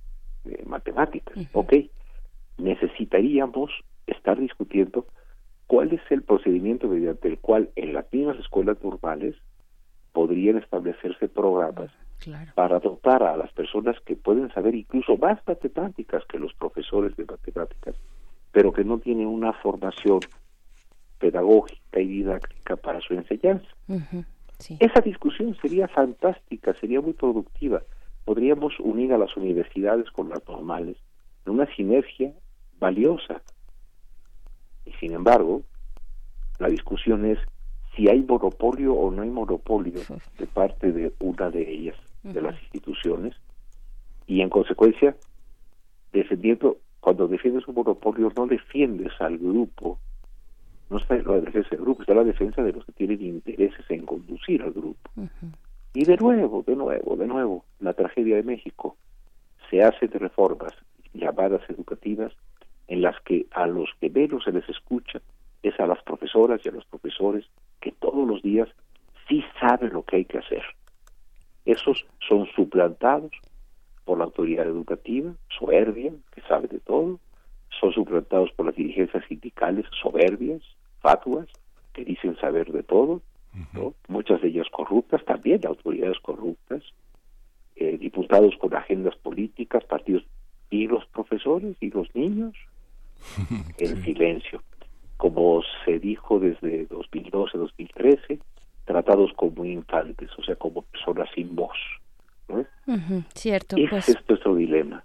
[0.67, 1.37] matemáticas.
[1.53, 1.75] Ok,
[2.59, 3.71] necesitaríamos
[4.07, 5.07] estar discutiendo
[5.67, 9.37] cuál es el procedimiento mediante el cual en las mismas escuelas normales
[10.13, 11.91] podrían establecerse programas
[12.55, 17.25] para dotar a las personas que pueden saber incluso más matemáticas que los profesores de
[17.25, 17.95] matemáticas,
[18.53, 20.21] pero que no tienen una formación
[21.19, 23.69] pedagógica y didáctica para su enseñanza.
[24.81, 27.83] Esa discusión sería fantástica, sería muy productiva.
[28.25, 30.97] Podríamos unir a las universidades con las normales
[31.47, 32.33] en una sinergia
[32.79, 33.41] valiosa.
[34.85, 35.63] Y sin embargo,
[36.59, 37.39] la discusión es
[37.99, 40.01] si hay monopolio o no hay monopolio
[40.39, 43.35] de parte de una de ellas, de las instituciones,
[44.27, 45.17] y en consecuencia,
[46.13, 49.99] defendiendo, cuando defiendes un monopolio, no defiendes al grupo
[50.91, 54.07] no está la defensa del grupo, está la defensa de los que tienen intereses en
[54.07, 55.11] conducir al grupo.
[55.93, 58.97] Y de nuevo, de nuevo, de nuevo, la tragedia de México.
[59.71, 60.73] Se hace de reformas
[61.13, 62.33] llamadas educativas
[62.87, 65.21] en las que a los que menos se les escucha
[65.63, 67.47] es a las profesoras y a los profesores
[67.81, 68.69] que todos los días
[69.29, 70.63] sí saben lo que hay que hacer.
[71.65, 73.33] Esos son suplantados
[74.05, 77.21] por la autoridad educativa, soberbia, que sabe de todo,
[77.79, 80.63] son suplantados por las dirigencias sindicales, soberbias,
[81.01, 81.47] fatuas,
[81.93, 83.21] que dicen saber de todo,
[84.09, 86.83] muchas de ellas corruptas, también autoridades corruptas,
[87.77, 90.25] eh, diputados con agendas políticas, partidos
[90.71, 92.55] y los profesores y los niños
[93.79, 94.63] en silencio.
[95.19, 98.41] Como se dijo desde 2012-2013,
[98.87, 101.77] tratados como infantes, o sea, como personas sin voz.
[103.35, 103.77] cierto.
[103.77, 105.05] Ese es nuestro dilema.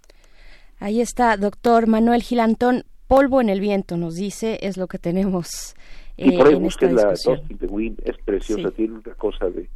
[0.80, 2.84] Ahí está, doctor Manuel Gilantón.
[3.08, 5.76] Polvo en el viento, nos dice, es lo que tenemos
[6.18, 9.68] y por ahí busquen la Dustin de Win, es preciosa, tiene una cosa de...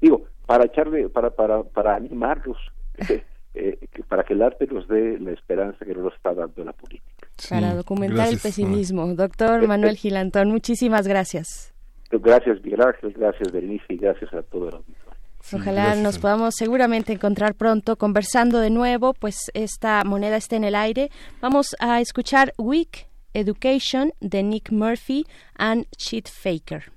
[0.00, 2.58] Digo, para echarle, para, para, para animarlos,
[3.58, 6.72] eh, eh, para que el arte nos dé la esperanza que nos está dando la
[6.72, 7.26] política.
[7.50, 9.06] para documentar el pesimismo.
[9.14, 11.74] Doctor Manuel Gilantón, muchísimas gracias.
[12.10, 15.08] Gracias, Miguel Ángel, gracias, Berenice, y gracias a todo el auditorio.
[15.52, 20.74] Ojalá nos podamos seguramente encontrar pronto conversando de nuevo, pues esta moneda está en el
[20.74, 21.10] aire.
[21.40, 25.24] Vamos a escuchar Week Education de Nick Murphy
[25.56, 26.92] and Cheat Faker.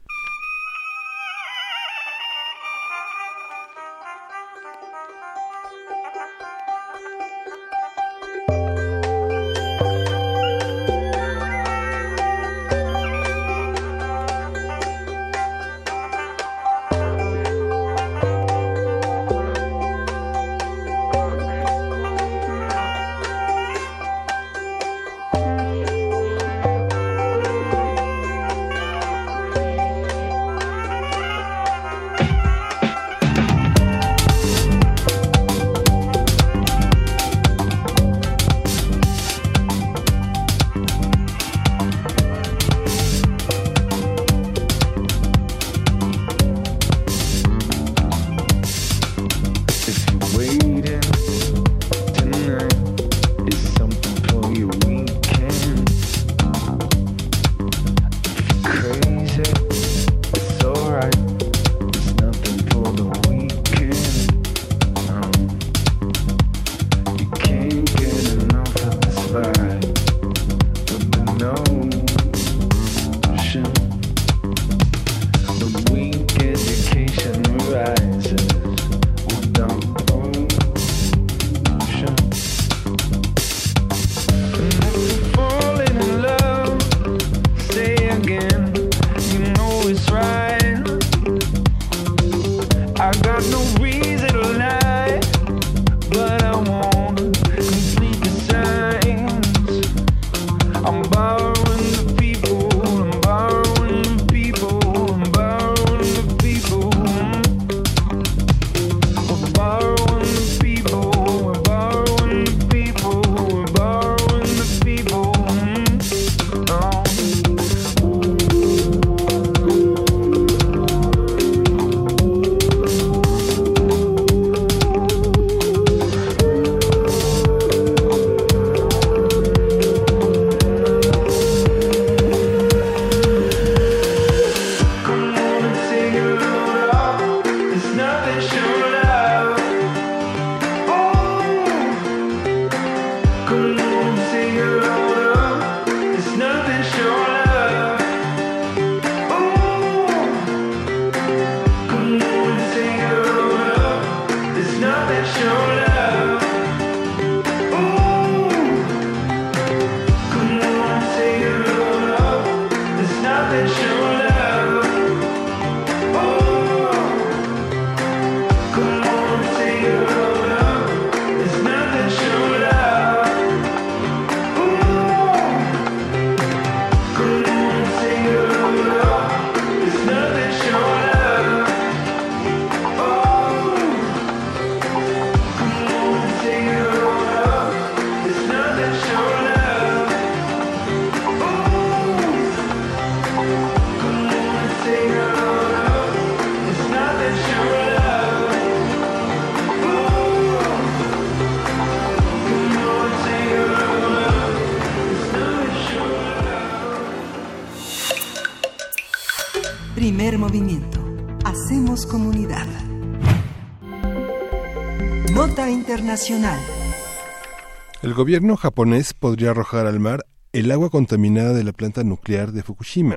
[218.02, 222.64] El gobierno japonés podría arrojar al mar el agua contaminada de la planta nuclear de
[222.64, 223.16] Fukushima,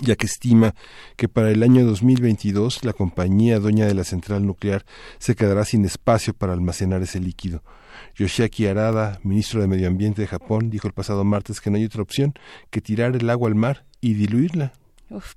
[0.00, 0.74] ya que estima
[1.16, 4.86] que para el año 2022 la compañía dueña de la central nuclear
[5.18, 7.62] se quedará sin espacio para almacenar ese líquido.
[8.14, 11.84] Yoshiaki Arada, ministro de Medio Ambiente de Japón, dijo el pasado martes que no hay
[11.84, 12.32] otra opción
[12.70, 14.72] que tirar el agua al mar y diluirla.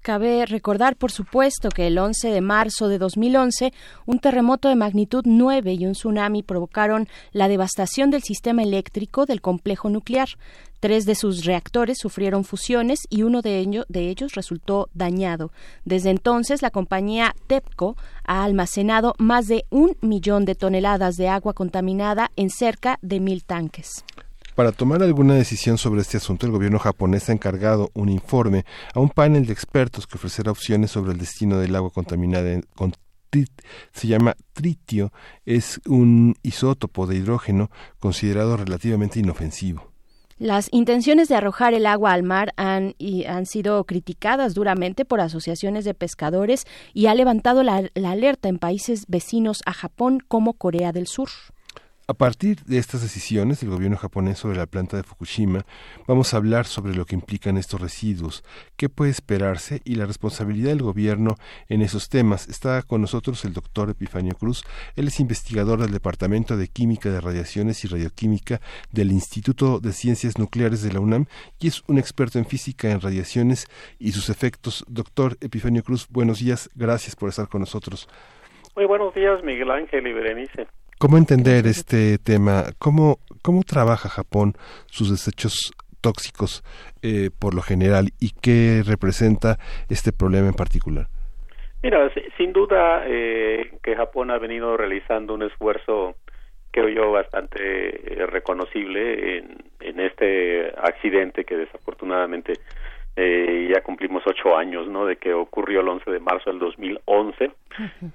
[0.01, 3.73] Cabe recordar, por supuesto, que el 11 de marzo de 2011
[4.05, 9.41] un terremoto de magnitud 9 y un tsunami provocaron la devastación del sistema eléctrico del
[9.41, 10.29] complejo nuclear.
[10.79, 15.53] Tres de sus reactores sufrieron fusiones y uno de, ellos resultó dañado.
[15.85, 17.95] Desde entonces, la compañía TEPCO
[18.25, 23.45] ha almacenado más de un millón de toneladas de agua contaminada en cerca de mil
[23.45, 24.03] tanques.
[24.55, 28.99] Para tomar alguna decisión sobre este asunto, el gobierno japonés ha encargado un informe a
[28.99, 32.93] un panel de expertos que ofrecerá opciones sobre el destino del agua contaminada con
[33.91, 35.11] se llama tritio,
[35.45, 39.91] es un isótopo de hidrógeno considerado relativamente inofensivo.
[40.37, 45.21] Las intenciones de arrojar el agua al mar han, y han sido criticadas duramente por
[45.21, 50.91] asociaciones de pescadores y ha levantado la alerta en países vecinos a Japón como Corea
[50.91, 51.29] del Sur.
[52.05, 55.65] A partir de estas decisiones del gobierno japonés sobre la planta de Fukushima,
[56.05, 58.43] vamos a hablar sobre lo que implican estos residuos,
[58.75, 61.35] qué puede esperarse y la responsabilidad del gobierno
[61.69, 62.49] en esos temas.
[62.49, 64.65] Está con nosotros el doctor Epifanio Cruz.
[64.97, 68.59] Él es investigador del Departamento de Química de Radiaciones y Radioquímica
[68.91, 71.27] del Instituto de Ciencias Nucleares de la UNAM
[71.57, 73.65] y es un experto en física en radiaciones
[73.97, 74.83] y sus efectos.
[74.89, 76.69] Doctor Epifanio Cruz, buenos días.
[76.75, 78.09] Gracias por estar con nosotros.
[78.75, 80.67] Muy buenos días, Miguel Ángel y Berenice.
[81.03, 82.63] ¿Cómo entender este tema?
[82.79, 84.53] ¿Cómo, cómo trabaja Japón
[84.85, 86.63] sus desechos tóxicos
[87.01, 89.57] eh, por lo general y qué representa
[89.89, 91.07] este problema en particular?
[91.83, 96.15] Mira, sin duda eh, que Japón ha venido realizando un esfuerzo,
[96.71, 102.53] creo yo, bastante eh, reconocible en, en este accidente que desafortunadamente
[103.15, 105.05] eh, ya cumplimos ocho años, ¿no?
[105.05, 107.51] De que ocurrió el 11 de marzo del 2011.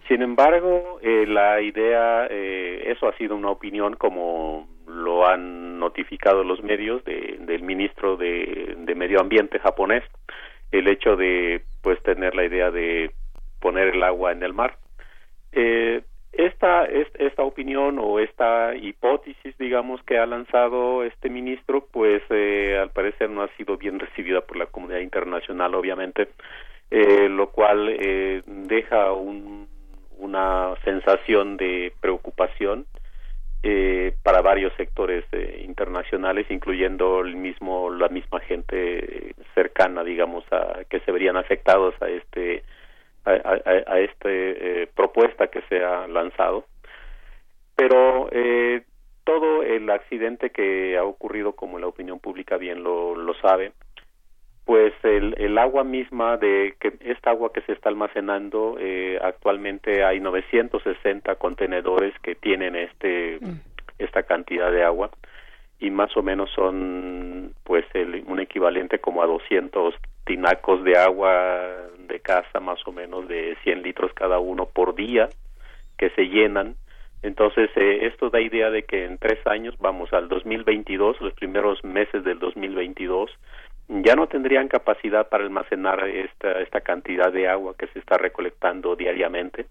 [0.09, 6.43] Sin embargo, eh, la idea, eh, eso ha sido una opinión como lo han notificado
[6.43, 10.03] los medios de, del ministro de, de Medio Ambiente japonés,
[10.73, 13.13] el hecho de, pues, tener la idea de
[13.61, 14.79] poner el agua en el mar.
[16.33, 22.79] Eh, esta, esta opinión o esta hipótesis, digamos, que ha lanzado este ministro, pues eh,
[22.81, 26.29] al parecer no ha sido bien recibida por la comunidad internacional, obviamente,
[26.91, 29.69] eh, lo cual eh, deja un,
[30.19, 32.87] una sensación de preocupación
[33.63, 40.85] eh, para varios sectores eh, internacionales, incluyendo el mismo, la misma gente cercana, digamos, a
[40.89, 42.63] que se verían afectados a este
[43.29, 46.65] a, esta eh, propuesta que se ha lanzado.
[47.77, 48.83] Pero eh,
[49.25, 53.73] todo el accidente que ha ocurrido, como la opinión pública bien lo, lo sabe,
[54.69, 60.05] pues el, el, agua misma de que esta agua que se está almacenando eh, actualmente
[60.05, 63.61] hay 960 contenedores que tienen este mm.
[63.99, 65.11] esta cantidad de agua
[65.79, 69.95] y más o menos son pues el, un equivalente como a 200
[70.29, 75.31] tinacos de agua de casa más o menos de 100 litros cada uno por día
[75.97, 76.77] que se llenan.
[77.23, 81.83] Entonces eh, esto da idea de que en tres años vamos al 2022 los primeros
[81.83, 83.31] meses del 2022
[83.89, 88.97] ya no tendrían capacidad para almacenar esta esta cantidad de agua que se está recolectando
[88.97, 89.67] diariamente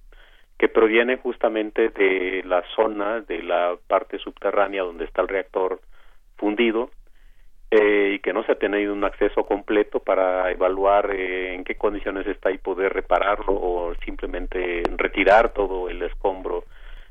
[0.57, 5.79] que proviene justamente de la zona de la parte subterránea donde está el reactor
[6.35, 6.89] fundido
[7.69, 11.75] eh, y que no se ha tenido un acceso completo para evaluar eh, en qué
[11.75, 16.63] condiciones está y poder repararlo o simplemente retirar todo el escombro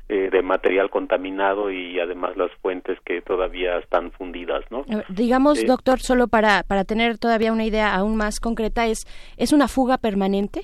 [0.09, 4.85] eh, de material contaminado y además las fuentes que todavía están fundidas, ¿no?
[5.09, 9.05] Digamos, doctor, solo para, para tener todavía una idea aún más concreta, ¿es,
[9.37, 10.61] ¿es una fuga permanente?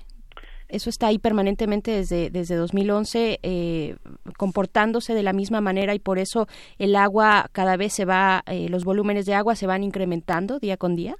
[0.73, 3.95] Eso está ahí permanentemente desde, desde 2011 eh,
[4.37, 6.47] comportándose de la misma manera y por eso
[6.79, 10.77] el agua cada vez se va, eh, los volúmenes de agua se van incrementando día
[10.77, 11.15] con día.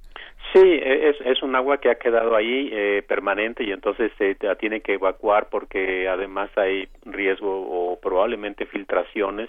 [0.52, 4.36] Sí, e, es, es un agua que ha quedado ahí eh, permanente y entonces se
[4.40, 9.48] la tiene que evacuar porque además hay riesgo o probablemente filtraciones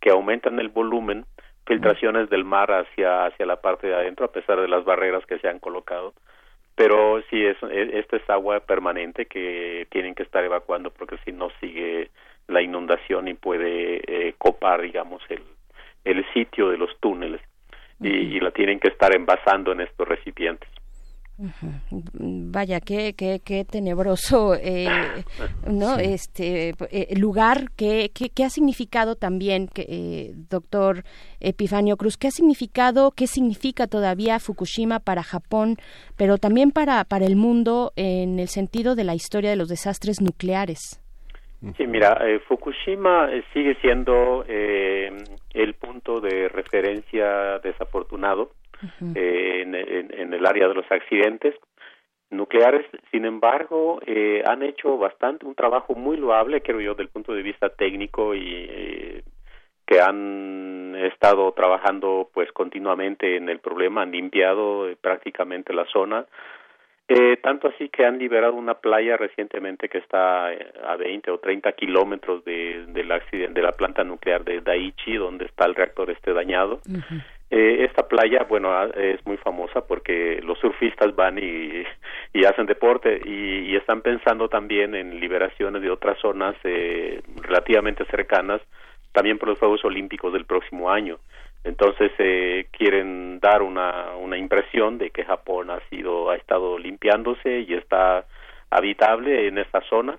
[0.00, 1.24] que aumentan el volumen,
[1.66, 5.38] filtraciones del mar hacia hacia la parte de adentro a pesar de las barreras que
[5.38, 6.14] se han colocado
[6.80, 11.50] pero sí es esta es agua permanente que tienen que estar evacuando porque si no
[11.60, 12.08] sigue
[12.48, 15.42] la inundación y puede eh, copar digamos el
[16.06, 17.42] el sitio de los túneles.
[18.02, 20.70] Y, la tienen que estar envasando en estos recipientes
[21.90, 24.88] Vaya, qué, qué, qué tenebroso, eh,
[25.66, 25.98] ¿no?
[26.10, 31.04] Este eh, lugar, ¿qué, qué, ha significado también, que, eh, doctor
[31.40, 32.16] Epifanio Cruz?
[32.16, 35.76] ¿Qué ha significado, qué significa todavía Fukushima para Japón,
[36.16, 40.20] pero también para, para el mundo en el sentido de la historia de los desastres
[40.20, 41.00] nucleares?
[41.76, 42.18] Sí, mira,
[42.48, 48.50] Fukushima sigue siendo el punto de referencia desafortunado
[49.14, 51.54] eh, en, el área de los accidentes
[52.30, 52.86] nucleares.
[53.10, 57.42] Sin embargo, eh, han hecho bastante un trabajo muy loable, creo yo, del punto de
[57.42, 59.22] vista técnico y eh,
[59.86, 66.26] que han estado trabajando pues continuamente en el problema, han limpiado prácticamente la zona.
[67.42, 72.44] tanto así que han liberado una playa recientemente que está a 20 o 30 kilómetros
[72.44, 76.80] de, del accidente de la planta nuclear de Daiichi, donde está el reactor este dañado.
[77.52, 81.84] Eh, esta playa, bueno, es muy famosa porque los surfistas van y,
[82.32, 88.60] y hacen deporte y, están pensando también en liberaciones de otras zonas eh, relativamente cercanas,
[89.12, 91.18] también por los Juegos Olímpicos del próximo año.
[91.64, 97.60] Entonces eh, quieren dar una, una impresión de que Japón ha sido ha estado limpiándose
[97.60, 98.26] y está
[98.70, 100.18] habitable en esta zona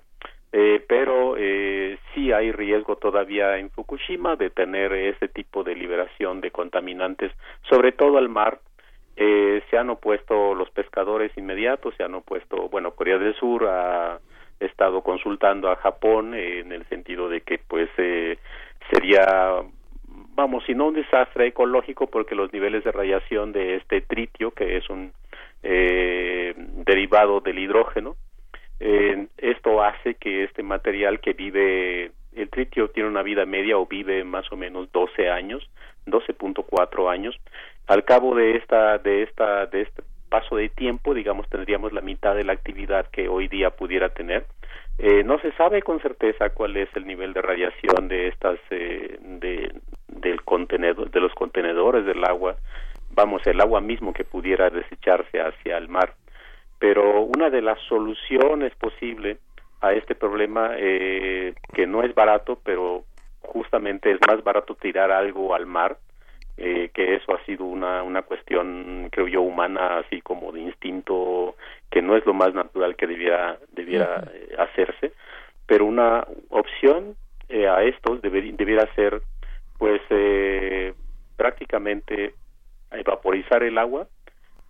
[0.53, 6.41] eh, pero eh, sí hay riesgo todavía en Fukushima de tener ese tipo de liberación
[6.41, 7.31] de contaminantes,
[7.69, 8.59] sobre todo al mar.
[9.15, 14.19] Eh, se han opuesto los pescadores inmediatos, se han opuesto, bueno, Corea del Sur ha
[14.59, 18.37] estado consultando a Japón en el sentido de que pues eh,
[18.91, 19.63] sería
[20.35, 24.77] vamos, si no un desastre ecológico porque los niveles de radiación de este tritio, que
[24.77, 25.11] es un
[25.63, 28.15] eh, derivado del hidrógeno,
[28.83, 33.85] eh, esto hace que este material que vive, el tritio tiene una vida media o
[33.85, 35.69] vive más o menos 12 años,
[36.07, 37.39] 12.4 años.
[37.85, 42.35] Al cabo de esta, de esta, de este paso de tiempo, digamos, tendríamos la mitad
[42.35, 44.47] de la actividad que hoy día pudiera tener.
[44.97, 49.19] Eh, no se sabe con certeza cuál es el nivel de radiación de estas, eh,
[49.21, 49.75] de,
[50.07, 52.55] del contenedor, de los contenedores del agua,
[53.11, 56.15] vamos, el agua mismo que pudiera desecharse hacia el mar
[56.81, 59.37] pero una de las soluciones posibles
[59.81, 63.05] a este problema eh, que no es barato pero
[63.41, 65.99] justamente es más barato tirar algo al mar
[66.57, 71.55] eh, que eso ha sido una, una cuestión creo yo humana así como de instinto
[71.91, 75.13] que no es lo más natural que debiera debiera eh, hacerse.
[75.67, 77.15] Pero una opción
[77.47, 79.21] eh, a estos debiera ser
[79.77, 80.01] pues
[81.37, 82.33] prácticamente
[82.91, 84.07] evaporizar el agua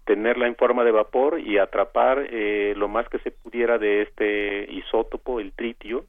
[0.05, 4.67] tenerla en forma de vapor y atrapar eh, lo más que se pudiera de este
[4.71, 6.05] isótopo, el tritio,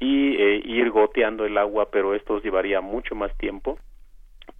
[0.00, 3.78] y eh, ir goteando el agua, pero esto llevaría mucho más tiempo,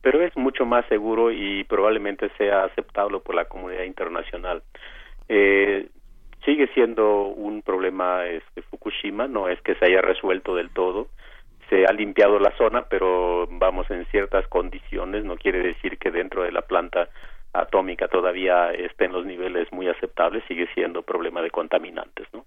[0.03, 4.63] pero es mucho más seguro y probablemente sea aceptable por la comunidad internacional.
[5.29, 5.89] Eh,
[6.45, 11.09] sigue siendo un problema este, Fukushima, no es que se haya resuelto del todo,
[11.69, 16.43] se ha limpiado la zona, pero vamos en ciertas condiciones, no quiere decir que dentro
[16.43, 17.09] de la planta
[17.53, 22.27] atómica todavía esté en los niveles muy aceptables, sigue siendo problema de contaminantes.
[22.33, 22.45] ¿no?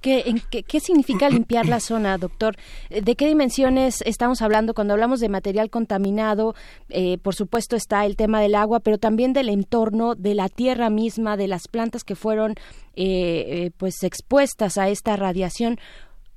[0.00, 2.54] ¿qué, qué, significa limpiar la zona, doctor?
[2.88, 6.54] ¿De qué dimensiones estamos hablando cuando hablamos de material contaminado?
[6.88, 10.90] Eh, por supuesto está el tema del agua, pero también del entorno, de la tierra
[10.90, 12.52] misma, de las plantas que fueron
[12.94, 15.78] eh, eh, pues expuestas a esta radiación.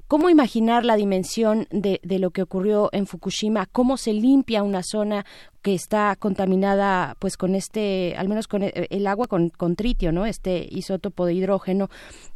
[0.07, 3.65] ¿Cómo imaginar la dimensión de, de, lo que ocurrió en Fukushima?
[3.72, 5.26] ¿Cómo se limpia una zona
[5.64, 10.27] que está contaminada, pues con este, al menos con el, agua con, con, tritio, ¿no?
[10.27, 11.88] Este isótopo de hidrógeno.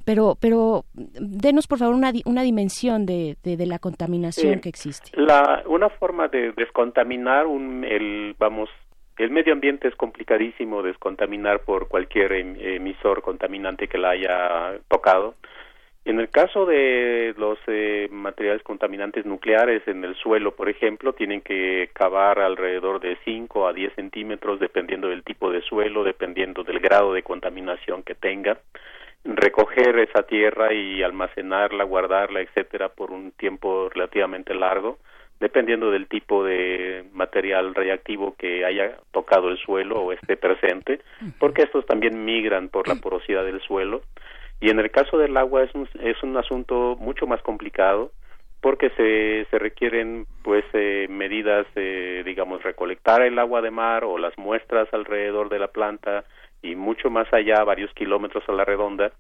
[0.04, 5.12] Pero, pero denos por favor una, una dimensión de, de, la contaminación que existe.
[5.14, 8.72] La, una forma de descontaminar un, el, vamos,
[9.18, 15.36] el medio ambiente es complicadísimo descontaminar por cualquier em, emisor contaminante que la haya tocado
[16.06, 21.42] en el caso de los eh, materiales contaminantes nucleares en el suelo, por ejemplo, tienen
[21.42, 26.80] que cavar alrededor de 5 a 10 centímetros, dependiendo del tipo de suelo, dependiendo del
[26.80, 28.58] grado de contaminación que tenga.
[29.26, 35.00] Recoger esa tierra y almacenarla, guardarla, etcétera, por un tiempo relativamente largo,
[35.42, 41.02] dependiendo del tipo de material radiactivo que haya tocado el suelo o esté presente,
[41.40, 44.02] porque estos también migran por la porosidad del suelo
[44.62, 48.12] y en el caso del agua es un, es un asunto mucho más complicado
[48.62, 54.18] porque se, se requieren pues eh, medidas de digamos recolectar el agua de mar o
[54.18, 56.26] las muestras alrededor de la planta
[56.62, 59.12] y mucho más allá varios kilómetros a la redonda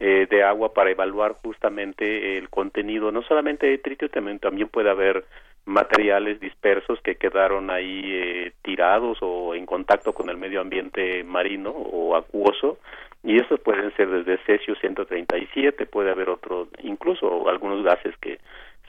[0.00, 4.88] eh, de agua para evaluar justamente el contenido no solamente de tritio también, también puede
[4.88, 5.24] haber
[5.66, 11.70] materiales dispersos que quedaron ahí eh, tirados o en contacto con el medio ambiente marino
[11.70, 12.78] o acuoso
[13.22, 18.38] y estos pueden ser desde cesio 137, puede haber otro, incluso algunos gases que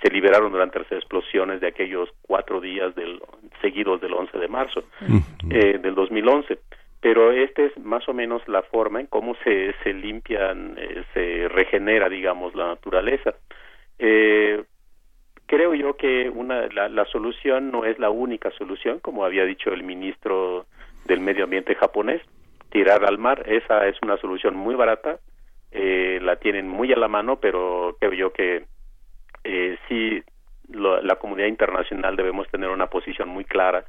[0.02, 3.22] se liberaron durante las explosiones de aquellos cuatro días del,
[3.62, 4.84] seguidos del 11 de marzo
[5.50, 6.60] eh, del 2011
[7.02, 11.48] pero esta es más o menos la forma en cómo se, se limpian, eh, se
[11.48, 13.36] regenera, digamos, la naturaleza.
[13.98, 14.64] Eh,
[15.46, 19.72] creo yo que una, la, la, solución no es la única solución, como había dicho
[19.72, 20.66] el ministro
[21.06, 22.22] del Medio Ambiente japonés,
[22.72, 25.20] tirar al mar, esa es una solución muy barata,
[25.72, 28.66] eh, la tienen muy a la mano, pero creo yo que
[29.44, 30.24] eh, sí
[30.70, 33.86] lo, la comunidad internacional debemos tener una posición muy clara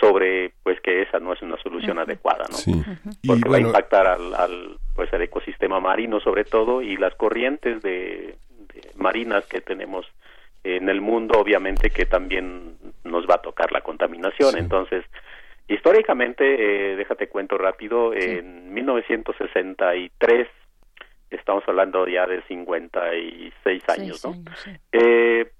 [0.00, 2.82] sobre pues que esa no es una solución adecuada no sí.
[3.26, 7.82] porque va a impactar al, al, pues al ecosistema marino sobre todo y las corrientes
[7.82, 8.36] de,
[8.74, 10.06] de, marinas que tenemos
[10.64, 14.58] en el mundo obviamente que también nos va a tocar la contaminación sí.
[14.58, 15.04] entonces
[15.68, 18.18] históricamente eh, déjate cuento rápido sí.
[18.20, 20.48] en 1963
[21.30, 24.34] estamos hablando ya de 56 años, ¿no?
[24.62, 24.70] Sí.
[24.92, 25.50] eh,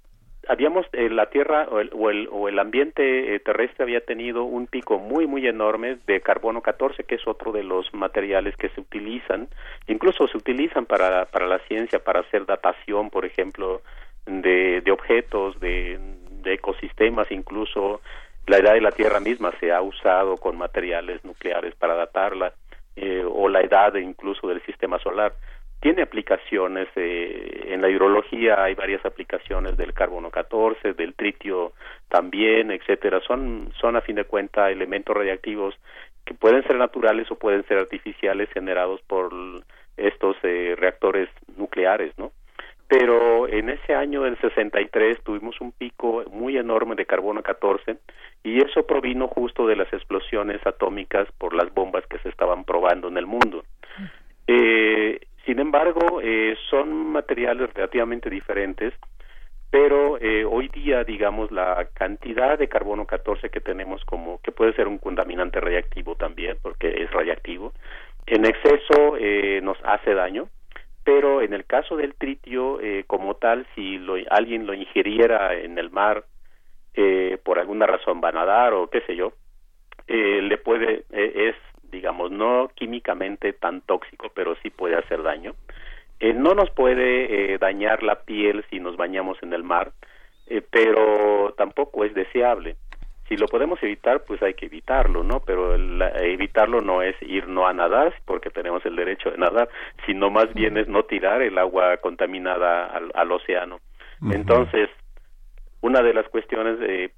[0.48, 4.44] habíamos eh, la tierra o el, o el, o el ambiente eh, terrestre había tenido
[4.44, 8.68] un pico muy muy enorme de carbono 14 que es otro de los materiales que
[8.70, 9.48] se utilizan
[9.88, 13.82] incluso se utilizan para para la ciencia para hacer datación por ejemplo
[14.26, 15.98] de, de objetos de,
[16.42, 18.00] de ecosistemas incluso
[18.46, 22.52] la edad de la tierra misma se ha usado con materiales nucleares para datarla
[22.94, 25.34] eh, o la edad incluso del sistema solar.
[25.80, 31.72] Tiene aplicaciones eh, en la hidrología hay varias aplicaciones del carbono 14 del tritio
[32.08, 33.20] también etcétera.
[33.26, 35.74] Son son a fin de cuentas elementos radiactivos
[36.24, 39.32] que pueden ser naturales o pueden ser artificiales generados por
[39.96, 42.32] estos eh, reactores nucleares no
[42.88, 47.96] pero en ese año del 63 tuvimos un pico muy enorme de carbono 14
[48.44, 53.08] y eso provino justo de las explosiones atómicas por las bombas que se estaban probando
[53.08, 53.64] en el mundo.
[54.46, 58.94] Eh, sin embargo, eh, son materiales relativamente diferentes,
[59.70, 64.72] pero eh, hoy día, digamos, la cantidad de carbono 14 que tenemos como que puede
[64.74, 67.72] ser un contaminante radiactivo también, porque es radiactivo,
[68.26, 70.48] en exceso eh, nos hace daño,
[71.06, 75.78] pero en el caso del tritio, eh, como tal, si lo, alguien lo ingiriera en
[75.78, 76.24] el mar,
[76.94, 79.32] eh, por alguna razón va a nadar o qué sé yo,
[80.08, 81.56] eh, le puede, eh, es
[81.92, 85.54] digamos, no químicamente tan tóxico, pero sí puede hacer daño.
[86.18, 89.92] Eh, no nos puede dañar la piel si nos bañamos en el mar,
[90.72, 92.74] pero tampoco es deseable.
[93.28, 95.40] Si lo podemos evitar, pues hay que evitarlo, ¿no?
[95.40, 99.68] Pero el, evitarlo no es ir no a nadar, porque tenemos el derecho de nadar,
[100.06, 103.80] sino más bien es no tirar el agua contaminada al, al océano.
[104.20, 104.34] Uh -huh.
[104.34, 104.88] Entonces,
[105.80, 107.10] una de las cuestiones de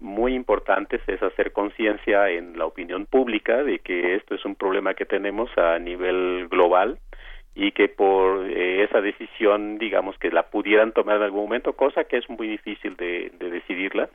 [0.00, 4.94] muy importantes es hacer conciencia en la opinión pública de que esto es un problema
[4.94, 6.98] que tenemos a nivel global
[7.54, 12.04] y que por eh, esa decisión, digamos, que la pudieran tomar en algún momento, cosa
[12.04, 14.10] que es muy difícil de, de decidirla,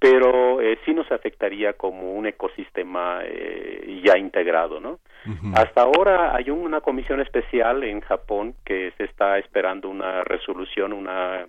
[0.00, 4.98] pero eh, sí nos afectaría como un ecosistema eh, ya integrado, ¿no?
[5.26, 5.52] Uh -huh.
[5.54, 11.46] Hasta ahora hay una comisión especial en Japón que se está esperando una resolución, una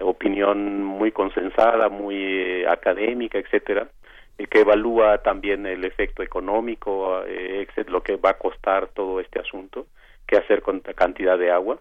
[0.00, 3.88] opinión muy consensada, muy eh, académica, etcétera,
[4.38, 9.38] eh, que evalúa también el efecto económico, eh, lo que va a costar todo este
[9.38, 9.86] asunto,
[10.26, 11.78] qué hacer con la cantidad de agua.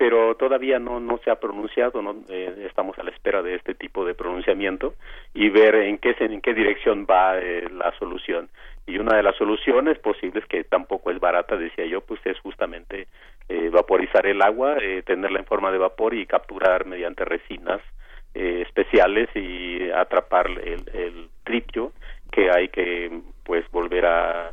[0.00, 3.74] Pero todavía no no se ha pronunciado, no eh, estamos a la espera de este
[3.74, 4.94] tipo de pronunciamiento
[5.34, 8.48] y ver en qué en qué dirección va eh, la solución.
[8.86, 13.08] Y una de las soluciones posibles que tampoco es barata, decía yo, pues es justamente
[13.50, 17.82] eh, vaporizar el agua, eh, tenerla en forma de vapor y capturar mediante resinas
[18.32, 21.92] eh, especiales y atrapar el, el tritio
[22.32, 24.52] que hay que pues volver a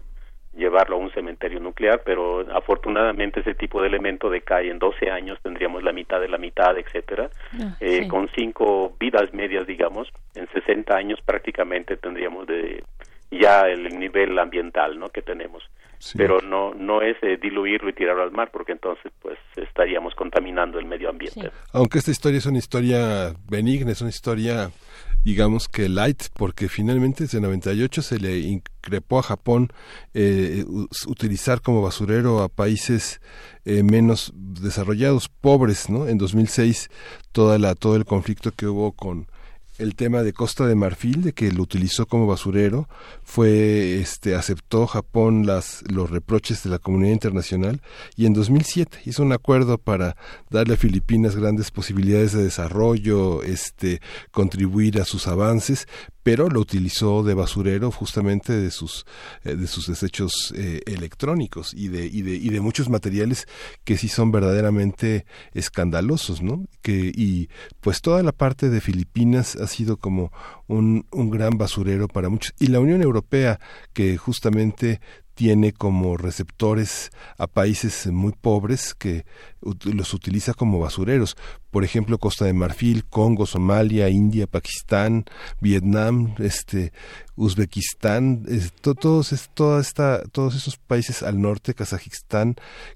[0.57, 5.39] llevarlo a un cementerio nuclear, pero afortunadamente ese tipo de elemento decae en 12 años,
[5.41, 7.29] tendríamos la mitad de la mitad, etcétera,
[7.61, 8.07] ah, eh, sí.
[8.07, 12.83] con cinco vidas medias, digamos, en 60 años prácticamente tendríamos de
[13.31, 15.09] ya el nivel ambiental, ¿no?
[15.09, 15.63] Que tenemos.
[15.99, 16.17] Sí.
[16.17, 20.79] Pero no no es eh, diluirlo y tirarlo al mar, porque entonces pues estaríamos contaminando
[20.79, 21.41] el medio ambiente.
[21.41, 21.47] Sí.
[21.73, 24.69] Aunque esta historia es una historia benigna, es una historia
[25.27, 29.67] digamos que light, porque finalmente desde 98 se le increpó a Japón
[30.13, 30.63] eh,
[31.05, 33.19] utilizar como basurero a países
[33.65, 36.07] eh, menos desarrollados, pobres, ¿no?
[36.07, 36.89] En 2006
[37.33, 39.27] toda la todo el conflicto que hubo con
[39.77, 42.87] el tema de Costa de Marfil, de que lo utilizó como basurero,
[43.23, 47.81] fue, este, aceptó Japón las, los reproches de la comunidad internacional
[48.15, 50.15] y en 2007 hizo un acuerdo para
[50.49, 54.01] darle a Filipinas grandes posibilidades de desarrollo, este,
[54.31, 55.87] contribuir a sus avances,
[56.27, 59.05] pero lo utilizó de basurero justamente de sus
[59.45, 63.47] eh, de sus desechos eh, electrónicos y de, y de y de muchos materiales
[63.85, 66.65] que sí son verdaderamente escandalosos, ¿no?
[66.81, 67.47] Que y
[67.79, 70.33] pues toda la parte de Filipinas ha sido como
[70.67, 73.61] un, un gran basurero para muchos y la Unión Europea
[73.93, 74.99] que justamente
[75.37, 79.23] tiene como receptores a países muy pobres que
[79.61, 81.37] los utiliza como basureros.
[81.77, 85.25] Por ejemplo, Costa de Marfil, Congo, Somalia, India, Pakistán,
[85.61, 86.91] Vietnam, este,
[87.35, 88.47] Uzbekistán,
[88.81, 92.55] todos, toda esta, todos esos países al norte, Kazajistán,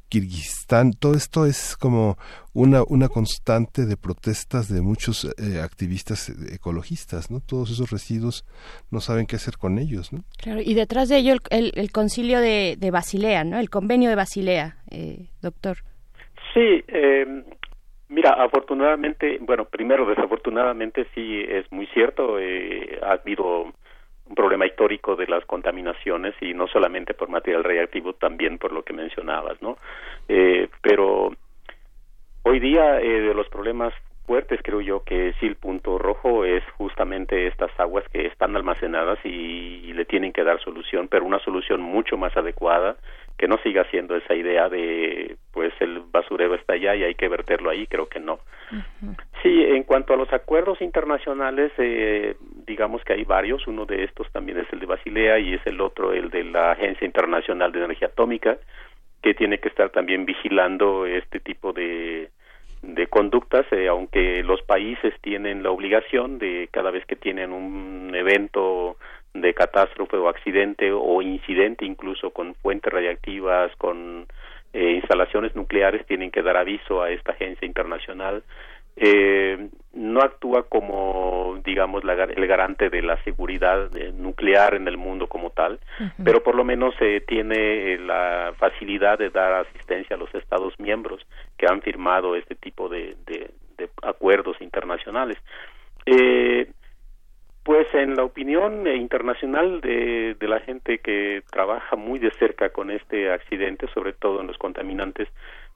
[0.10, 2.18] Kirguistán, todo esto es como
[2.54, 7.40] una, una constante de protestas de muchos eh, activistas ecologistas, ¿no?
[7.40, 8.46] Todos esos residuos
[8.90, 10.24] no saben qué hacer con ellos, ¿no?
[10.38, 13.60] Claro, y detrás de ello el, el, concilio de, de, Basilea, ¿no?
[13.60, 15.78] El convenio de Basilea, eh, doctor.
[16.56, 17.44] Sí, eh,
[18.12, 23.72] Mira, afortunadamente, bueno, primero desafortunadamente sí es muy cierto, eh, ha habido
[24.26, 28.84] un problema histórico de las contaminaciones y no solamente por material reactivo, también por lo
[28.84, 29.78] que mencionabas, ¿no?
[30.28, 31.32] Eh, pero
[32.44, 33.94] hoy día eh, de los problemas
[34.26, 39.20] fuertes creo yo que sí el punto rojo es justamente estas aguas que están almacenadas
[39.24, 39.30] y,
[39.86, 42.98] y le tienen que dar solución, pero una solución mucho más adecuada
[43.42, 47.28] que no siga siendo esa idea de pues el basurero está allá y hay que
[47.28, 48.38] verterlo ahí, creo que no.
[49.42, 52.36] Sí, en cuanto a los acuerdos internacionales, eh,
[52.68, 55.82] digamos que hay varios, uno de estos también es el de Basilea y es el
[55.82, 58.60] otro el de la Agencia Internacional de Energía Atómica,
[59.24, 62.30] que tiene que estar también vigilando este tipo de,
[62.84, 68.14] de conductas, eh, aunque los países tienen la obligación de cada vez que tienen un
[68.14, 68.98] evento
[69.34, 74.28] de catástrofe o accidente o incidente incluso con fuentes radiactivas, con
[74.74, 78.44] eh, instalaciones nucleares, tienen que dar aviso a esta agencia internacional.
[78.98, 84.98] Eh, no actúa como, digamos, la, el garante de la seguridad eh, nuclear en el
[84.98, 85.80] mundo como tal,
[86.24, 91.26] pero por lo menos eh, tiene la facilidad de dar asistencia a los Estados miembros
[91.58, 95.38] que han firmado este tipo de, de, de acuerdos internacionales.
[96.06, 96.70] Eh,
[97.64, 102.90] pues en la opinión internacional de, de, la gente que trabaja muy de cerca con
[102.90, 105.28] este accidente, sobre todo en los contaminantes,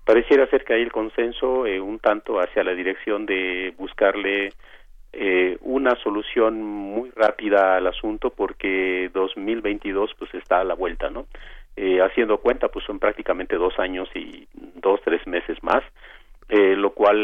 [0.03, 4.51] pareciera ser que hay el consenso eh, un tanto hacia la dirección de buscarle
[5.17, 11.27] eh, una solución muy rápida al asunto porque 2022 pues está a la vuelta, ¿no?
[11.77, 14.45] Eh, haciendo cuenta pues son prácticamente dos años y
[14.75, 15.83] dos, tres meses más,
[16.49, 17.17] eh, lo cual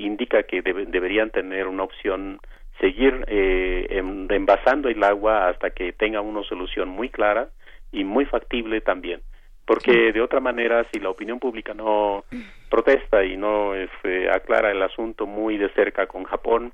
[0.00, 2.40] indica que debe, deberían tener una opción
[2.80, 3.86] seguir eh,
[4.30, 7.48] envasando el agua hasta que tenga una solución muy clara
[7.92, 9.20] y muy factible también.
[9.66, 12.24] Porque de otra manera si la opinión pública no
[12.70, 16.72] protesta y no este, aclara el asunto muy de cerca con Japón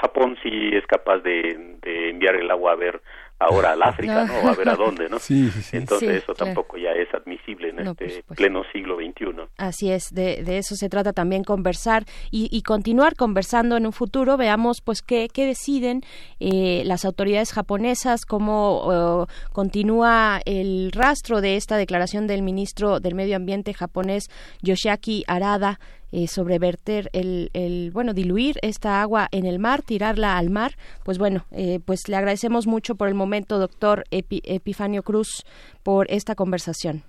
[0.00, 3.02] Japón sí es capaz de, de enviar el agua a ver
[3.42, 4.48] ahora al África, ¿no?
[4.48, 5.18] A ver a dónde, ¿no?
[5.18, 5.76] Sí, sí, sí.
[5.76, 9.48] Entonces eso tampoco ya es admisible en este pleno siglo XXI.
[9.58, 13.92] Así es, de, de, eso se trata también conversar y, y, continuar conversando en un
[13.92, 14.36] futuro.
[14.36, 16.02] Veamos pues qué, qué deciden
[16.40, 23.36] eh, las autoridades japonesas, cómo continúa el rastro de esta declaración del ministro del Medio
[23.36, 24.28] Ambiente japonés
[24.62, 25.78] Yoshiaki Arada
[26.12, 30.72] eh, sobre verter el, el, bueno, diluir esta agua en el mar, tirarla al mar.
[31.04, 35.44] Pues bueno, eh, pues le agradecemos mucho por el momento, doctor Epi, Epifanio Cruz,
[35.82, 37.02] por esta conversación.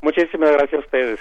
[0.00, 1.20] Muchísimas gracias a ustedes.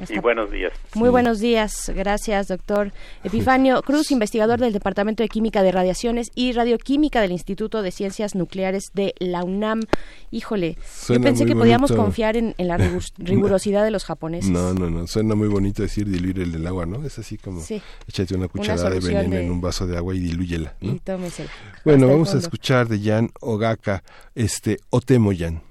[0.00, 0.72] Hasta y buenos días.
[0.94, 1.90] Muy buenos días.
[1.94, 2.92] Gracias, doctor
[3.24, 8.34] Epifanio Cruz, investigador del Departamento de Química de Radiaciones y Radioquímica del Instituto de Ciencias
[8.34, 9.82] Nucleares de la UNAM.
[10.30, 11.60] Híjole, suena yo pensé que bonito.
[11.60, 12.76] podíamos confiar en, en la
[13.18, 14.50] rigurosidad de los japoneses.
[14.50, 15.06] No, no, no.
[15.06, 17.04] Suena muy bonito decir diluir el, el agua, ¿no?
[17.04, 17.82] Es así como sí.
[18.06, 19.44] échate una cucharada una de veneno de...
[19.44, 20.74] en un vaso de agua y dilúyela.
[20.80, 20.92] ¿no?
[20.92, 21.50] Y tómesela.
[21.84, 24.04] Bueno, vamos a escuchar de Jan Ogaka,
[24.34, 25.62] este Otemoyan.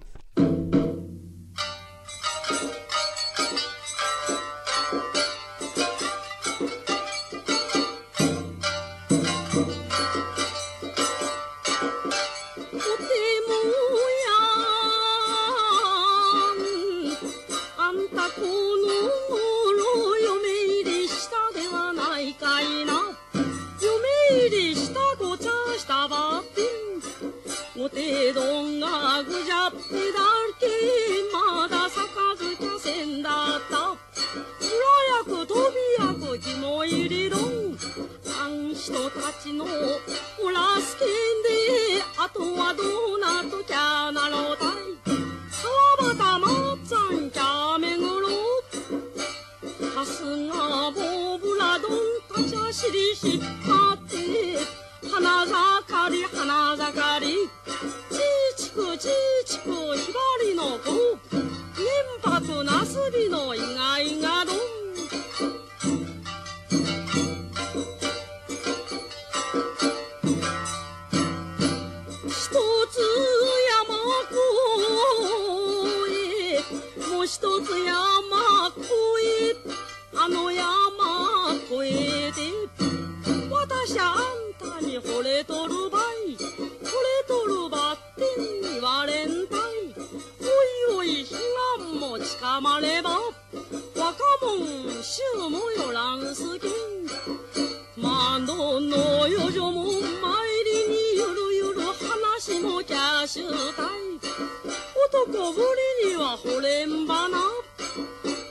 [27.89, 30.67] てどんがぐじゃってだって
[31.33, 33.95] まだ咲かずきゃせんだった。
[34.61, 34.73] 裏
[35.17, 37.77] やく飛びやく気も入りどん。
[38.39, 39.67] あんとたちのお
[40.51, 42.83] らすけんであとはど
[43.15, 44.67] うなっときゃなろうたい。
[45.51, 46.93] 川端まっち
[47.25, 48.31] んきゃめぐろう。
[49.95, 50.51] 春日
[50.89, 51.91] うぶらどん
[52.33, 54.86] たちゃしりひっぱって。
[55.09, 57.49] 花盛り花盛り。
[58.57, 59.09] ちちくち
[59.45, 61.17] ちくひばりの子
[61.75, 61.83] 年
[62.21, 64.55] 泊なすびの意外がどん。
[72.25, 72.33] 一
[72.89, 72.99] つ
[73.73, 73.85] 山
[74.27, 74.35] 越
[76.11, 78.81] えもう一つ山越
[79.33, 79.77] え。
[80.19, 80.65] あの山
[81.71, 82.37] 越えて
[83.49, 84.46] 私あん
[84.99, 86.35] 惚れとるばい。
[86.35, 86.63] 惚れ
[87.27, 89.59] とるばってん言われんたい。
[90.89, 91.35] おいおい彼
[91.83, 93.19] 岸も近まれば。
[93.95, 96.71] 若者衆もよらんすけん。
[97.95, 99.93] 窓の余剰も参
[100.65, 103.85] りにゆるゆる話もキャッシュたい。
[105.11, 105.61] 男ぶ
[106.03, 107.37] りには惚れんばな。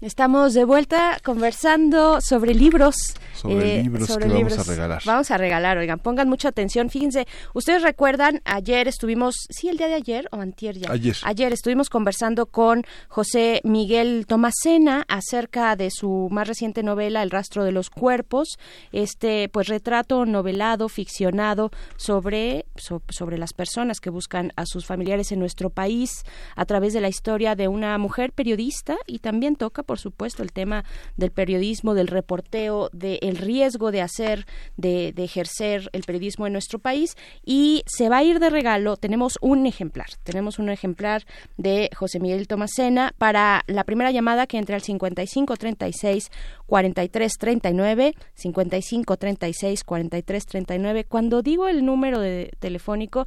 [0.00, 2.96] Estamos de vuelta conversando sobre libros.
[3.40, 5.02] Sobre libros que vamos a regalar.
[5.04, 6.90] Vamos a regalar, oigan, pongan mucha atención.
[6.90, 10.90] Fíjense, ustedes recuerdan, ayer estuvimos, sí, el día de ayer o antier ya.
[10.92, 11.16] Ayer.
[11.24, 17.64] Ayer estuvimos conversando con José Miguel Tomasena acerca de su más reciente novela, El rastro
[17.64, 18.58] de los cuerpos,
[18.92, 25.32] este pues retrato novelado, ficcionado sobre, so- sobre las personas que buscan a sus familiares
[25.32, 26.24] en nuestro país
[26.56, 30.52] a través de la historia de una mujer periodista y también toca, por supuesto, el
[30.52, 30.84] tema
[31.16, 32.90] del periodismo, del reporteo,
[33.30, 34.46] del riesgo de hacer,
[34.76, 39.38] de, ejercer el periodismo en nuestro país y se va a ir de regalo, tenemos
[39.40, 41.24] un ejemplar, tenemos un ejemplar
[41.56, 46.30] de José Miguel Tomasena para la primera llamada que entre al 55 36
[46.70, 53.26] 43 39 55 36 43 39 cuando digo el número de telefónico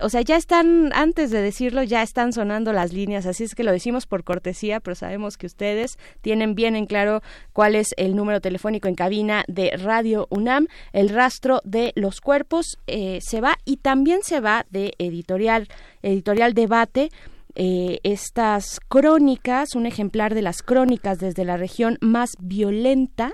[0.00, 3.64] o sea, ya están, antes de decirlo, ya están sonando las líneas, así es que
[3.64, 7.22] lo decimos por cortesía, pero sabemos que ustedes tienen bien en claro
[7.54, 10.66] cuál es el número telefónico en cabina de Radio UNAM.
[10.92, 15.68] El rastro de los cuerpos eh, se va y también se va de editorial,
[16.02, 17.10] editorial debate.
[17.56, 23.32] Eh, estas crónicas, un ejemplar de las crónicas desde la región más violenta,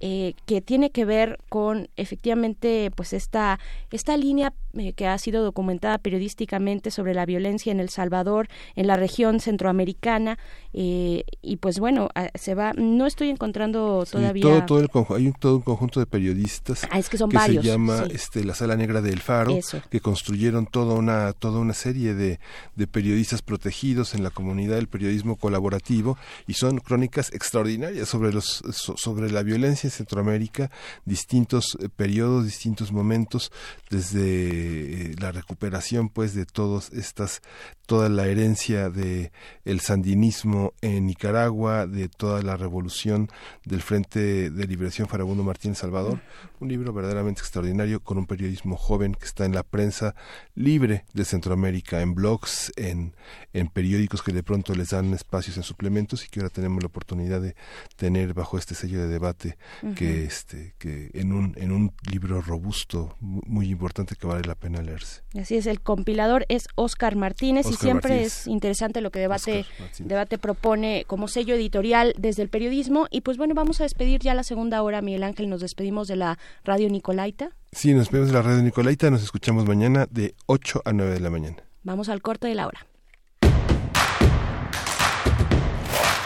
[0.00, 3.58] eh, que tiene que ver con efectivamente pues esta
[3.90, 8.86] esta línea eh, que ha sido documentada periodísticamente sobre la violencia en El Salvador en
[8.86, 10.38] la región centroamericana
[10.72, 15.26] eh, y pues bueno se va no estoy encontrando Sí, todavía todo, todo el hay
[15.26, 18.12] un, todo un conjunto de periodistas Ah, es que son se varios, llama sí.
[18.14, 19.80] este, la Sala Negra del Faro, Eso.
[19.90, 22.38] que construyeron toda una, toda una serie de,
[22.76, 28.62] de periodistas protegidos en la comunidad del periodismo colaborativo y son crónicas extraordinarias sobre, los,
[28.72, 30.70] so- sobre la violencia en Centroamérica,
[31.04, 33.50] distintos eh, periodos, distintos momentos,
[33.90, 37.40] desde eh, la recuperación pues de todas estas,
[37.86, 39.32] toda la herencia de
[39.64, 43.28] el sandinismo en Nicaragua, de toda la revolución
[43.64, 46.20] del Frente de Liberación Farabundo Martín Salvador,
[46.60, 50.14] un libro verdaderamente extraordinario con un periodismo joven que está en la prensa
[50.54, 53.14] libre de Centroamérica, en blogs, en,
[53.52, 56.88] en periódicos que de pronto les dan espacios en suplementos y que ahora tenemos la
[56.88, 57.54] oportunidad de
[57.96, 59.56] tener bajo este sello de debate
[59.94, 64.54] que este que en un en un libro robusto mu- muy importante que vale la
[64.54, 65.22] pena leerse.
[65.38, 68.40] Así es, el compilador es Oscar Martínez y siempre Martínez.
[68.40, 69.64] es interesante lo que debate,
[70.00, 73.06] debate propone como sello editorial desde el periodismo.
[73.10, 76.16] Y pues bueno, vamos a despedir ya la segunda hora, Miguel Ángel, nos despedimos de
[76.16, 77.50] la radio Nicolaita.
[77.72, 81.20] Sí, nos vemos en la radio Nicolaita, nos escuchamos mañana de 8 a 9 de
[81.20, 81.56] la mañana.
[81.84, 82.86] Vamos al corte de la hora.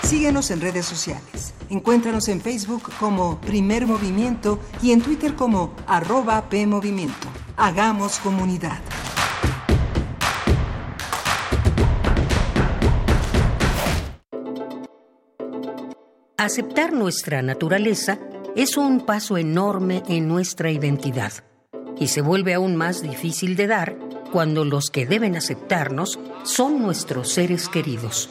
[0.03, 1.55] Síguenos en redes sociales.
[1.71, 7.29] Encuéntranos en Facebook como Primer Movimiento y en Twitter como arroba PMovimiento.
[7.57, 8.79] Hagamos comunidad.
[16.37, 18.19] Aceptar nuestra naturaleza
[18.57, 21.33] es un paso enorme en nuestra identidad
[21.99, 23.97] y se vuelve aún más difícil de dar
[24.33, 28.29] cuando los que deben aceptarnos son nuestros seres queridos.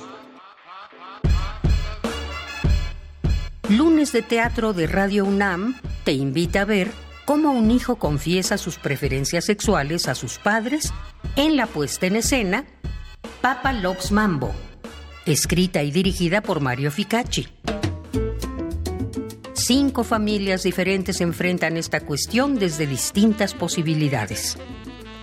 [3.72, 6.92] Lunes de Teatro de Radio UNAM te invita a ver
[7.24, 10.94] cómo un hijo confiesa sus preferencias sexuales a sus padres
[11.38, 12.66] en la puesta en escena
[13.40, 14.54] Papa Loves Mambo,
[15.26, 17.48] escrita y dirigida por Mario Ficacci.
[19.54, 24.58] Cinco familias diferentes enfrentan esta cuestión desde distintas posibilidades.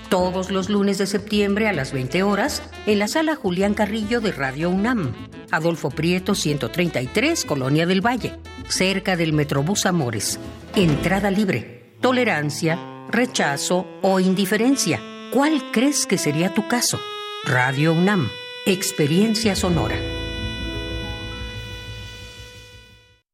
[0.09, 4.33] Todos los lunes de septiembre a las 20 horas en la sala Julián Carrillo de
[4.33, 5.13] Radio UNAM,
[5.51, 8.37] Adolfo Prieto 133, Colonia del Valle,
[8.69, 10.41] cerca del Metrobús Amores.
[10.75, 12.79] Entrada libre, tolerancia,
[13.11, 14.99] rechazo o indiferencia.
[15.31, 16.99] ¿Cuál crees que sería tu caso?
[17.45, 18.31] Radio UNAM,
[18.65, 20.18] experiencia sonora.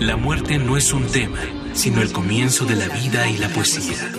[0.00, 1.40] La muerte no es un tema,
[1.72, 4.12] sino el comienzo de la vida y la poesía.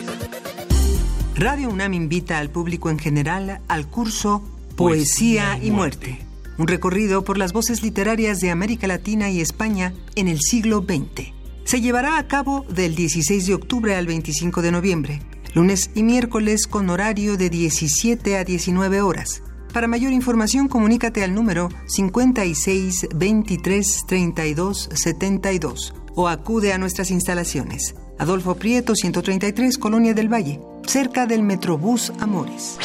[1.36, 4.44] Radio UNAM invita al público en general al curso
[4.76, 6.20] Poesía y Muerte,
[6.58, 11.32] un recorrido por las voces literarias de América Latina y España en el siglo XX.
[11.64, 15.22] Se llevará a cabo del 16 de octubre al 25 de noviembre,
[15.54, 19.44] lunes y miércoles con horario de 17 a 19 horas.
[19.74, 27.96] Para mayor información, comunícate al número 56 23 32 72 o acude a nuestras instalaciones.
[28.18, 32.78] Adolfo Prieto, 133, Colonia del Valle, cerca del Metrobús Amores.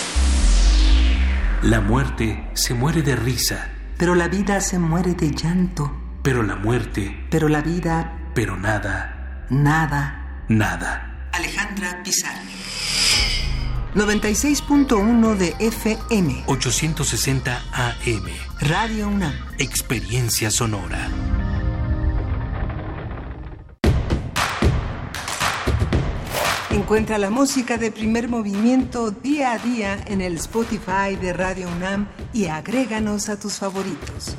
[1.63, 5.91] La muerte se muere de risa, Pero la vida se muere de llanto.
[6.23, 10.45] pero la muerte, Pero la vida, pero nada, nada.
[10.49, 11.29] nada.
[11.33, 12.43] Alejandra Pizarro.
[13.95, 16.43] 96.1 de FM.
[16.47, 18.25] 860 AM.
[18.69, 19.33] Radio UNAM.
[19.59, 21.09] Experiencia sonora.
[26.71, 32.09] Encuentra la música de primer movimiento día a día en el Spotify de Radio UNAM
[32.33, 34.35] y agréganos a tus favoritos.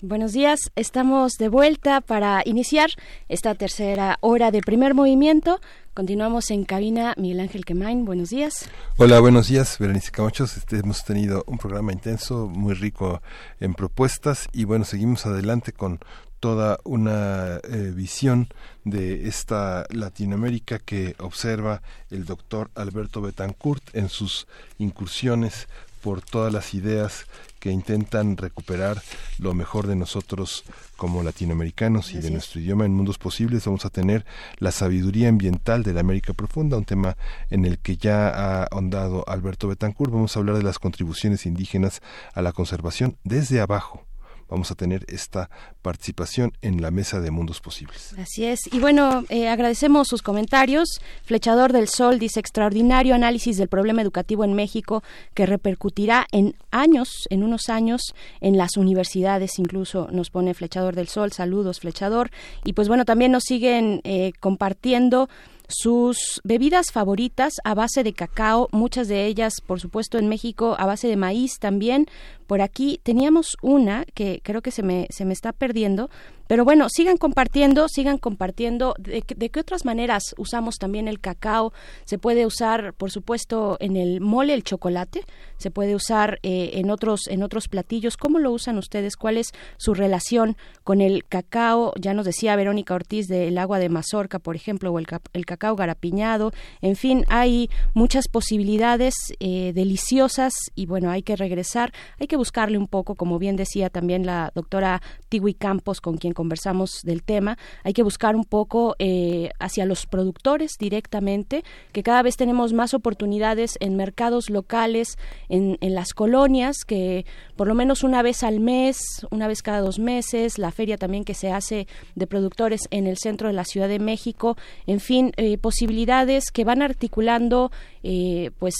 [0.00, 2.88] Buenos días, estamos de vuelta para iniciar
[3.28, 5.60] esta tercera hora de primer movimiento.
[5.92, 8.70] Continuamos en cabina Miguel Ángel Quemain, buenos días.
[8.96, 10.56] Hola, buenos días, Berenice Camachos.
[10.56, 13.20] Este, hemos tenido un programa intenso, muy rico
[13.58, 15.98] en propuestas y bueno, seguimos adelante con
[16.38, 18.46] toda una eh, visión
[18.84, 24.46] de esta Latinoamérica que observa el doctor Alberto Betancourt en sus
[24.78, 25.66] incursiones
[26.00, 27.26] por todas las ideas
[27.58, 29.02] que intentan recuperar
[29.38, 30.64] lo mejor de nosotros
[30.96, 33.64] como latinoamericanos y de nuestro idioma en mundos posibles.
[33.66, 34.24] Vamos a tener
[34.58, 37.16] la sabiduría ambiental de la América Profunda, un tema
[37.50, 40.12] en el que ya ha ahondado Alberto Betancourt.
[40.12, 42.02] Vamos a hablar de las contribuciones indígenas
[42.34, 44.07] a la conservación desde abajo
[44.48, 45.50] vamos a tener esta
[45.82, 48.14] participación en la mesa de mundos posibles.
[48.18, 48.60] Así es.
[48.72, 51.00] Y bueno, eh, agradecemos sus comentarios.
[51.24, 55.02] Flechador del Sol dice extraordinario análisis del problema educativo en México
[55.34, 59.58] que repercutirá en años, en unos años, en las universidades.
[59.58, 61.32] Incluso nos pone Flechador del Sol.
[61.32, 62.30] Saludos, Flechador.
[62.64, 65.28] Y pues bueno, también nos siguen eh, compartiendo
[65.68, 70.86] sus bebidas favoritas a base de cacao, muchas de ellas, por supuesto, en México a
[70.86, 72.06] base de maíz también.
[72.46, 76.08] Por aquí teníamos una que creo que se me, se me está perdiendo,
[76.48, 81.72] pero bueno, sigan compartiendo, sigan compartiendo de, de, qué otras maneras usamos también el cacao.
[82.04, 85.22] Se puede usar, por supuesto, en el mole, el chocolate,
[85.58, 88.16] se puede usar eh, en otros en otros platillos.
[88.16, 89.16] ¿Cómo lo usan ustedes?
[89.16, 91.92] ¿Cuál es su relación con el cacao?
[92.00, 95.76] Ya nos decía Verónica Ortiz del agua de mazorca, por ejemplo, o el, el cacao
[95.76, 96.52] garapiñado.
[96.80, 102.78] En fin, hay muchas posibilidades eh, deliciosas y bueno, hay que regresar, hay que buscarle
[102.78, 107.58] un poco, como bien decía también la doctora Tiwi Campos, con quien conversamos del tema,
[107.82, 112.94] hay que buscar un poco eh, hacia los productores directamente, que cada vez tenemos más
[112.94, 118.60] oportunidades en mercados locales, en, en las colonias, que por lo menos una vez al
[118.60, 119.00] mes,
[119.32, 123.16] una vez cada dos meses, la feria también que se hace de productores en el
[123.16, 124.56] centro de la Ciudad de México,
[124.86, 127.72] en fin, eh, posibilidades que van articulando
[128.04, 128.76] eh, pues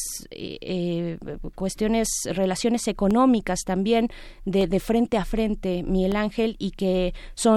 [1.56, 4.10] cuestiones, relaciones económicas también
[4.44, 7.47] de, de, frente a frente, Miguel Ángel, y que son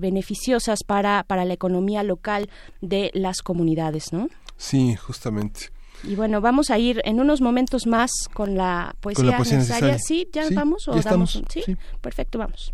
[0.00, 2.48] beneficiosas para, para la economía local
[2.80, 4.28] de las comunidades, ¿no?
[4.56, 5.70] Sí, justamente.
[6.04, 9.98] Y bueno, vamos a ir en unos momentos más con la poesía, necesaria.
[9.98, 11.62] Sí, ya vamos o damos ¿sí?
[11.64, 11.76] ¿Sí?
[12.00, 12.72] perfecto, vamos.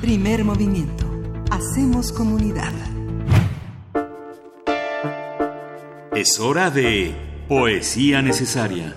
[0.00, 1.06] Primer movimiento.
[1.50, 2.72] Hacemos comunidad.
[6.14, 7.14] Es hora de
[7.48, 8.96] poesía necesaria.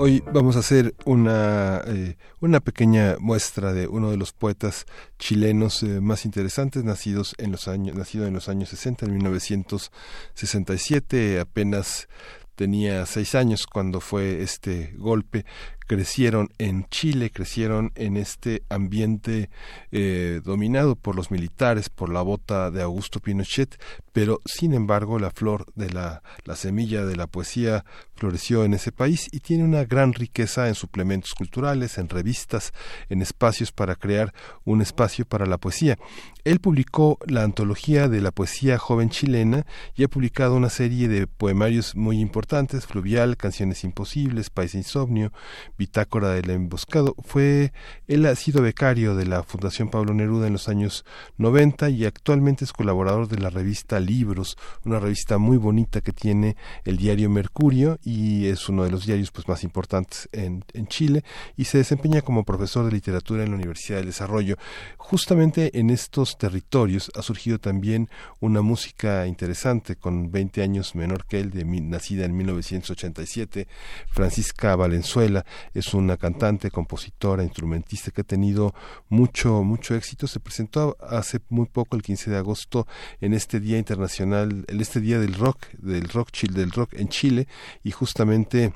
[0.00, 4.86] Hoy vamos a hacer una, eh, una pequeña muestra de uno de los poetas
[5.18, 11.40] chilenos eh, más interesantes, nacidos en los años, nacido en los años 60, en 1967,
[11.40, 12.06] apenas
[12.54, 15.44] tenía seis años cuando fue este golpe
[15.88, 19.48] crecieron en Chile, crecieron en este ambiente
[19.90, 23.80] eh, dominado por los militares, por la bota de Augusto Pinochet,
[24.12, 28.92] pero sin embargo la flor de la, la semilla de la poesía floreció en ese
[28.92, 32.72] país y tiene una gran riqueza en suplementos culturales, en revistas,
[33.08, 34.34] en espacios para crear
[34.64, 35.96] un espacio para la poesía.
[36.44, 41.26] Él publicó la antología de la poesía joven chilena y ha publicado una serie de
[41.26, 45.32] poemarios muy importantes, Fluvial, Canciones Imposibles, País Insomnio,
[45.78, 47.14] Bitácora del Emboscado.
[47.24, 47.72] Fue,
[48.08, 51.04] él ha sido becario de la Fundación Pablo Neruda en los años
[51.36, 56.56] 90 y actualmente es colaborador de la revista Libros, una revista muy bonita que tiene
[56.84, 61.24] el diario Mercurio y es uno de los diarios pues, más importantes en, en Chile
[61.56, 64.56] y se desempeña como profesor de literatura en la Universidad del Desarrollo.
[64.96, 68.08] Justamente en estos territorios ha surgido también
[68.40, 73.68] una música interesante con 20 años menor que él, de, nacida en 1987,
[74.08, 75.44] Francisca Valenzuela
[75.78, 78.74] es una cantante, compositora, instrumentista que ha tenido
[79.08, 80.26] mucho, mucho éxito.
[80.26, 82.86] Se presentó hace muy poco, el 15 de agosto,
[83.20, 87.08] en este Día Internacional, en este Día del Rock, del Rock Chile, del Rock en
[87.08, 87.48] Chile,
[87.82, 88.72] y justamente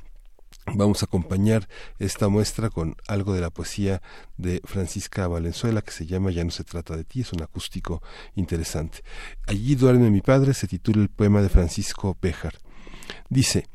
[0.74, 1.69] Vamos a acompañar
[1.99, 4.01] esta muestra con algo de la poesía
[4.37, 8.01] de Francisca Valenzuela que se llama Ya no se trata de ti, es un acústico
[8.37, 9.03] interesante.
[9.49, 12.55] Allí duerme mi padre, se titula el poema de Francisco Béjar.
[13.29, 13.66] Dice,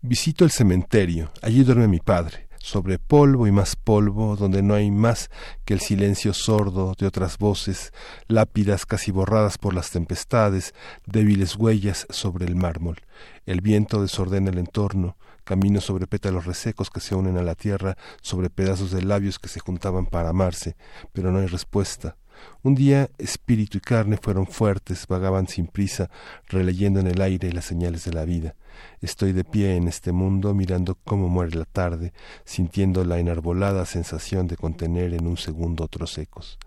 [0.00, 4.90] visito el cementerio, allí duerme mi padre sobre polvo y más polvo, donde no hay
[4.90, 5.30] más
[5.64, 7.92] que el silencio sordo de otras voces,
[8.28, 10.72] lápidas casi borradas por las tempestades,
[11.04, 12.98] débiles huellas sobre el mármol.
[13.46, 17.96] El viento desordena el entorno, camino sobre pétalos resecos que se unen a la tierra,
[18.20, 20.76] sobre pedazos de labios que se juntaban para amarse,
[21.12, 22.16] pero no hay respuesta.
[22.62, 26.10] Un día espíritu y carne fueron fuertes, vagaban sin prisa,
[26.48, 28.54] releyendo en el aire las señales de la vida.
[29.00, 32.12] Estoy de pie en este mundo mirando cómo muere la tarde,
[32.44, 36.58] sintiendo la enarbolada sensación de contener en un segundo otros ecos.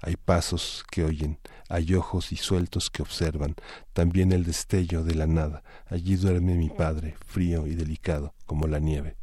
[0.00, 1.38] Hay pasos que oyen,
[1.68, 3.54] hay ojos y sueltos que observan,
[3.92, 5.62] también el destello de la nada.
[5.86, 9.21] Allí duerme mi padre, frío y delicado como la nieve.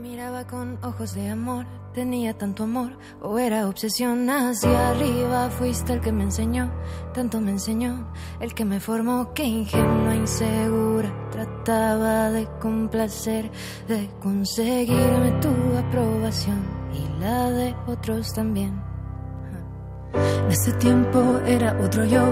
[0.00, 5.48] Miraba con ojos de amor, tenía tanto amor, o era obsesión hacia arriba.
[5.50, 6.70] Fuiste el que me enseñó,
[7.14, 13.50] tanto me enseñó, el que me formó, que ingenua, insegura, trataba de complacer,
[13.88, 15.48] de conseguirme tu
[15.78, 16.62] aprobación
[16.92, 18.85] y la de otros también.
[20.14, 22.22] En ese tiempo era otro yo,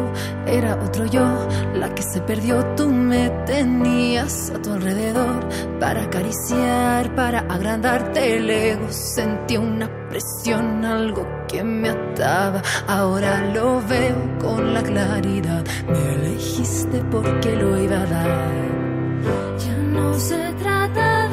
[0.46, 1.26] era otro yo,
[1.74, 2.64] la que se perdió.
[2.76, 5.40] Tú me tenías a tu alrededor
[5.80, 8.86] para acariciar, para agrandarte el ego.
[8.90, 12.62] Sentí una presión, algo que me ataba.
[12.86, 15.64] Ahora lo veo con la claridad.
[15.88, 18.28] Me elegiste porque lo iba a dar.
[19.58, 21.23] Ya no se trata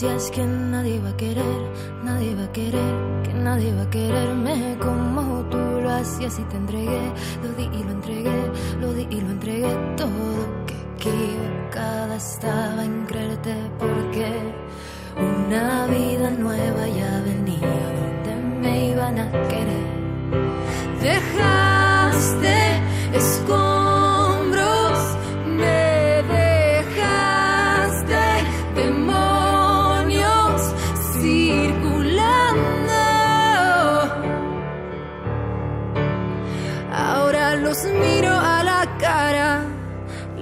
[0.00, 1.60] Decías que nadie va a querer,
[2.04, 6.56] nadie va a querer, que nadie va a quererme como tú lo hacías y te
[6.56, 7.12] entregué,
[7.42, 13.06] lo di y lo entregué, lo di y lo entregué todo que equivocada estaba en
[13.06, 14.28] creerte porque
[15.16, 19.88] una vida nueva ya venía donde me iban a querer.
[21.02, 22.56] Dejaste
[23.14, 23.97] escombros,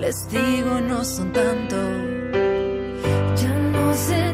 [0.06, 1.76] les digo no son tanto.
[3.42, 4.25] Ya no se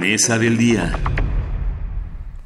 [0.00, 0.92] mesa del día.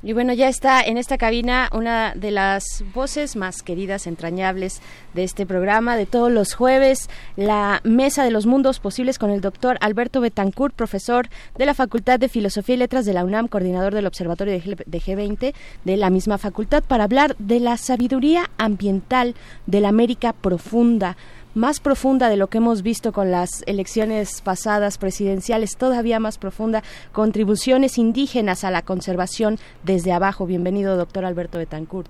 [0.02, 4.82] Y bueno, ya está en esta cabina una de las voces más queridas, entrañables
[5.14, 9.40] de este programa de todos los jueves, la Mesa de los Mundos Posibles con el
[9.40, 13.94] doctor Alberto Betancourt, profesor de la Facultad de Filosofía y Letras de la UNAM, coordinador
[13.94, 15.54] del Observatorio de G- de G20
[15.84, 19.34] de la misma facultad, para hablar de la sabiduría ambiental
[19.66, 21.16] de la América profunda
[21.54, 26.82] más profunda de lo que hemos visto con las elecciones pasadas presidenciales, todavía más profunda,
[27.12, 30.46] contribuciones indígenas a la conservación desde abajo.
[30.46, 32.08] Bienvenido, doctor Alberto Betancourt.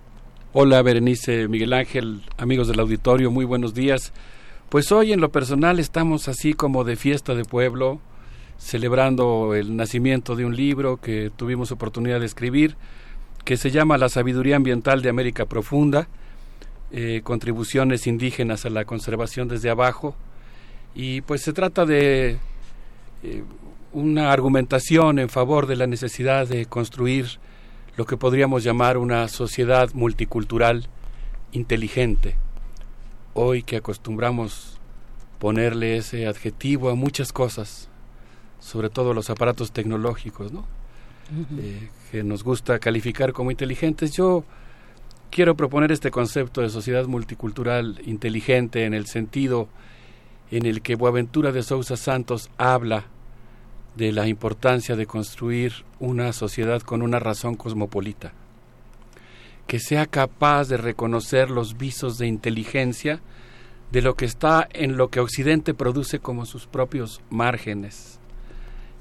[0.55, 4.13] Hola, Berenice, Miguel Ángel, amigos del auditorio, muy buenos días.
[4.69, 8.01] Pues hoy en lo personal estamos así como de fiesta de pueblo,
[8.57, 12.77] celebrando el nacimiento de un libro que tuvimos oportunidad de escribir,
[13.45, 16.09] que se llama La sabiduría ambiental de América Profunda,
[16.93, 20.15] eh, contribuciones indígenas a la conservación desde abajo.
[20.95, 22.39] Y pues se trata de
[23.23, 23.43] eh,
[23.93, 27.39] una argumentación en favor de la necesidad de construir
[27.97, 30.89] lo que podríamos llamar una sociedad multicultural
[31.53, 32.37] inteligente.
[33.35, 34.79] Hoy que acostumbramos
[35.39, 37.89] ponerle ese adjetivo a muchas cosas,
[38.61, 40.67] sobre todo los aparatos tecnológicos, ¿no?
[41.59, 44.13] Eh, que nos gusta calificar como inteligentes.
[44.13, 44.45] Yo
[45.35, 49.69] quiero proponer este concepto de sociedad multicultural inteligente en el sentido
[50.53, 53.07] en el que Boaventura de Sousa Santos habla
[53.97, 58.33] de la importancia de construir una sociedad con una razón cosmopolita,
[59.67, 63.21] que sea capaz de reconocer los visos de inteligencia
[63.91, 68.21] de lo que está en lo que Occidente produce como sus propios márgenes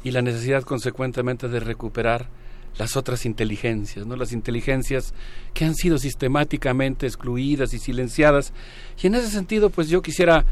[0.03, 2.27] y la necesidad consecuentemente de recuperar
[2.77, 4.15] las otras inteligencias, ¿no?
[4.15, 5.13] las inteligencias
[5.53, 8.51] que han sido sistemáticamente excluidas y silenciadas.
[9.01, 10.45] Y en ese sentido, pues yo quisiera,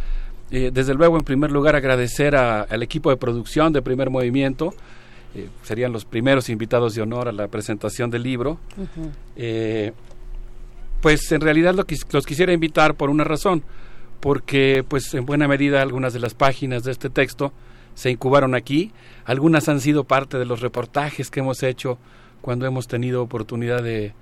[0.51, 4.73] eh, desde luego, en primer lugar, agradecer a- al equipo de producción de Primer Movimiento.
[5.33, 8.59] Eh, serían los primeros invitados de honor a la presentación del libro.
[9.35, 9.93] Eh,
[11.01, 13.63] pues en realidad lo los quisiera invitar por una razón,
[14.19, 17.51] porque pues en buena medida algunas de las páginas de este texto
[17.95, 18.91] se incubaron aquí,
[19.25, 21.97] algunas han sido parte de los reportajes que hemos hecho
[22.41, 24.13] cuando hemos tenido oportunidad de,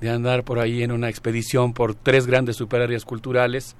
[0.00, 3.76] de andar por ahí en una expedición por tres grandes superáreas culturales,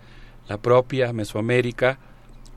[0.48, 1.98] la propia, Mesoamérica,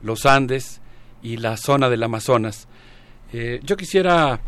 [0.02, 0.80] los Andes
[1.22, 2.68] y la zona del Amazonas.
[3.32, 4.40] Eh, yo quisiera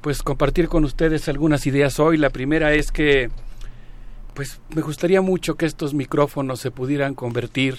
[0.00, 2.16] pues compartir con ustedes algunas ideas hoy.
[2.16, 3.30] La primera es que
[4.34, 7.76] pues me gustaría mucho que estos micrófonos se pudieran convertir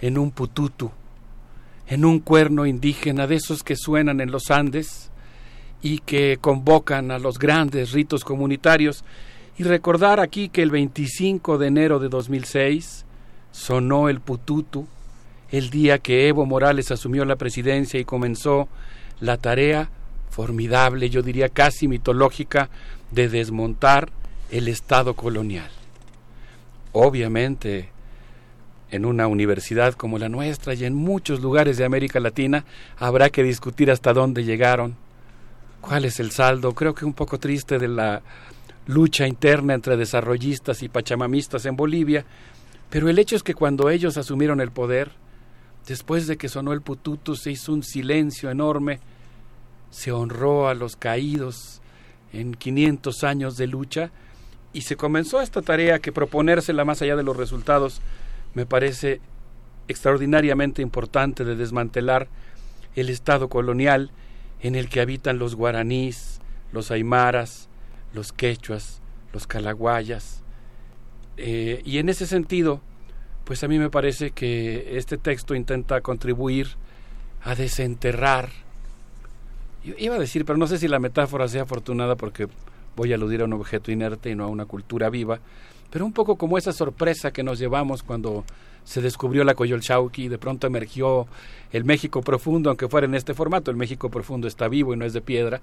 [0.00, 0.90] en un pututu,
[1.90, 5.10] en un cuerno indígena de esos que suenan en los Andes
[5.82, 9.04] y que convocan a los grandes ritos comunitarios
[9.58, 13.04] y recordar aquí que el 25 de enero de 2006
[13.50, 14.86] sonó el pututu,
[15.50, 18.68] el día que Evo Morales asumió la presidencia y comenzó
[19.18, 19.90] la tarea
[20.30, 22.70] formidable, yo diría casi mitológica,
[23.10, 24.10] de desmontar
[24.52, 25.68] el Estado colonial.
[26.92, 27.90] Obviamente,
[28.90, 32.64] en una universidad como la nuestra y en muchos lugares de América Latina
[32.98, 34.96] habrá que discutir hasta dónde llegaron,
[35.80, 38.22] cuál es el saldo, creo que un poco triste de la
[38.86, 42.24] lucha interna entre desarrollistas y pachamamistas en Bolivia,
[42.90, 45.12] pero el hecho es que cuando ellos asumieron el poder,
[45.86, 48.98] después de que sonó el pututu, se hizo un silencio enorme,
[49.90, 51.80] se honró a los caídos
[52.32, 54.10] en 500 años de lucha
[54.72, 58.00] y se comenzó esta tarea que proponérsela más allá de los resultados
[58.54, 59.20] me parece
[59.88, 62.28] extraordinariamente importante de desmantelar
[62.94, 64.10] el estado colonial
[64.60, 66.40] en el que habitan los guaraníes,
[66.72, 67.68] los aymaras,
[68.12, 69.00] los quechuas,
[69.32, 70.42] los calaguayas.
[71.36, 72.80] Eh, y en ese sentido,
[73.44, 76.68] pues a mí me parece que este texto intenta contribuir
[77.42, 78.50] a desenterrar.
[79.82, 82.48] Iba a decir, pero no sé si la metáfora sea afortunada porque
[82.96, 85.40] voy a aludir a un objeto inerte y no a una cultura viva,
[85.90, 88.44] pero un poco como esa sorpresa que nos llevamos cuando
[88.84, 91.26] se descubrió la Coyolxauqui y de pronto emergió
[91.72, 95.04] el México profundo, aunque fuera en este formato, el México profundo está vivo y no
[95.04, 95.60] es de piedra,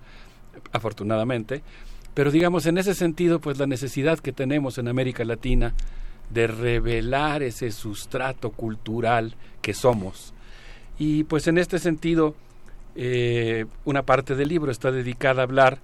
[0.71, 1.61] afortunadamente,
[2.13, 5.73] pero digamos en ese sentido, pues la necesidad que tenemos en América Latina
[6.29, 10.33] de revelar ese sustrato cultural que somos.
[10.99, 12.35] Y pues en este sentido,
[12.95, 15.79] eh, una parte del libro está dedicada a hablar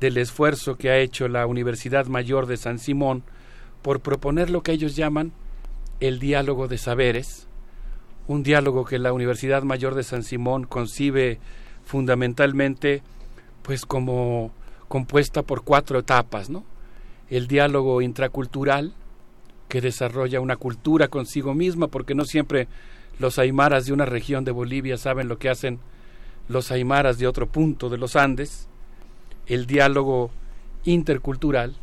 [0.00, 3.22] del esfuerzo que ha hecho la Universidad Mayor de San Simón
[3.84, 5.32] por proponer lo que ellos llaman
[6.00, 7.48] el diálogo de saberes,
[8.26, 11.38] un diálogo que la Universidad Mayor de San Simón concibe
[11.84, 13.02] fundamentalmente
[13.60, 14.52] pues como
[14.88, 16.64] compuesta por cuatro etapas, ¿no?
[17.28, 18.94] El diálogo intracultural
[19.68, 22.68] que desarrolla una cultura consigo misma porque no siempre
[23.18, 25.78] los aymaras de una región de Bolivia saben lo que hacen
[26.48, 28.66] los aymaras de otro punto de los Andes,
[29.46, 30.30] el diálogo
[30.84, 31.76] intercultural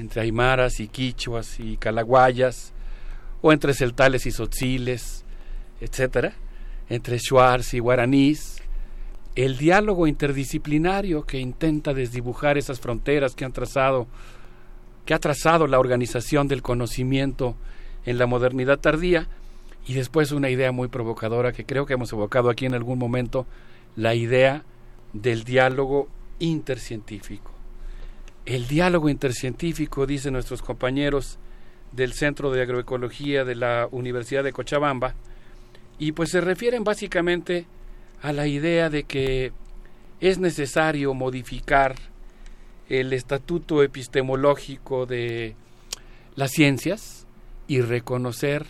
[0.00, 2.72] entre aymaras y quichuas y calaguayas,
[3.42, 5.24] o entre celtales y sotziles,
[5.80, 6.34] etcétera,
[6.88, 8.62] entre shuars y guaraníes,
[9.36, 14.08] el diálogo interdisciplinario que intenta desdibujar esas fronteras que han trazado
[15.04, 17.56] que ha trazado la organización del conocimiento
[18.04, 19.28] en la modernidad tardía
[19.86, 23.46] y después una idea muy provocadora que creo que hemos evocado aquí en algún momento,
[23.96, 24.62] la idea
[25.12, 26.08] del diálogo
[26.38, 27.59] intercientífico.
[28.46, 31.38] El diálogo intercientífico, dicen nuestros compañeros
[31.92, 35.14] del Centro de Agroecología de la Universidad de Cochabamba,
[35.98, 37.66] y pues se refieren básicamente
[38.22, 39.52] a la idea de que
[40.20, 41.96] es necesario modificar
[42.88, 45.54] el estatuto epistemológico de
[46.34, 47.26] las ciencias
[47.68, 48.66] y reconocer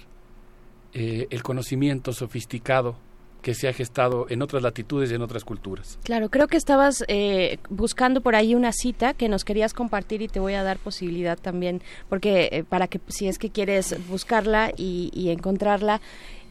[0.93, 2.97] eh, el conocimiento sofisticado
[3.43, 5.99] que se ha gestado en otras latitudes y en otras culturas.
[6.03, 10.29] Claro, creo que estabas eh, buscando por ahí una cita que nos querías compartir y
[10.29, 14.73] te voy a dar posibilidad también, porque eh, para que si es que quieres buscarla
[14.77, 16.01] y, y encontrarla,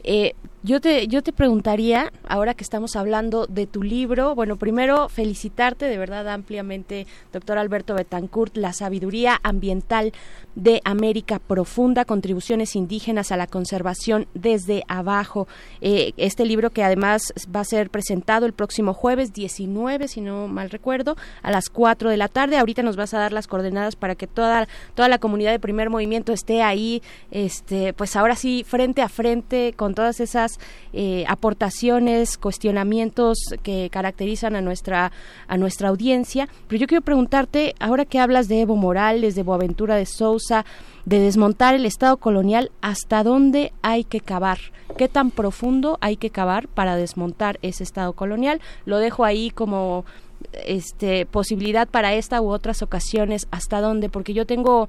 [0.04, 5.08] eh, yo te, yo te preguntaría, ahora que estamos hablando de tu libro, bueno, primero
[5.08, 10.12] felicitarte de verdad ampliamente, doctor Alberto Betancourt, La sabiduría ambiental
[10.54, 15.48] de América Profunda, contribuciones indígenas a la conservación desde abajo.
[15.80, 17.22] Eh, este libro que además
[17.54, 22.10] va a ser presentado el próximo jueves 19, si no mal recuerdo, a las 4
[22.10, 22.58] de la tarde.
[22.58, 25.88] Ahorita nos vas a dar las coordenadas para que toda, toda la comunidad de primer
[25.88, 30.60] movimiento esté ahí, este, pues ahora sí, frente a frente con todas esas
[30.92, 35.10] eh, aportaciones, cuestionamientos que caracterizan a nuestra,
[35.48, 36.48] a nuestra audiencia.
[36.68, 40.64] Pero yo quiero preguntarte, ahora que hablas de Evo Morales, de Boaventura de Sousa,
[41.06, 44.58] de desmontar el Estado colonial, ¿hasta dónde hay que cavar?
[44.96, 48.60] ¿Qué tan profundo hay que cavar para desmontar ese Estado colonial?
[48.84, 50.04] Lo dejo ahí como
[50.64, 54.88] este posibilidad para esta u otras ocasiones hasta dónde porque yo tengo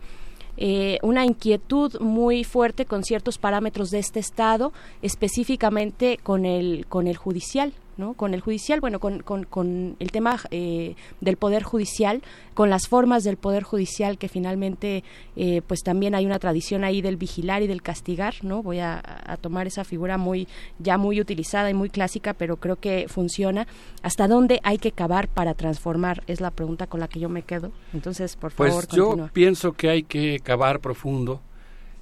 [0.64, 7.08] eh, una inquietud muy fuerte con ciertos parámetros de este estado, específicamente con el con
[7.08, 8.14] el judicial, ¿no?
[8.14, 12.22] Con el judicial, bueno, con, con, con el tema eh, del poder judicial,
[12.54, 15.04] con las formas del poder judicial que finalmente,
[15.36, 18.64] eh, pues también hay una tradición ahí del vigilar y del castigar, ¿no?
[18.64, 20.48] Voy a, a, tomar esa figura muy,
[20.80, 23.68] ya muy utilizada y muy clásica, pero creo que funciona.
[24.02, 26.24] ¿Hasta dónde hay que cavar para transformar?
[26.28, 27.72] Es la pregunta con la que yo me quedo.
[27.94, 29.30] Entonces, por pues favor, yo continúa.
[29.34, 31.42] pienso que hay que cavar profundo.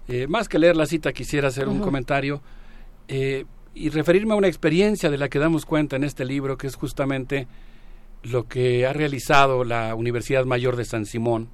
[0.07, 2.41] Eh, más que leer la cita, quisiera hacer un comentario
[3.07, 3.45] eh,
[3.79, 6.75] y referirme a una experiencia de la que damos cuenta en este libro, que es
[6.75, 7.47] justamente
[8.23, 11.47] lo que ha realizado la Universidad Mayor de San Simón,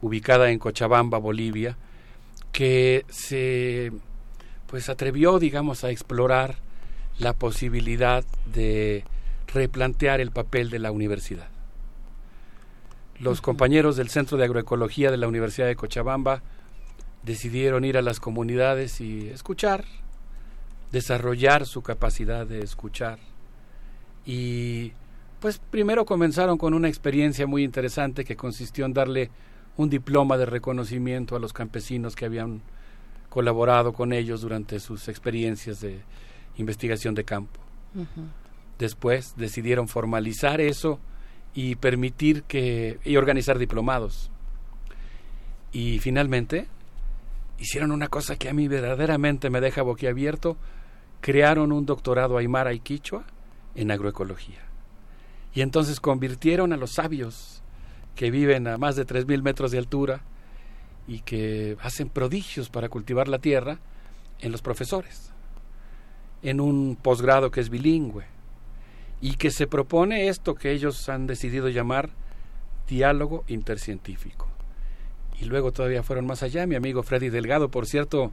[0.00, 1.76] ubicada en Cochabamba, Bolivia,
[2.52, 3.90] que se
[4.68, 6.54] pues atrevió, digamos, a explorar
[7.18, 9.02] la posibilidad de
[9.52, 11.48] replantear el papel de la universidad.
[13.18, 16.42] Los compañeros del Centro de Agroecología de la Universidad de Cochabamba
[17.24, 19.84] decidieron ir a las comunidades y escuchar,
[20.92, 23.18] desarrollar su capacidad de escuchar.
[24.24, 24.92] Y
[25.40, 29.30] pues primero comenzaron con una experiencia muy interesante que consistió en darle
[29.76, 32.62] un diploma de reconocimiento a los campesinos que habían
[33.28, 36.00] colaborado con ellos durante sus experiencias de
[36.56, 37.60] investigación de campo.
[38.78, 40.98] Después decidieron formalizar eso
[41.54, 44.30] y permitir que y organizar diplomados.
[45.72, 46.68] Y finalmente
[47.58, 50.56] hicieron una cosa que a mí verdaderamente me deja boquiabierto,
[51.20, 53.24] crearon un doctorado aymara y quichua
[53.74, 54.60] en agroecología.
[55.54, 57.62] Y entonces convirtieron a los sabios
[58.14, 60.22] que viven a más de 3.000 metros de altura
[61.06, 63.78] y que hacen prodigios para cultivar la tierra
[64.40, 65.32] en los profesores,
[66.42, 68.24] en un posgrado que es bilingüe
[69.20, 72.10] y que se propone esto que ellos han decidido llamar
[72.86, 74.55] diálogo intercientífico.
[75.40, 78.32] Y luego todavía fueron más allá, mi amigo Freddy Delgado, por cierto,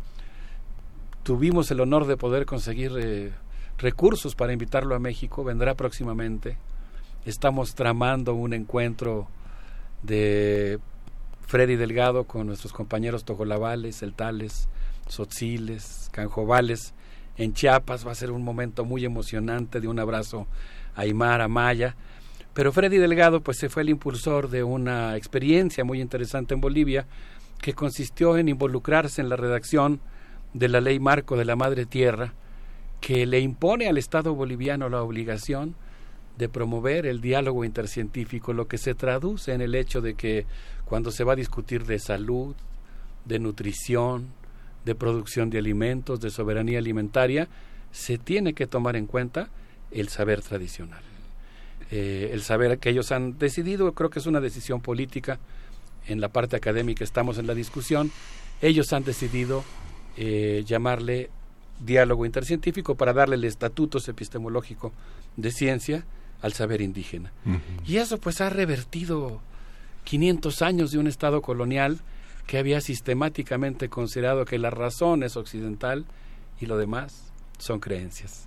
[1.24, 3.32] tuvimos el honor de poder conseguir eh,
[3.78, 6.58] recursos para invitarlo a México, vendrá próximamente.
[7.26, 9.28] Estamos tramando un encuentro
[10.02, 10.80] de
[11.48, 14.68] Freddy Delgado con nuestros compañeros tojolabales, celtales,
[15.08, 16.94] sotziles, canjovales
[17.38, 18.06] en Chiapas.
[18.06, 20.48] Va a ser un momento muy emocionante de un abrazo
[20.96, 21.96] a Aymara Maya.
[22.54, 27.08] Pero Freddy Delgado pues se fue el impulsor de una experiencia muy interesante en Bolivia
[27.62, 30.02] que consistió en involucrarse en la redacción
[30.54, 32.34] de la ley marco de la madre tierra
[33.02, 35.76] que le impone al Estado boliviano la obligación
[36.38, 40.46] de promover el diálogo intercientífico, lo que se traduce en el hecho de que
[40.86, 42.56] cuando se va a discutir de salud,
[43.26, 44.28] de nutrición,
[44.86, 47.48] de producción de alimentos, de soberanía alimentaria,
[47.92, 49.50] se tiene que tomar en cuenta
[49.92, 51.13] el saber tradicional.
[51.96, 55.38] Eh, el saber que ellos han decidido, creo que es una decisión política,
[56.08, 58.12] en la parte académica estamos en la discusión,
[58.64, 59.64] ellos han decidido
[60.18, 61.30] eh, llamarle
[61.86, 64.92] diálogo intercientífico para darle el estatuto epistemológico
[65.38, 66.04] de ciencia
[66.42, 67.32] al saber indígena.
[67.86, 69.40] Y eso pues ha revertido
[70.06, 72.00] 500 años de un Estado colonial
[72.48, 76.06] que había sistemáticamente considerado que la razón es occidental
[76.60, 78.46] y lo demás son creencias.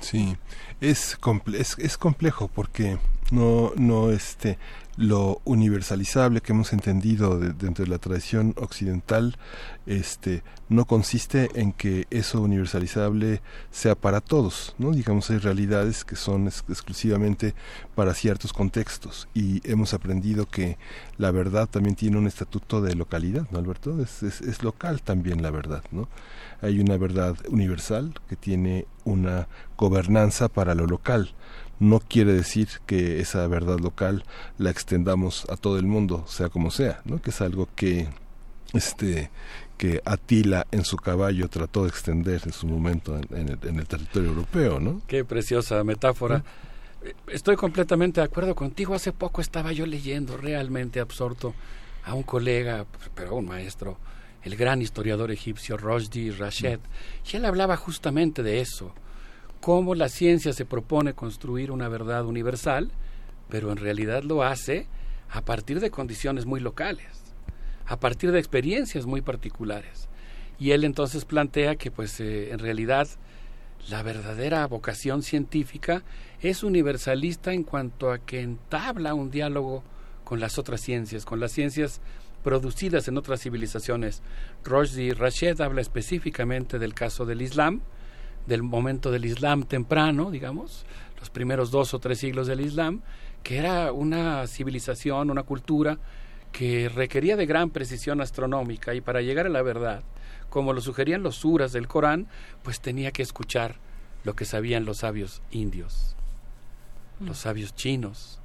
[0.00, 0.36] Sí,
[0.80, 2.98] es, comple es, es complejo porque
[3.30, 4.58] no, no este,
[4.96, 9.36] lo universalizable que hemos entendido de, dentro de la tradición occidental
[9.84, 16.16] este no consiste en que eso universalizable sea para todos no digamos hay realidades que
[16.16, 17.54] son ex exclusivamente
[17.94, 20.78] para ciertos contextos y hemos aprendido que
[21.18, 25.42] la verdad también tiene un estatuto de localidad no Alberto es, es, es local también
[25.42, 26.08] la verdad no
[26.62, 31.30] hay una verdad universal que tiene una gobernanza para lo local
[31.78, 34.24] no quiere decir que esa verdad local
[34.58, 37.20] la extendamos a todo el mundo, sea como sea, ¿no?
[37.20, 38.08] Que es algo que
[38.72, 39.30] este
[39.76, 43.78] que Atila en su caballo trató de extender en su momento en, en, el, en
[43.78, 45.02] el, territorio europeo, ¿no?
[45.06, 46.42] Qué preciosa metáfora.
[47.28, 48.94] Estoy completamente de acuerdo contigo.
[48.94, 51.54] Hace poco estaba yo leyendo realmente absorto
[52.04, 53.98] a un colega, pero un maestro,
[54.46, 56.78] el gran historiador egipcio Rojdi Rashed,
[57.30, 58.94] y él hablaba justamente de eso
[59.60, 62.92] cómo la ciencia se propone construir una verdad universal,
[63.48, 64.86] pero en realidad lo hace
[65.30, 67.34] a partir de condiciones muy locales,
[67.86, 70.08] a partir de experiencias muy particulares.
[70.60, 73.08] Y él entonces plantea que pues eh, en realidad
[73.88, 76.04] la verdadera vocación científica
[76.40, 79.82] es universalista en cuanto a que entabla un diálogo
[80.22, 82.00] con las otras ciencias, con las ciencias
[82.46, 84.22] producidas en otras civilizaciones.
[84.62, 87.80] Rojdi Rashed habla específicamente del caso del Islam,
[88.46, 90.86] del momento del Islam temprano, digamos,
[91.18, 93.00] los primeros dos o tres siglos del Islam,
[93.42, 95.98] que era una civilización, una cultura
[96.52, 100.04] que requería de gran precisión astronómica y para llegar a la verdad,
[100.48, 102.28] como lo sugerían los suras del Corán,
[102.62, 103.74] pues tenía que escuchar
[104.22, 106.14] lo que sabían los sabios indios.
[107.18, 108.38] los sabios chinos,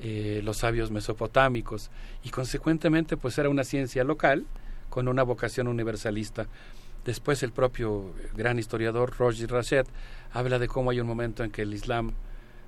[0.00, 1.90] eh, los sabios mesopotámicos,
[2.24, 4.46] y consecuentemente pues era una ciencia local
[4.88, 6.46] con una vocación universalista.
[7.04, 9.86] Después el propio gran historiador Roger Rachet
[10.32, 12.12] habla de cómo hay un momento en que el Islam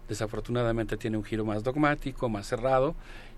[0.08, 2.94] desafortunadamente tiene un giro más dogmático, más cerrado,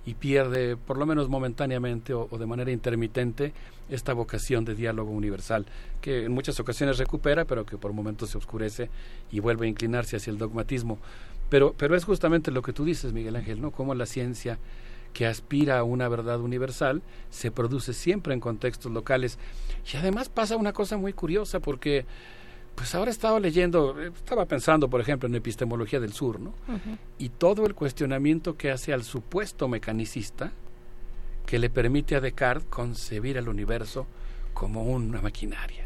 [0.07, 3.53] y pierde, por lo menos momentáneamente o, de manera intermitente,
[3.89, 5.67] esta vocación de diálogo universal,
[6.01, 8.91] que en muchas ocasiones recupera, pero que por momentos se oscurece
[9.31, 10.99] y vuelve a inclinarse hacia el dogmatismo.
[11.55, 13.71] Pero, pero es justamente lo que tú dices, Miguel Ángel, ¿no?
[13.71, 14.59] Cómo la ciencia
[15.13, 17.01] que aspira a una verdad universal
[17.31, 19.39] se produce siempre en contextos locales.
[19.93, 22.07] Y además pasa una cosa muy curiosa porque
[22.75, 26.55] pues ahora he estado leyendo, estaba pensando, por ejemplo, en epistemología del sur, ¿no?
[27.19, 30.51] Y todo el cuestionamiento que hace al supuesto mecanicista
[31.47, 34.09] que le permite a Descartes concebir el universo
[34.55, 35.84] como una maquinaria.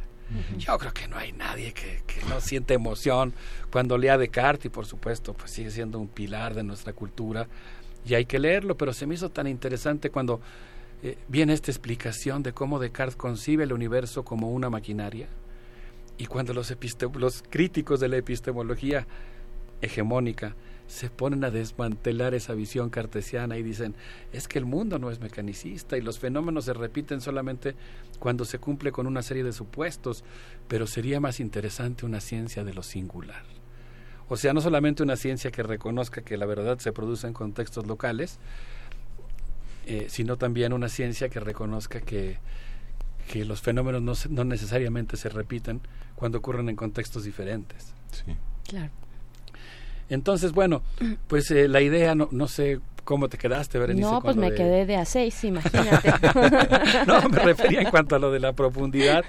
[0.59, 3.33] Yo creo que no hay nadie que, no siente emoción
[3.71, 7.49] cuando lea Descartes y por supuesto pues sigue siendo un pilar de nuestra cultura
[8.05, 10.41] y hay que leerlo, pero se me hizo tan interesante cuando
[11.03, 15.29] eh, viene esta explicación de cómo Descartes concibe el universo como una maquinaria
[16.19, 16.75] y cuando los,
[17.15, 19.07] los críticos de la epistemología
[19.81, 20.55] hegemónica
[20.89, 23.95] se ponen a desmantelar esa visión cartesiana y dicen,
[24.33, 27.77] es que el mundo no es mecanicista y los fenómenos se repiten solamente
[28.19, 30.25] cuando se cumple con una serie de supuestos,
[30.67, 33.45] pero sería más interesante una ciencia de lo singular.
[34.29, 37.87] O sea, no solamente una ciencia que reconozca que la verdad se produce en contextos
[37.87, 38.39] locales,
[39.87, 42.39] eh, sino también una ciencia que reconozca que
[43.29, 45.81] que los fenómenos no, no necesariamente se repiten
[46.17, 47.93] cuando ocurren en contextos diferentes.
[48.11, 48.35] Sí.
[48.67, 48.91] Claro.
[50.09, 50.83] Entonces, bueno,
[51.27, 54.07] pues eh, la idea, no, no sé cómo te quedaste, Berenice.
[54.07, 56.13] No, pues me quedé de a seis, imagínate.
[57.07, 59.25] no, me refería en cuanto a lo de la profundidad,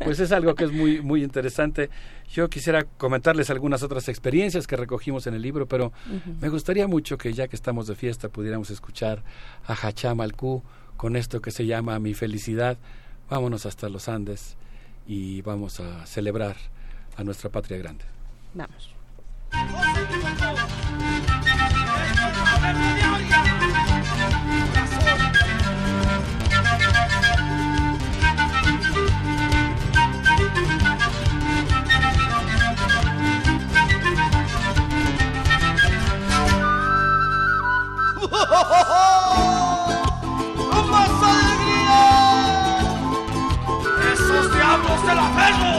[0.00, 1.90] pues es algo que es muy, muy interesante.
[2.28, 5.92] Yo quisiera comentarles algunas otras experiencias que recogimos en el libro, pero
[6.40, 9.22] me gustaría mucho que ya que estamos de fiesta pudiéramos escuchar
[9.64, 10.64] a Hacham Alcú
[10.96, 12.78] con esto que se llama Mi Felicidad,
[13.28, 14.56] vámonos hasta los Andes
[15.06, 16.56] y vamos a celebrar
[17.16, 18.04] a nuestra patria grande.
[18.54, 18.99] Vamos.
[44.52, 45.72] Diablos del aferro!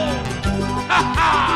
[0.88, 1.51] ¡Ja, ja!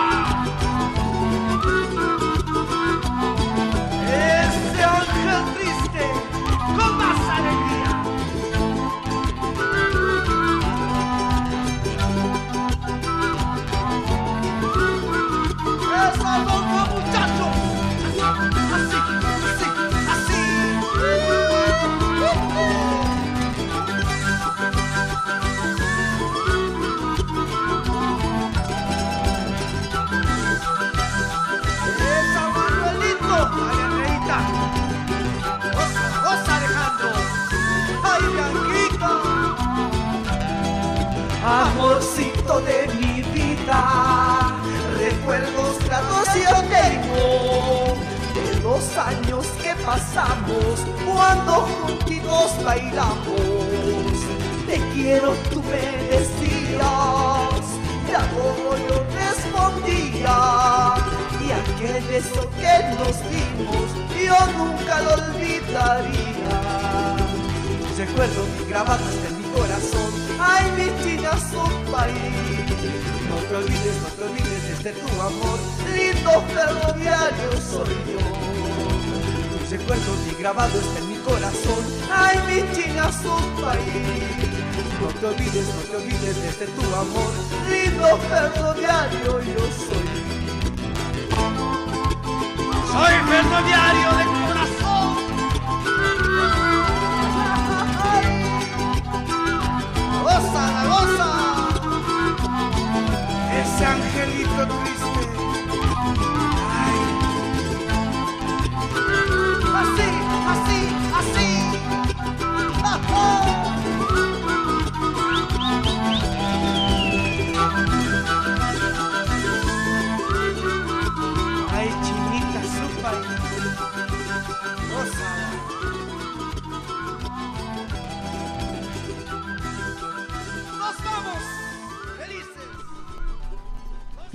[42.56, 44.56] De mi vida,
[44.98, 47.98] recuerdos gratos yo tengo
[48.34, 54.16] de los años que pasamos cuando juntitos bailamos.
[54.67, 57.66] Te quiero, tú me decías,
[58.08, 60.38] te adoro, yo respondía.
[61.42, 67.25] Y aquel beso que nos dimos, yo nunca lo olvidaría.
[67.98, 72.16] Recuerdo que grabaste en mi corazón, ay mi china su país.
[73.30, 75.60] No te olvides, no te olvides de tu amor,
[75.96, 78.20] lindo ferroviario soy yo.
[79.72, 81.84] Recuerdo que grabado está en mi corazón,
[82.14, 83.34] ay mi china su
[83.64, 84.66] país.
[85.02, 87.32] No te olvides, no te olvides de tu amor,
[87.70, 90.36] lindo ferroviario yo soy.
[92.92, 94.35] Soy ferroviario de
[100.56, 101.30] Goza, la goza.
[103.59, 105.05] Ese angelito triste.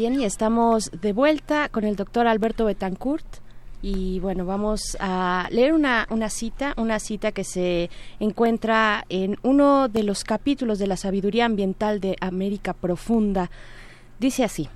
[0.01, 3.27] Bien, y estamos de vuelta con el doctor Alberto Betancourt.
[3.83, 9.89] Y bueno, vamos a leer una, una cita, una cita que se encuentra en uno
[9.89, 13.51] de los capítulos de la sabiduría ambiental de América Profunda.
[14.19, 14.71] Dice así,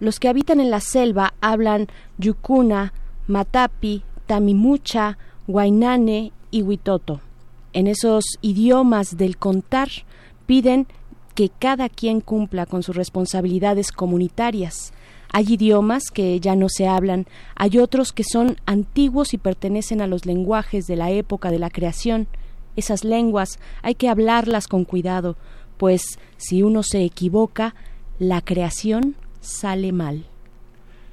[0.00, 1.86] los que habitan en la selva hablan
[2.18, 2.94] yucuna,
[3.28, 7.20] matapi, tamimucha, guainane y huitoto.
[7.72, 9.88] En esos idiomas del contar
[10.46, 10.88] piden
[11.34, 14.92] que cada quien cumpla con sus responsabilidades comunitarias
[15.32, 20.06] hay idiomas que ya no se hablan, hay otros que son antiguos y pertenecen a
[20.06, 22.28] los lenguajes de la época de la creación.
[22.76, 25.38] Esas lenguas hay que hablarlas con cuidado,
[25.78, 26.02] pues
[26.36, 27.74] si uno se equivoca,
[28.18, 30.26] la creación sale mal.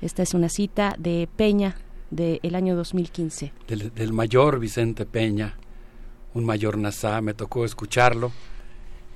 [0.02, 1.78] Esta es una cita de Peña
[2.12, 3.54] del año 2015.
[3.70, 5.56] Del, del mayor Vicente Peña,
[6.34, 8.34] un mayor Nazá, me tocó escucharlo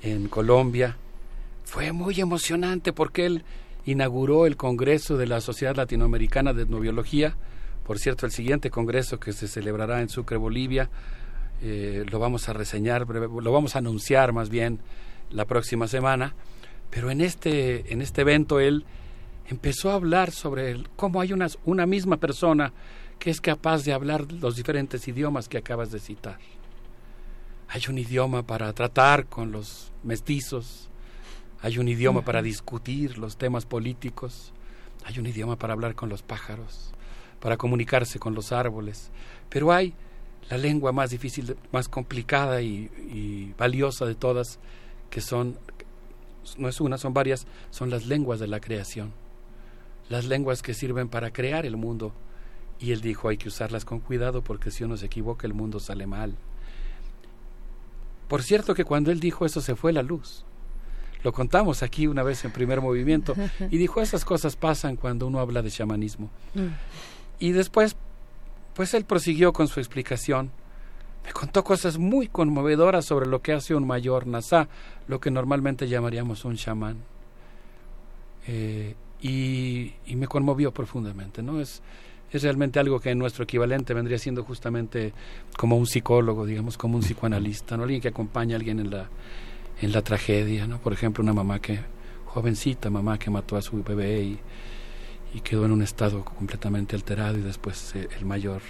[0.04, 0.98] en Colombia.
[1.64, 3.44] Fue muy emocionante porque él
[3.86, 7.36] inauguró el Congreso de la Sociedad Latinoamericana de Etnobiología.
[7.86, 10.90] Por cierto, el siguiente congreso que se celebrará en Sucre, Bolivia,
[11.62, 14.80] eh, lo vamos a reseñar, lo vamos a anunciar más bien
[15.32, 16.36] la próxima semana.
[16.90, 18.86] Pero en este, en este evento él
[19.48, 22.72] empezó a hablar sobre cómo hay una, una misma persona
[23.20, 26.38] que es capaz de hablar los diferentes idiomas que acabas de citar.
[27.74, 30.92] Hay un idioma para tratar con los mestizos,
[31.60, 34.54] hay un idioma para discutir los temas políticos,
[35.06, 36.94] hay un idioma para hablar con los pájaros,
[37.40, 39.10] para comunicarse con los árboles,
[39.50, 39.96] pero hay
[40.52, 44.60] la lengua más difícil, más complicada y, valiosa de todas,
[45.10, 45.58] que son,
[46.60, 49.14] no es una, son varias, son las lenguas de la creación,
[50.10, 52.14] las lenguas que sirven para crear el mundo.
[52.78, 55.80] Y él dijo, hay que usarlas con cuidado porque si uno se equivoca el mundo
[55.80, 56.38] sale mal.
[58.34, 60.44] Por cierto que cuando él dijo eso se fue la luz
[61.22, 63.36] lo contamos aquí una vez en primer movimiento,
[63.70, 66.32] y dijo, esas cosas pasan cuando uno habla de chamanismo.
[66.56, 66.68] Mm.
[67.38, 67.96] Y después,
[68.74, 70.50] pues él prosiguió con su explicación.
[71.24, 74.68] Me contó cosas muy conmovedoras sobre lo que hace un mayor Nasá,
[75.08, 76.98] lo que normalmente llamaríamos un chamán.
[78.48, 81.62] Eh, y, y, me conmovió profundamente, ¿no?
[81.62, 81.84] Es,
[82.34, 85.14] es realmente algo que en nuestro equivalente vendría siendo justamente
[85.58, 87.84] como un psicólogo, digamos, como un psicoanalista, ¿no?
[87.84, 89.10] Alguien que acompaña a alguien en la,
[89.82, 90.80] en la tragedia, ¿no?
[90.80, 91.80] Por ejemplo, una mamá que,
[92.34, 94.40] jovencita mamá que mató a su bebé y,
[95.36, 98.62] y quedó en un estado completamente alterado y después eh, el mayor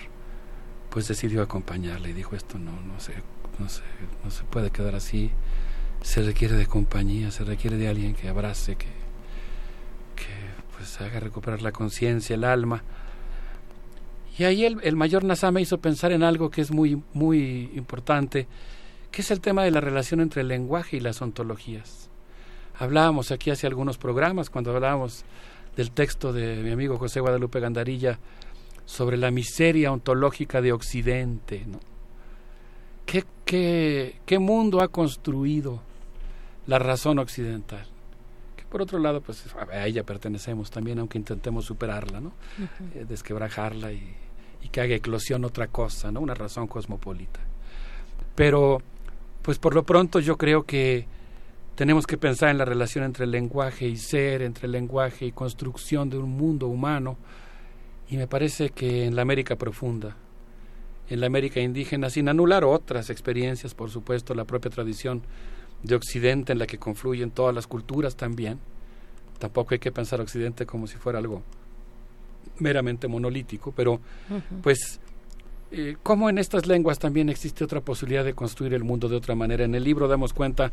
[0.89, 3.13] pues decidió acompañarle y dijo esto no, no se,
[3.57, 3.81] no se,
[4.23, 5.31] no se puede quedar así,
[6.01, 8.87] se requiere de compañía, se requiere de alguien que abrace, que,
[10.15, 10.27] que
[10.75, 12.83] pues haga recuperar la conciencia, el alma.
[14.37, 18.47] Y ahí el, el mayor Nazama hizo pensar en algo que es muy, muy importante,
[19.11, 22.09] que es el tema de la relación entre el lenguaje y las ontologías.
[22.79, 25.23] Hablábamos aquí hace algunos programas, cuando hablábamos
[25.75, 28.19] del texto de mi amigo José Guadalupe Gandarilla
[28.85, 31.63] sobre la miseria ontológica de Occidente.
[31.67, 31.79] ¿no?
[33.05, 35.81] ¿Qué, qué, qué mundo ha construido
[36.65, 37.85] la razón occidental?
[38.55, 42.33] Que por otro lado, pues a ella pertenecemos también, aunque intentemos superarla, ¿no?
[42.95, 44.15] Eh, desquebrajarla y,
[44.63, 46.21] y que haga eclosión otra cosa, ¿no?
[46.21, 47.39] Una razón cosmopolita.
[48.35, 48.81] Pero
[49.41, 51.05] pues por lo pronto yo creo que
[51.75, 56.17] tenemos que pensar en la relación entre lenguaje y ser, entre lenguaje y construcción de
[56.17, 57.17] un mundo humano.
[58.09, 60.15] Y me parece que en la América profunda,
[61.09, 65.23] en la América indígena, sin anular otras experiencias, por supuesto, la propia tradición
[65.83, 68.59] de Occidente en la que confluyen todas las culturas también.
[69.39, 71.43] Tampoco hay que pensar Occidente como si fuera algo
[72.59, 73.99] meramente monolítico, pero
[74.61, 74.99] pues
[75.71, 79.35] eh, cómo en estas lenguas también existe otra posibilidad de construir el mundo de otra
[79.35, 79.65] manera.
[79.65, 80.71] En el libro damos cuenta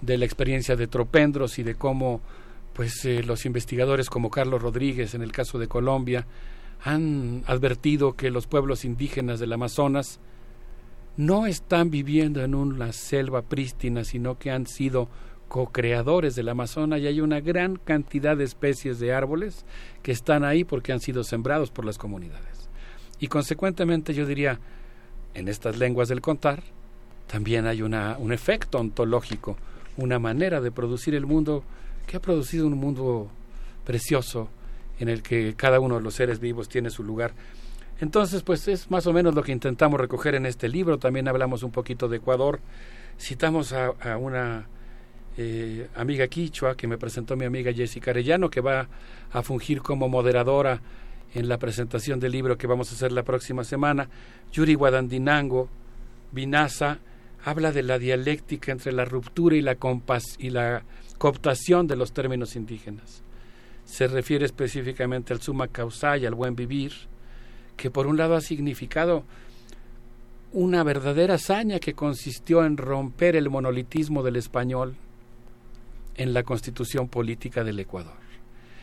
[0.00, 2.20] de la experiencia de Tropendros y de cómo
[2.72, 6.26] pues eh, los investigadores como Carlos Rodríguez en el caso de Colombia
[6.82, 10.20] han advertido que los pueblos indígenas del Amazonas
[11.16, 15.08] no están viviendo en una selva prístina, sino que han sido
[15.50, 19.66] co-creadores del Amazonas y hay una gran cantidad de especies de árboles
[20.02, 22.70] que están ahí porque han sido sembrados por las comunidades.
[23.18, 24.60] Y consecuentemente yo diría,
[25.34, 26.62] en estas lenguas del contar,
[27.26, 29.56] también hay una, un efecto ontológico,
[29.96, 31.64] una manera de producir el mundo
[32.06, 33.28] que ha producido un mundo
[33.84, 34.48] precioso
[35.00, 37.32] en el que cada uno de los seres vivos tiene su lugar.
[38.00, 40.98] Entonces, pues es más o menos lo que intentamos recoger en este libro.
[40.98, 42.60] También hablamos un poquito de Ecuador.
[43.18, 44.66] Citamos a, una
[45.42, 48.86] eh, amiga quichua que me presentó mi amiga Jessica Arellano, que va
[49.32, 50.82] a fungir como moderadora
[51.32, 54.06] en la presentación del libro que vamos a hacer la próxima semana,
[54.52, 55.70] Yuri Guadandinango
[56.30, 56.98] Vinasa
[57.42, 59.78] habla de la dialéctica entre la ruptura y la,
[60.38, 60.82] y la
[61.16, 63.22] cooptación de los términos indígenas.
[63.86, 66.92] Se refiere específicamente al suma causa y al buen vivir,
[67.78, 69.24] que por un lado ha significado
[70.52, 74.96] una verdadera hazaña que consistió en romper el monolitismo del español
[76.16, 78.20] en la constitución política del Ecuador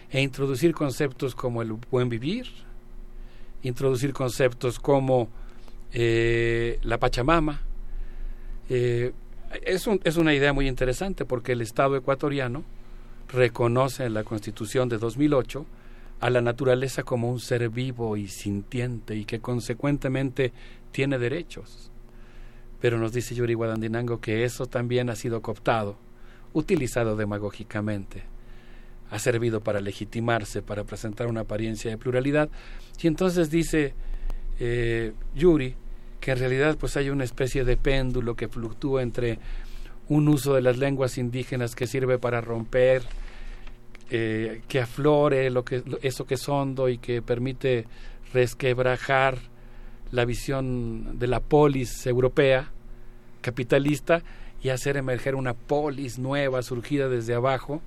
[0.10, 2.48] e introducir conceptos como el buen vivir,
[3.64, 5.30] introducir conceptos como
[5.92, 7.62] eh, la Pachamama.
[8.70, 9.14] Eh,
[9.64, 12.64] es, es una idea muy interesante porque el Estado ecuatoriano
[13.30, 15.66] reconoce en la Constitución de 2008
[16.20, 20.52] a la naturaleza como un ser vivo y sintiente y que consecuentemente
[20.92, 21.92] tiene derechos.
[22.80, 25.98] Pero nos dice Yuri Guadandinango que eso también ha sido cooptado,
[26.58, 28.24] utilizado demagógicamente,
[29.10, 32.50] ha servido para legitimarse, para presentar una apariencia de pluralidad.
[33.02, 33.94] Y entonces dice
[34.60, 35.76] eh, Yuri
[36.20, 39.40] que en realidad pues hay una especie de péndulo que fluctúa entre
[40.10, 43.04] un uso de las lenguas indígenas que sirve para romper,
[44.10, 47.86] eh, que aflore lo que, eso que es hondo y que permite
[48.34, 49.38] resquebrajar
[50.12, 52.72] la visión de la polis europea
[53.42, 54.24] capitalista
[54.68, 57.82] y hacer emerger una polis nueva surgida desde abajo,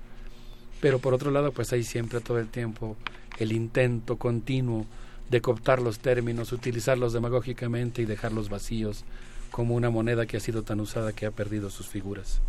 [0.80, 2.96] pero por otro lado pues hay siempre todo el tiempo
[3.38, 4.86] el intento continuo
[5.28, 9.04] de cooptar los términos, utilizarlos demagógicamente y dejarlos vacíos
[9.50, 12.40] como una moneda que ha sido tan usada que ha perdido sus figuras.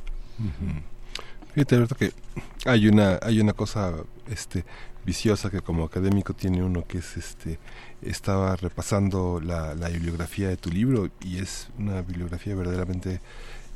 [1.54, 2.14] Fíjate, Alberto, que
[2.64, 3.96] hay una, hay una cosa
[4.30, 4.64] este,
[5.06, 7.60] viciosa que como académico tiene uno que es este
[8.02, 13.20] estaba repasando la, la bibliografía de tu libro y es una bibliografía verdaderamente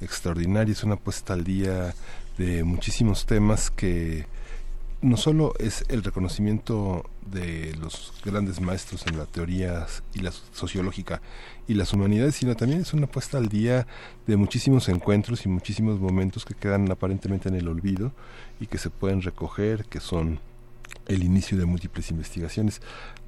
[0.05, 1.93] extraordinaria, es una puesta al día
[2.37, 4.25] de muchísimos temas que
[5.01, 11.21] no solo es el reconocimiento de los grandes maestros en la teoría y la sociológica
[11.67, 13.85] y las humanidades, sino también es una puesta al día
[14.25, 18.13] de muchísimos encuentros y muchísimos momentos que quedan aparentemente en el olvido
[18.59, 20.39] y que se pueden recoger, que son
[21.07, 22.81] el inicio de múltiples investigaciones.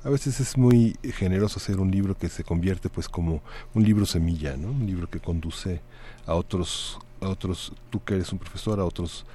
[0.03, 3.41] A veces es muy generoso hacer un libro que se convierte pues como
[3.73, 4.71] un libro semilla, ¿no?
[4.71, 5.81] Un libro que conduce
[6.27, 9.25] a otros a otros tú que eres un profesor a otros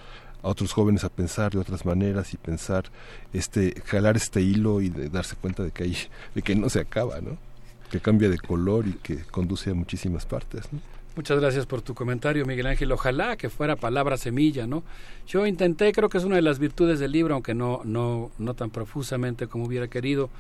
[0.43, 2.85] a otros jóvenes a pensar de otras maneras y pensar
[3.33, 5.97] este jalar este hilo y de darse cuenta de que hay,
[6.35, 7.39] de que no se acaba, ¿no?
[7.91, 10.69] Que cambia de color y que conduce a muchísimas partes.
[11.15, 12.91] Muchas gracias por tu comentario, Miguel Ángel.
[12.91, 14.83] Ojalá que fuera palabra semilla, ¿no?
[15.27, 18.55] Yo intenté, creo que es una de las virtudes del libro, aunque no, no, no
[18.55, 20.31] tan profusamente como hubiera querido,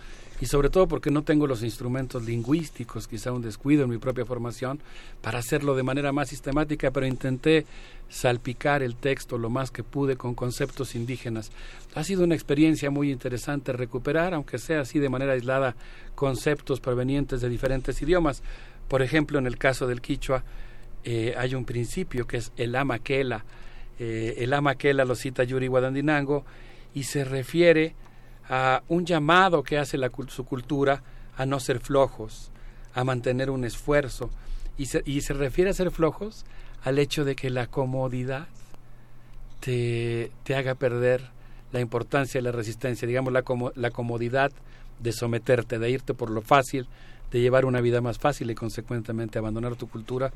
[0.42, 4.26] y sobre todo porque no tengo los instrumentos lingüísticos, quizá un descuido en mi propia
[4.26, 4.80] formación,
[5.22, 7.64] para hacerlo de manera más sistemática, pero intenté
[8.10, 11.50] salpicar el texto lo más que pude con conceptos indígenas.
[11.94, 15.76] Ha sido una experiencia muy interesante recuperar, aunque sea así de manera aislada,
[16.14, 18.42] conceptos provenientes de diferentes idiomas
[18.92, 20.44] por ejemplo, en el caso del quichua
[21.02, 23.42] eh, hay un principio que es el amaquela.
[23.98, 26.44] Eh, el amaquela lo cita Yuri Guadandinango
[26.92, 27.94] y se refiere
[28.48, 31.02] a un llamado que hace la, su cultura
[31.36, 32.50] a no ser flojos,
[32.94, 34.30] a mantener un esfuerzo.
[34.78, 36.44] Y se, y se refiere a ser flojos
[36.82, 38.48] al hecho de que la comodidad
[39.60, 41.30] te, te haga perder
[41.72, 44.52] la importancia de la resistencia, digamos la, la comodidad
[45.00, 46.86] de someterte, de irte por lo fácil,
[47.30, 50.32] de llevar una vida más fácil y consecuentemente abandonar tu cultura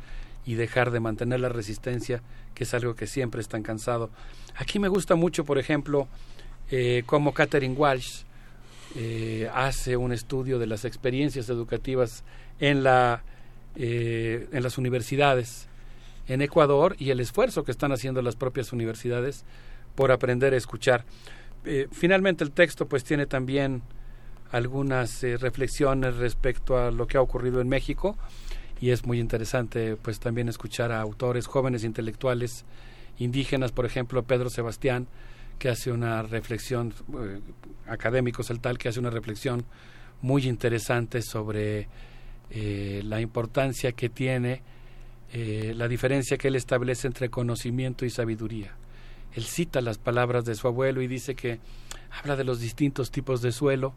[0.47, 2.23] y dejar de mantener la resistencia,
[2.55, 4.11] que es algo que siempre están cansado.
[4.57, 6.09] Aquí me gusta mucho, por ejemplo,
[6.71, 8.23] eh, cómo Catherine Walsh
[8.97, 12.25] eh, hace un estudio de las experiencias educativas
[12.59, 13.23] en, la,
[13.77, 15.69] eh, en las universidades
[16.29, 19.45] en Ecuador y el esfuerzo que están haciendo las propias universidades
[19.95, 21.05] por aprender a escuchar.
[21.91, 23.83] Finalmente el texto pues tiene también
[24.53, 28.17] algunas reflexiones respecto a lo que ha ocurrido en México
[28.81, 32.65] y es muy interesante pues también escuchar a autores jóvenes intelectuales
[33.19, 35.07] indígenas, por ejemplo Pedro Sebastián,
[35.59, 37.41] que hace una reflexión, eh,
[37.87, 39.65] académicos el tal, que hace una reflexión
[40.23, 41.89] muy interesante sobre
[42.51, 44.63] eh, la importancia que tiene
[45.29, 48.75] la diferencia que él establece entre conocimiento y sabiduría.
[49.35, 51.61] Él cita las palabras de su abuelo y dice que
[52.11, 53.95] habla de los distintos tipos de suelo,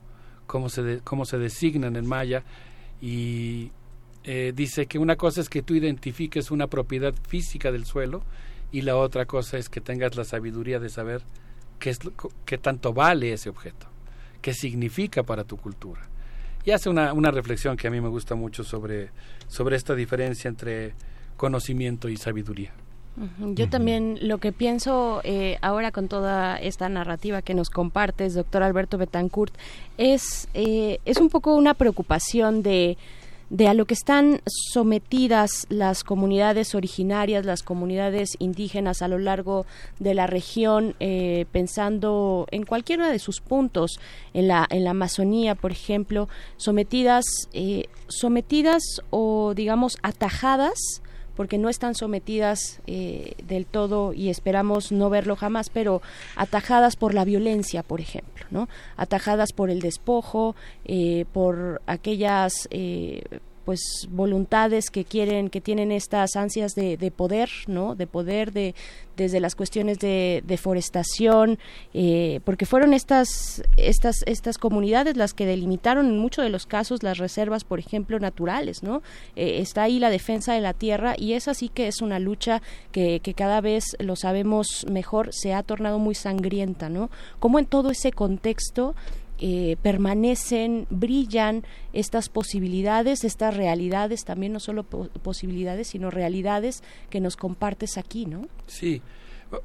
[0.48, 2.44] cómo se, cómo se designan en maya
[3.00, 3.72] y
[4.24, 8.24] eh, dice que una cosa es que tú identifiques una propiedad física del suelo
[8.72, 11.22] y la otra cosa es que tengas la sabiduría de saber
[11.80, 12.00] qué, es,
[12.46, 13.88] qué tanto vale ese objeto,
[14.42, 16.02] qué significa para tu cultura.
[16.66, 19.10] Y hace una, una reflexión que a mí me gusta mucho sobre,
[19.48, 20.94] sobre esta diferencia entre
[21.38, 22.74] conocimiento y sabiduría.
[23.56, 28.64] Yo también lo que pienso eh, ahora con toda esta narrativa que nos compartes, doctor
[28.64, 29.54] Alberto Betancourt,
[29.98, 32.98] es, eh, es un poco una preocupación de
[33.50, 39.66] de a lo que están sometidas las comunidades originarias, las comunidades indígenas a lo largo
[40.00, 44.00] de la región, eh, pensando en cualquiera de sus puntos,
[44.34, 51.02] en la, en la Amazonía, por ejemplo, sometidas, eh, sometidas o digamos atajadas
[51.40, 56.02] porque no están sometidas eh, del todo y esperamos no verlo jamás, pero
[56.36, 58.68] atajadas por la violencia, por ejemplo, ¿no?
[58.98, 63.24] Atajadas por el despojo, eh, por aquellas eh,
[63.70, 68.74] pues voluntades que quieren que tienen estas ansias de, poder no de poder de
[69.16, 71.60] desde las cuestiones de deforestación
[71.94, 77.04] eh, porque fueron estas estas estas comunidades las que delimitaron en muchos de los casos
[77.04, 79.04] las reservas por ejemplo naturales no
[79.36, 82.64] eh, está ahí la defensa de la tierra y esa sí que es una lucha
[82.92, 87.68] que, que cada vez lo sabemos mejor se ha tornado muy sangrienta no como en
[87.68, 88.96] todo ese contexto
[89.42, 97.38] eh, permanecen, brillan estas posibilidades, estas realidades, también no solo posibilidades, sino realidades que nos
[97.38, 98.48] compartes aquí, ¿no?
[98.68, 99.02] Sí,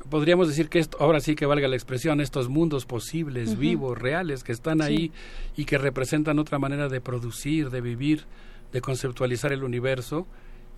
[0.08, 4.44] podríamos decir que esto, ahora sí que valga la expresión, estos mundos posibles, vivos, reales,
[4.44, 5.12] que están ahí
[5.56, 8.26] y que representan otra manera de producir, de vivir,
[8.72, 10.26] de conceptualizar el universo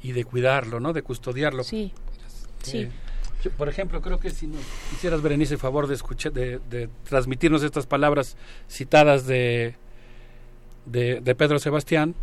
[0.02, 0.92] y de cuidarlo, ¿no?
[0.92, 1.64] De custodiarlo.
[1.64, 1.92] Sí.
[2.62, 2.88] sí
[3.50, 4.60] por ejemplo, creo que si nos
[4.90, 8.36] quisieras, Berenice, el favor de, escuchar, de, transmitirnos estas palabras
[8.68, 9.74] citadas de,
[10.86, 12.14] de, Pedro Sebastián,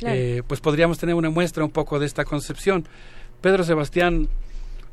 [0.00, 2.86] eh, pues podríamos tener una muestra un poco de esta concepción.
[3.40, 4.28] Pedro Sebastián,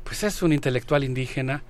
[0.03, 1.63] pues es un intelectual indígena,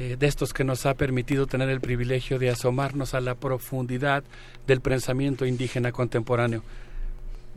[0.00, 4.22] eh, de estos que nos ha permitido tener el privilegio de asomarnos a la profundidad
[4.64, 6.62] del pensamiento indígena contemporáneo.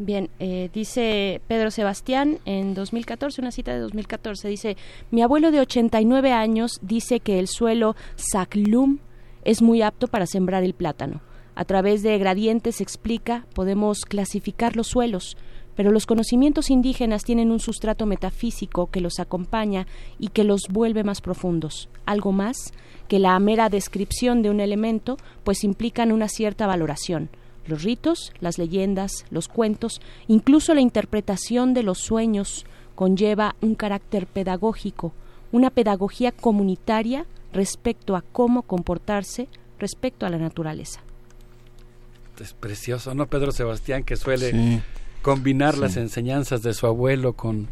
[0.03, 4.75] Bien, eh, dice Pedro Sebastián en 2014, una cita de 2014, dice,
[5.11, 8.97] mi abuelo de 89 años dice que el suelo Saclum
[9.43, 11.21] es muy apto para sembrar el plátano.
[11.53, 15.37] A través de gradientes, explica, podemos clasificar los suelos,
[15.75, 19.85] pero los conocimientos indígenas tienen un sustrato metafísico que los acompaña
[20.17, 21.89] y que los vuelve más profundos.
[22.07, 22.57] Algo más
[23.07, 27.29] que la mera descripción de un elemento, pues implican una cierta valoración
[27.65, 32.65] los ritos, las leyendas, los cuentos, incluso la interpretación de los sueños
[32.95, 35.13] conlleva un carácter pedagógico,
[35.51, 39.47] una pedagogía comunitaria respecto a cómo comportarse
[39.79, 41.01] respecto a la naturaleza.
[42.39, 43.27] Es precioso, ¿no?
[43.27, 44.81] Pedro Sebastián que suele
[45.21, 47.67] combinar las enseñanzas de su abuelo con,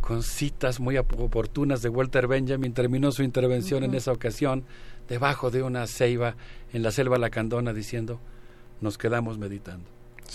[0.00, 2.72] con citas muy oportunas de Walter Benjamin.
[2.72, 4.64] Terminó su intervención en esa ocasión
[5.08, 6.36] debajo de una ceiba
[6.72, 8.20] en la selva lacandona diciendo,
[8.80, 9.84] nos quedamos meditando.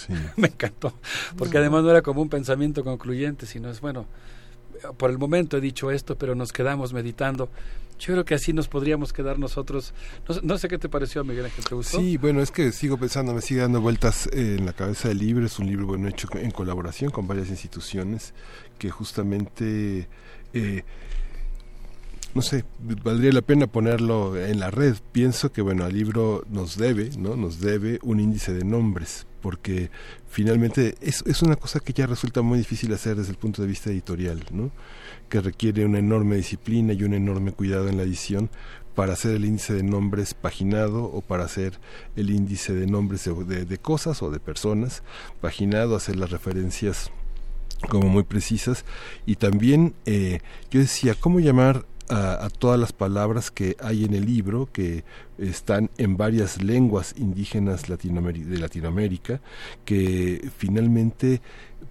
[0.38, 0.94] Me encantó,
[1.38, 4.08] porque además no era como un pensamiento concluyente, sino es, bueno,
[4.98, 7.50] por el momento he dicho esto, pero nos quedamos meditando.
[8.00, 9.94] Yo creo que así nos podríamos quedar nosotros.
[10.42, 12.00] No, sé qué te pareció, Miguel Ángel, ¿te gustó?
[12.00, 15.20] Sí, bueno, es que sigo pensando, me sigue dando vueltas eh, en la cabeza del
[15.20, 15.46] libro.
[15.46, 18.34] Es un libro bueno hecho en colaboración con varias instituciones
[18.80, 20.08] que justamente
[20.54, 20.84] eh,
[22.34, 22.64] no sé,
[23.04, 24.96] valdría la pena ponerlo en la red.
[25.12, 27.36] Pienso que, bueno, el libro nos debe, ¿no?
[27.36, 29.90] Nos debe un índice de nombres, porque
[30.30, 33.68] finalmente es, es una cosa que ya resulta muy difícil hacer desde el punto de
[33.68, 34.72] vista editorial, ¿no?
[35.30, 38.50] Que requiere una enorme disciplina y un enorme cuidado en la edición
[38.96, 41.80] para hacer el índice de nombres paginado o para hacer
[42.16, 45.04] el índice de nombres de, de cosas o de personas
[45.40, 47.12] paginado, hacer las referencias
[47.90, 48.86] como muy precisas
[49.26, 54.26] y también eh, yo decía cómo llamar a, todas las palabras que hay en el
[54.26, 55.06] libro, que
[55.38, 59.40] están en varias lenguas indígenas de Latinoamérica,
[59.86, 61.42] que finalmente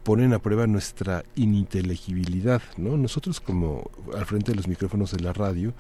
[0.03, 2.97] ponen a prueba nuestra ininteligibilidad, ¿no?
[2.97, 5.73] Nosotros como al frente de los micrófonos de la radio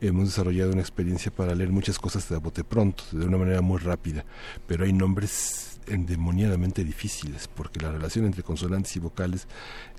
[0.00, 3.78] hemos desarrollado una experiencia para leer muchas cosas de bote pronto, de una manera muy
[3.78, 4.24] rápida,
[4.66, 9.46] pero hay nombres endemoniadamente difíciles, porque la relación entre consonantes y vocales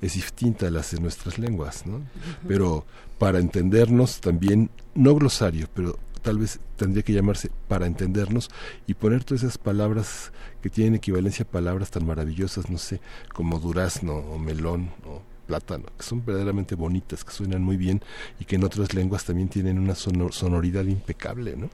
[0.01, 2.01] es distinta a las de nuestras lenguas, ¿no?
[2.47, 2.85] Pero
[3.17, 8.49] para entendernos también, no glosario, pero tal vez tendría que llamarse para entendernos
[8.87, 10.31] y poner todas esas palabras
[10.61, 13.01] que tienen equivalencia a palabras tan maravillosas, no sé,
[13.33, 18.01] como durazno o melón o plátano, que son verdaderamente bonitas, que suenan muy bien
[18.39, 21.69] y que en otras lenguas también tienen una sonoridad impecable, ¿no?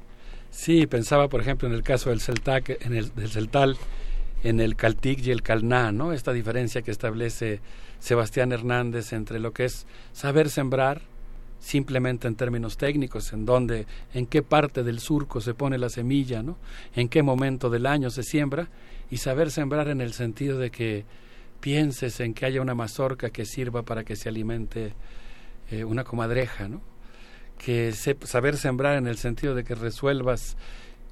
[0.62, 3.78] Sí, pensaba, por ejemplo, en el caso del Celtac, en el del Celtal,
[4.44, 6.12] en el Caltic y el Calná, ¿no?
[6.12, 7.62] Esta diferencia que establece
[8.00, 11.04] Sebastián Hernández entre lo que es saber sembrar,
[11.62, 16.44] simplemente en términos técnicos, en dónde, en qué parte del surco se pone la semilla,
[16.44, 16.58] ¿no?
[16.94, 18.68] En qué momento del año se siembra,
[19.10, 21.06] y saber sembrar en el sentido de que
[21.62, 24.92] pienses en que haya una mazorca que sirva para que se alimente
[25.72, 26.82] eh, una comadreja, ¿no?
[27.60, 30.58] Que saber sembrar en el sentido de que resuelvas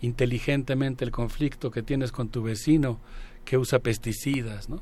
[0.01, 2.99] inteligentemente el conflicto que tienes con tu vecino
[3.45, 4.81] que usa pesticidas, ¿no?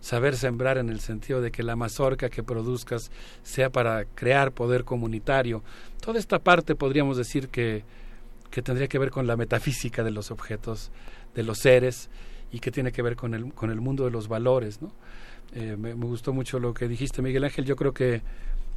[0.00, 3.10] saber sembrar en el sentido de que la mazorca que produzcas
[3.42, 5.64] sea para crear poder comunitario.
[6.00, 7.82] Toda esta parte podríamos decir que,
[8.50, 10.92] que tendría que ver con la metafísica de los objetos,
[11.34, 12.08] de los seres,
[12.52, 14.80] y que tiene que ver con el, con el mundo de los valores.
[14.80, 14.92] ¿no?
[15.54, 17.64] Eh, me, me, gustó mucho lo que dijiste, Miguel Ángel.
[17.64, 18.22] Yo creo que,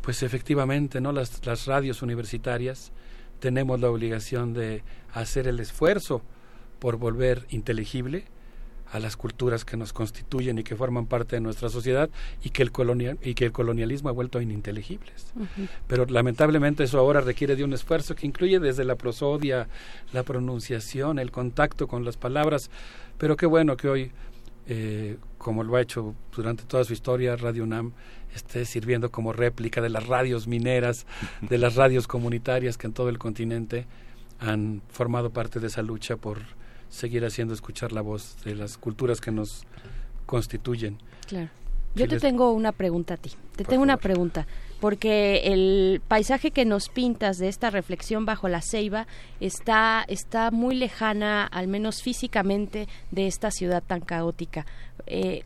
[0.01, 1.11] pues efectivamente, ¿no?
[1.11, 2.91] las, las radios universitarias
[3.39, 6.21] tenemos la obligación de hacer el esfuerzo
[6.79, 8.25] por volver inteligible
[8.91, 12.09] a las culturas que nos constituyen y que forman parte de nuestra sociedad
[12.43, 15.31] y que el colonial y que el colonialismo ha vuelto ininteligibles.
[15.35, 15.67] Uh -huh.
[15.87, 19.67] Pero lamentablemente eso ahora requiere de un esfuerzo que incluye desde la prosodia,
[20.11, 22.71] la pronunciación, el contacto con las palabras,
[23.17, 24.11] pero qué bueno que hoy
[24.71, 27.91] eh, como lo ha hecho durante toda su historia Radio UNAM
[28.35, 31.05] esté sirviendo como réplica de las radios mineras,
[31.41, 33.85] de las radios comunitarias que en todo el continente
[34.39, 36.39] han formado parte de esa lucha por
[36.89, 39.65] seguir haciendo escuchar la voz de las culturas que nos
[40.25, 40.97] constituyen.
[41.27, 41.49] Claro.
[41.95, 43.31] Yo te tengo una pregunta a ti.
[43.55, 44.45] Te tengo una pregunta,
[44.79, 49.07] porque el paisaje que nos pintas de esta reflexión bajo la ceiba
[49.39, 54.65] está, está muy lejana, al menos físicamente, de esta ciudad tan caótica.
[55.07, 55.43] Eh,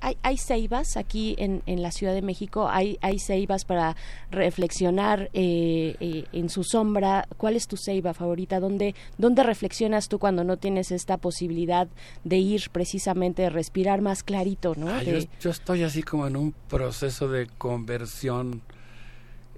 [0.00, 3.96] hay, hay ceibas aquí en, en, la Ciudad de México, hay, hay ceibas para
[4.30, 7.26] reflexionar eh, eh, en su sombra.
[7.36, 8.60] ¿Cuál es tu ceiba favorita?
[8.60, 11.88] ¿Dónde, ¿Dónde reflexionas tú cuando no tienes esta posibilidad
[12.24, 14.74] de ir precisamente, de respirar más clarito?
[14.76, 14.86] ¿no?
[14.86, 15.22] De...
[15.22, 18.62] yo, yo, estoy así como en un proceso de conversión,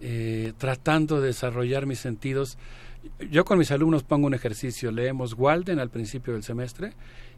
[0.00, 2.58] eh, tratando de desarrollar mis sentidos.
[3.31, 6.92] Yo con mis alumnos pongo un ejercicio, leemos Walden al principio del semestre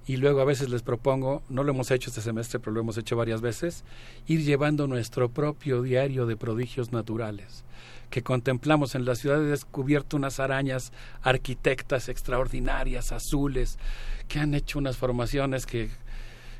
[0.07, 2.97] y luego a veces les propongo, no lo hemos hecho este semestre, pero lo hemos
[2.99, 3.85] hecho varias veces,
[4.27, 7.65] ir llevando nuestro propio diario de prodigios naturales
[8.11, 13.79] que contemplamos en la ciudad he descubierto unas arañas arquitectas extraordinarias, azules,
[14.29, 15.89] que han hecho unas formaciones que,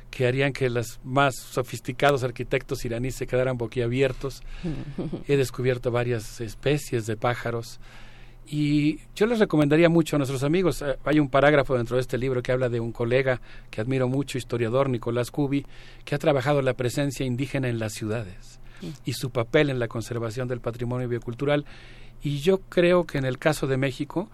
[0.09, 4.41] que harían que los más sofisticados arquitectos iraníes se quedaran boquiabiertos.
[5.27, 7.79] He descubierto varias especies de pájaros
[8.47, 12.17] y yo les recomendaría mucho a nuestros amigos, eh, hay un parágrafo dentro de este
[12.17, 13.39] libro que habla de un colega
[13.69, 15.65] que admiro mucho, historiador Nicolás Cubi,
[16.03, 18.59] que ha trabajado la presencia indígena en las ciudades
[19.05, 21.65] y su papel en la conservación del patrimonio biocultural.
[22.23, 24.29] Y yo creo que en el caso de México,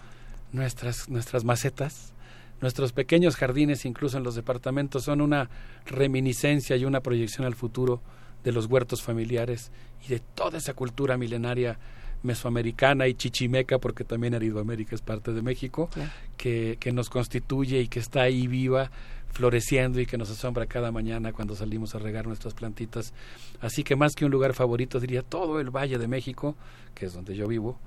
[0.52, 2.14] nuestras, nuestras macetas,
[2.62, 5.50] nuestros pequeños jardines, incluso en los departamentos, son una
[5.86, 8.02] reminiscencia y una proyección al futuro
[8.44, 9.72] de los huertos familiares
[10.06, 11.78] y de toda esa cultura milenaria
[12.24, 16.10] mesoamericana y chichimeca, porque también Aridoamérica es parte de México, claro.
[16.38, 18.92] que, que nos constituye y que está ahí viva,
[19.32, 23.14] floreciendo y que nos asombra cada mañana cuando salimos a regar nuestras plantitas.
[23.62, 26.56] Así que más que un lugar favorito, diría todo el Valle de México,
[26.96, 27.78] que es donde yo vivo,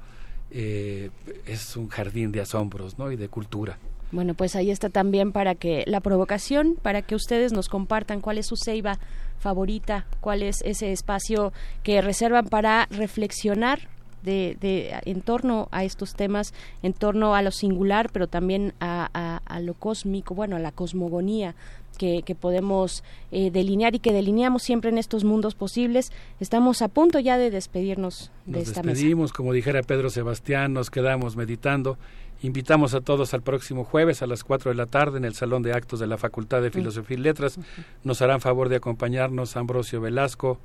[0.50, 1.10] eh,
[1.46, 3.10] es un jardín de asombros ¿no?
[3.10, 3.78] y de cultura.
[4.12, 8.38] Bueno, pues ahí está también para que la provocación, para que ustedes nos compartan cuál
[8.38, 8.98] es su ceiba
[9.38, 11.52] favorita, cuál es ese espacio
[11.84, 13.88] que reservan para reflexionar
[14.22, 19.08] de, de, en torno a estos temas, en torno a lo singular, pero también a,
[19.12, 21.54] a, a lo cósmico, bueno, a la cosmogonía
[21.98, 26.12] que, que podemos eh, delinear y que delineamos siempre en estos mundos posibles.
[26.40, 29.34] Estamos a punto ya de despedirnos de nos esta despedimos, mesa.
[29.36, 31.98] como dijera Pedro Sebastián, nos quedamos meditando.
[32.42, 35.62] Invitamos a todos al próximo jueves a las 4 de la tarde en el Salón
[35.62, 37.58] de Actos de la Facultad de Filosofía y Letras.
[38.02, 40.58] Nos harán favor de acompañarnos Ambrosio Velasco,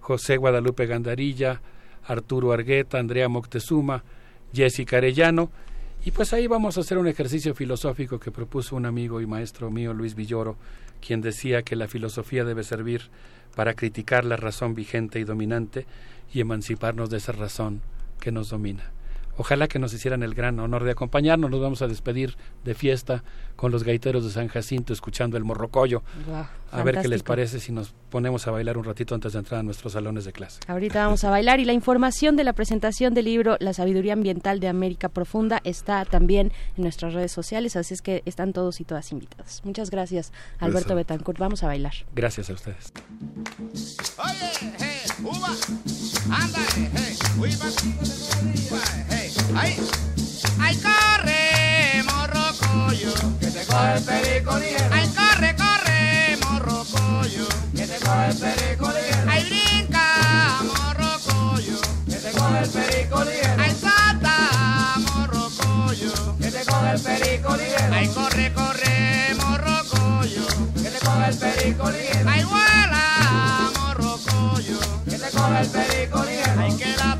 [0.00, 1.62] José Guadalupe Gandarilla,
[2.04, 4.04] Arturo Argueta, Andrea Moctezuma,
[4.52, 5.50] Jessica Arellano.
[6.04, 9.70] Y pues ahí vamos a hacer un ejercicio filosófico que propuso un amigo y maestro
[9.70, 10.56] mío, Luis Villoro,
[11.00, 13.02] quien decía que la filosofía debe servir
[13.54, 15.86] para criticar la razón vigente y dominante
[16.32, 17.82] y emanciparnos de esa razón
[18.18, 18.90] que nos domina.
[19.36, 21.50] Ojalá que nos hicieran el gran honor de acompañarnos.
[21.50, 23.24] Nos vamos a despedir de fiesta
[23.56, 26.02] con los gaiteros de San Jacinto escuchando el morrocoyo.
[26.26, 26.84] Wow, a fantástico.
[26.84, 29.62] ver qué les parece si nos ponemos a bailar un ratito antes de entrar a
[29.62, 30.60] nuestros salones de clase.
[30.68, 34.60] Ahorita vamos a bailar y la información de la presentación del libro La sabiduría ambiental
[34.60, 38.84] de América Profunda está también en nuestras redes sociales, así es que están todos y
[38.84, 39.60] todas invitados.
[39.64, 40.96] Muchas gracias, Alberto Eso.
[40.96, 41.38] Betancourt.
[41.38, 41.92] Vamos a bailar.
[42.14, 42.92] Gracias a ustedes.
[44.18, 45.50] Oye, hey, uva,
[46.30, 47.16] ándale, hey,
[49.56, 49.76] ay,
[50.60, 54.90] ay, corre, morrocoyo, que te coge el perico ligero.
[54.92, 59.30] Ay, corre, corre, morrocoyo, que te coge el perico ligero.
[59.30, 60.04] Ay, brinca,
[60.62, 63.62] morrocoyo, que te coge el perico ligero.
[63.62, 67.94] Ay, salta, morrocoyo, que te coge el perico ligero.
[67.94, 72.30] Ay, corre, corre, morrocoyo, que te coge el perico ligero.
[72.30, 76.60] Ay, vuela, morrocoyo, que te coge el perico ligero.
[76.60, 77.16] Ay, que la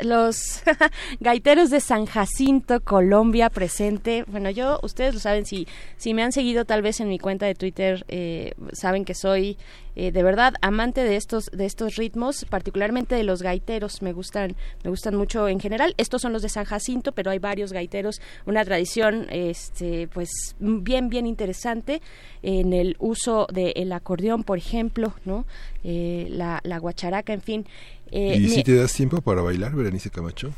[0.00, 0.62] Los,
[1.20, 4.24] gaiteros de San Jacinto, Colombia, presente.
[4.26, 7.46] Bueno, yo, ustedes lo saben, si, si me han seguido tal vez en mi cuenta
[7.46, 9.56] de Twitter, eh, saben que soy
[9.94, 14.00] eh, de verdad amante de estos, de estos ritmos, particularmente de los gaiteros.
[14.00, 15.94] Me gustan, me gustan mucho en general.
[15.98, 18.20] Estos son los de San Jacinto, pero hay varios gaiteros.
[18.46, 22.00] Una tradición, este, pues, bien, bien interesante
[22.42, 25.44] en el uso del acordeón, por ejemplo, ¿no?
[25.84, 27.66] Eh, la, la guacharaca, en fin.
[28.12, 30.52] Eh, ¿Y si te das tiempo para bailar, Berenice Camacho?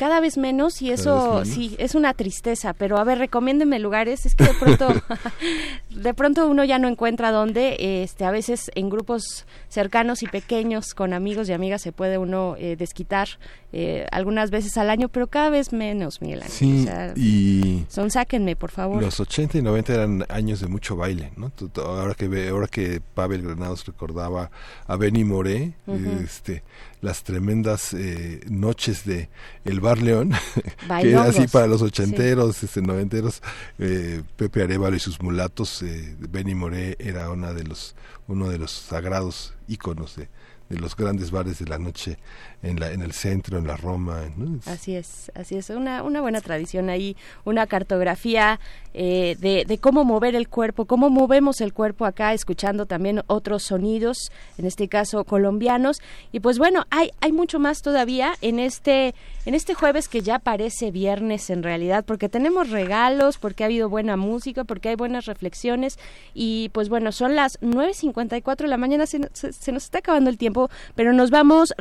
[0.00, 1.48] cada vez menos y eso menos.
[1.48, 4.88] sí es una tristeza pero a ver recomiéndenme lugares es que de pronto
[5.90, 10.94] de pronto uno ya no encuentra dónde este a veces en grupos cercanos y pequeños
[10.94, 13.28] con amigos y amigas se puede uno eh, desquitar
[13.74, 17.84] eh, algunas veces al año pero cada vez menos Miguel Ángel Sí, o sea, y
[17.90, 21.52] son sáquenme por favor los 80 y 90 eran años de mucho baile, ¿no?
[21.76, 24.50] Ahora que ahora que Pavel Granados recordaba
[24.86, 26.22] a Benny Moré, Ujú.
[26.24, 26.62] este,
[27.00, 29.30] las tremendas eh, noches de
[29.64, 30.32] el Bar León,
[31.00, 33.42] que era así para los ochenteros, este, noventeros,
[33.78, 37.94] eh, Pepe Arevalo y sus mulatos, eh, Benny Moré era una de los,
[38.28, 40.28] uno de los sagrados íconos de,
[40.68, 42.18] de los grandes bares de la noche
[42.62, 44.58] en la en el centro, en la Roma, ¿no?
[44.66, 48.60] Así es, así es, una, buena tradición ahí, una cartografía
[48.92, 54.30] eh, de, cómo mover el cuerpo, cómo movemos el cuerpo acá, escuchando también otros sonidos,
[54.58, 56.00] en este caso colombianos.
[56.32, 59.14] Y pues bueno, hay, hay mucho más todavía en este,
[59.46, 63.88] en este jueves que ya parece viernes en realidad, porque tenemos regalos, porque ha habido
[63.88, 65.98] buena música, porque hay buenas reflexiones.
[66.34, 70.30] Y pues bueno, son las 9.54 de la mañana, se, se- se nos está acabando
[70.30, 71.72] el tiempo, pero nos vamos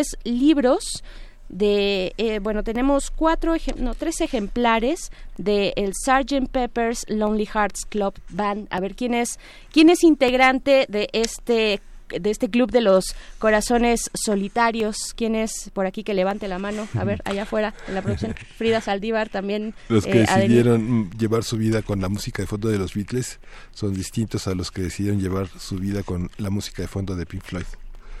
[0.00, 1.02] regalándoles libros
[1.48, 6.48] de eh, bueno tenemos cuatro no tres ejemplares de el Sgt.
[6.50, 9.38] Pepper's Lonely Hearts Club Band a ver quién es
[9.72, 15.86] quién es integrante de este de este club de los corazones solitarios quién es por
[15.86, 19.74] aquí que levante la mano a ver allá afuera en la producción Frida Saldívar también
[19.88, 22.94] Los que eh, Adeni- decidieron llevar su vida con la música de fondo de los
[22.94, 23.40] Beatles
[23.72, 27.26] son distintos a los que decidieron llevar su vida con la música de fondo de
[27.26, 27.66] Pink Floyd.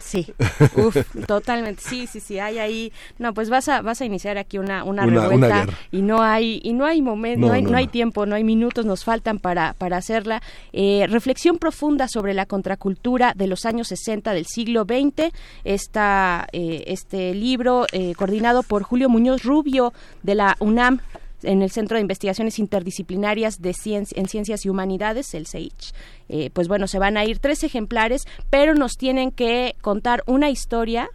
[0.00, 0.26] Sí,
[0.76, 0.96] uf,
[1.26, 4.82] totalmente, sí, sí, sí, hay ahí, no, pues vas a, vas a iniciar aquí una,
[4.82, 7.70] una, Una- revuelta una y no hay, y no hay momento, no, No, hay, no,
[7.70, 10.42] no hay tiempo, no hay minutos, nos faltan para, para hacerla.
[10.72, 15.32] Eh, reflexión profunda sobre la contracultura de los años 60 del siglo XX,
[15.64, 21.00] esta, eh, este libro eh, coordinado por Julio Muñoz Rubio de la UNAM,
[21.42, 25.92] en el Centro de Investigaciones Interdisciplinarias de en Ciencias y Humanidades, el CEICH.
[26.28, 30.50] Eh, pues bueno, se van a ir tres ejemplares, pero nos tienen que contar una
[30.50, 31.10] historia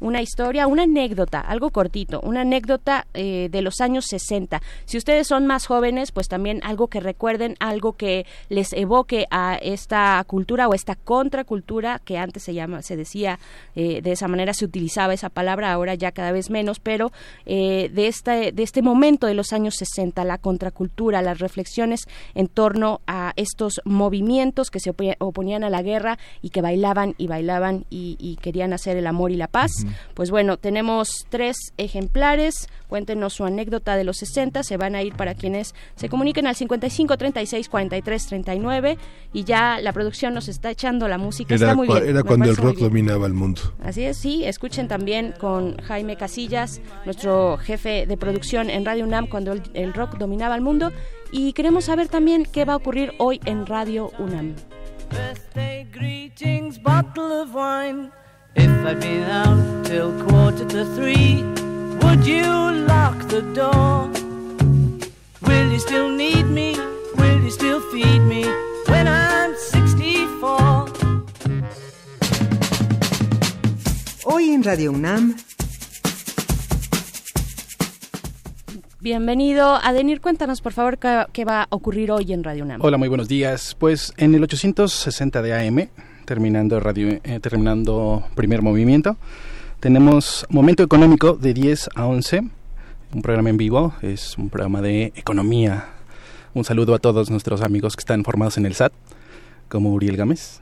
[0.00, 4.60] una historia, una anécdota, algo cortito, una anécdota eh, de los años 60.
[4.84, 9.56] Si ustedes son más jóvenes, pues también algo que recuerden, algo que les evoque a
[9.56, 13.38] esta cultura o esta contracultura que antes se llama, se decía
[13.74, 17.12] eh, de esa manera, se utilizaba esa palabra, ahora ya cada vez menos, pero
[17.46, 22.48] eh, de este de este momento de los años 60, la contracultura, las reflexiones en
[22.48, 27.84] torno a estos movimientos que se oponían a la guerra y que bailaban y bailaban
[27.90, 29.70] y, querían hacer el amor y la paz.
[30.14, 32.68] Pues bueno, tenemos tres ejemplares.
[32.88, 34.62] Cuéntenos su anécdota de los 60.
[34.62, 38.98] Se van a ir para quienes se comuniquen al 55 36 43 39
[39.32, 41.54] y ya la producción nos está echando la música.
[41.54, 42.08] Era, está muy bien.
[42.08, 43.62] era cuando el rock dominaba el mundo.
[43.82, 44.44] Así es, sí.
[44.44, 50.18] Escuchen también con Jaime Casillas, nuestro jefe de producción en Radio UNAM, cuando el rock
[50.18, 50.90] dominaba el mundo.
[51.32, 54.56] Y queremos saber también qué va a ocurrir hoy en Radio UNAM.
[55.10, 58.10] Birthday greetings, bottle of wine.
[58.56, 61.42] If I'd been out till quarter to three,
[62.02, 62.44] would you
[62.86, 64.10] lock the door?
[65.42, 66.76] Will you still need me?
[67.16, 68.44] Will you still feed me
[68.86, 70.86] when I'm 64?
[74.24, 75.36] Hoy en Radio UNAM
[79.02, 79.76] Bienvenido.
[79.82, 82.82] Adenir, cuéntanos por favor qué, va a ocurrir hoy en Radio UNAM.
[82.82, 83.74] Hola, muy buenos días.
[83.78, 85.88] Pues en el 860 de AM,
[86.30, 89.16] terminando, radio, eh, terminando primer movimiento,
[89.80, 92.42] tenemos Momento Económico de 10 a 11,
[93.14, 95.86] un programa en vivo, es un programa de economía.
[96.54, 98.92] Un saludo a todos nuestros amigos que están formados en el SAT,
[99.68, 100.60] como Uriel Gámez.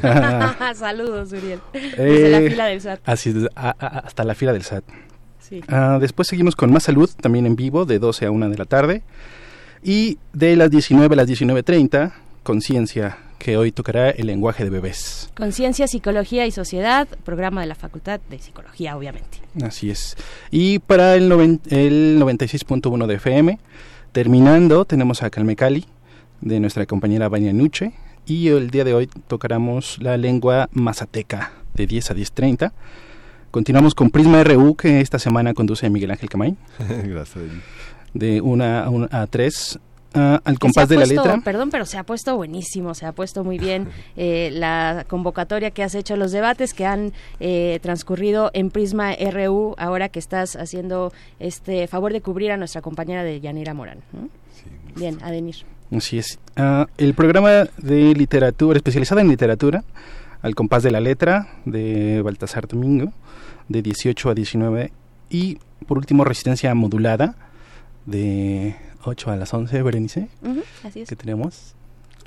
[0.74, 1.60] Saludos, Uriel.
[1.74, 3.00] Desde la eh, fila del SAT.
[3.04, 4.84] Así, hasta la fila del SAT.
[5.68, 8.64] Ah, después seguimos con Más Salud, también en vivo, de 12 a 1 de la
[8.64, 9.02] tarde.
[9.82, 15.30] Y de las 19 a las 19.30, Conciencia, que hoy tocará el lenguaje de bebés.
[15.34, 19.38] Conciencia, Psicología y Sociedad, programa de la Facultad de Psicología, obviamente.
[19.64, 20.16] Así es.
[20.50, 21.32] Y para el,
[21.70, 23.58] el 96.1 de FM,
[24.12, 25.86] terminando, tenemos a Calme Cali,
[26.42, 27.94] de nuestra compañera Baña Nuche.
[28.26, 32.72] Y el día de hoy tocaremos la lengua mazateca, de 10 a 10.30.
[33.50, 36.56] Continuamos con Prisma RU, que esta semana conduce Miguel Ángel Camay.
[37.04, 37.44] Gracias.
[38.12, 39.26] De una a,
[40.12, 41.40] tres, al compás de la letra.
[41.44, 45.82] Perdón, pero se ha puesto buenísimo, se ha puesto muy bien eh, la convocatoria que
[45.82, 51.12] has hecho, los debates que han eh, transcurrido en Prisma RU, ahora que estás haciendo
[51.38, 53.98] este favor de cubrir a nuestra compañera de Yanira Morán.
[54.96, 55.56] bien, Adenir.
[55.94, 56.38] Así es.
[56.56, 59.84] Ah, el programa de literatura, especializado en literatura,
[60.42, 63.12] al compás de la letra, de Baltasar Domingo,
[63.68, 64.92] de 18 a 19
[65.30, 67.36] y por último resistencia modulada
[68.06, 70.28] de 8 a las 11, Berenice.
[70.84, 71.08] así es.
[71.08, 71.74] ¿Qué tenemos?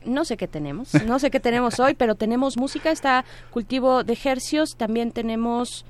[0.06, 4.18] No sé qué tenemos, no sé qué tenemos hoy, pero tenemos música, está cultivo de
[4.22, 5.86] hercios, también tenemos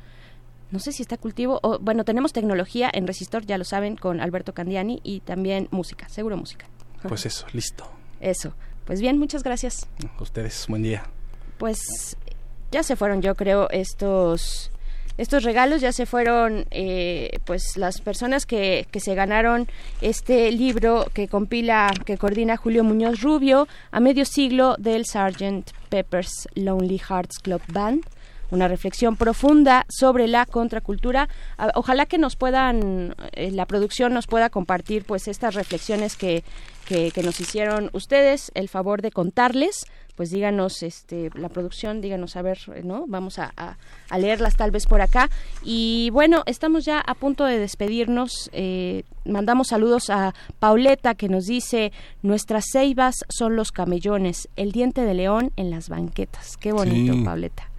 [0.74, 4.20] no sé si está cultivo, o, bueno, tenemos tecnología en Resistor, ya lo saben, con
[4.20, 6.66] Alberto Candiani y también música, seguro música.
[7.08, 7.88] Pues eso, listo.
[8.20, 8.56] Eso.
[8.86, 9.88] Pues bien, muchas gracias.
[10.18, 11.04] A ustedes, buen día.
[11.60, 11.78] Pues
[12.72, 14.72] ya se fueron, yo creo, estos
[15.18, 19.68] estos regalos ya se fueron eh, pues las personas que, que se ganaron
[20.02, 25.72] este libro que compila que coordina Julio Muñoz Rubio a medio siglo del Sgt.
[25.90, 28.04] Pepper's Lonely Hearts Club Band
[28.54, 31.28] una reflexión profunda sobre la contracultura.
[31.58, 36.44] Ah, ojalá que nos puedan, eh, la producción nos pueda compartir pues estas reflexiones que,
[36.86, 39.86] que, nos hicieron ustedes, el favor de contarles.
[40.16, 44.86] Pues díganos este la producción díganos a ver no vamos a, a, leerlas tal vez
[44.86, 45.32] por acá.
[45.64, 48.52] Y bueno estamos ya a punto de despedirnos.
[48.54, 51.92] Eh, mandamos saludos a Pauleta que nos dice
[52.22, 57.73] nuestras ceibas son los camellones el diente de león en las banquetas qué bonito Pauleta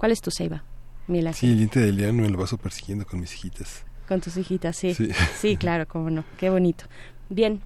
[0.00, 0.64] ¿Cuál es tu ceiba?
[1.08, 3.84] Mila, sí, el diente de león me lo paso persiguiendo con mis hijitas.
[4.08, 4.94] Con tus hijitas, sí.
[4.94, 6.24] Sí, sí claro, cómo no.
[6.38, 6.86] Qué bonito.
[7.28, 7.60] Bien,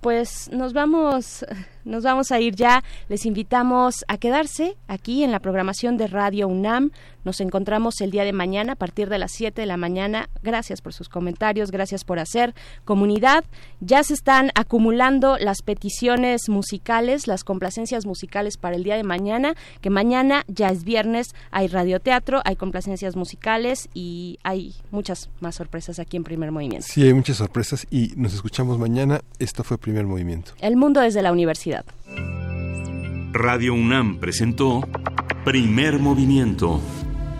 [0.00, 1.44] pues nos vamos,
[1.84, 2.84] nos vamos a ir ya.
[3.08, 6.92] Les invitamos a quedarse aquí en la programación de Radio UNAM.
[7.24, 10.28] Nos encontramos el día de mañana a partir de las 7 de la mañana.
[10.42, 13.44] Gracias por sus comentarios, gracias por hacer comunidad.
[13.80, 19.54] Ya se están acumulando las peticiones musicales, las complacencias musicales para el día de mañana,
[19.80, 25.98] que mañana ya es viernes, hay radioteatro, hay complacencias musicales y hay muchas más sorpresas
[25.98, 26.86] aquí en Primer Movimiento.
[26.88, 29.20] Sí, hay muchas sorpresas y nos escuchamos mañana.
[29.38, 30.52] Esto fue Primer Movimiento.
[30.60, 31.84] El mundo desde la universidad.
[33.32, 34.82] Radio UNAM presentó
[35.44, 36.80] Primer Movimiento.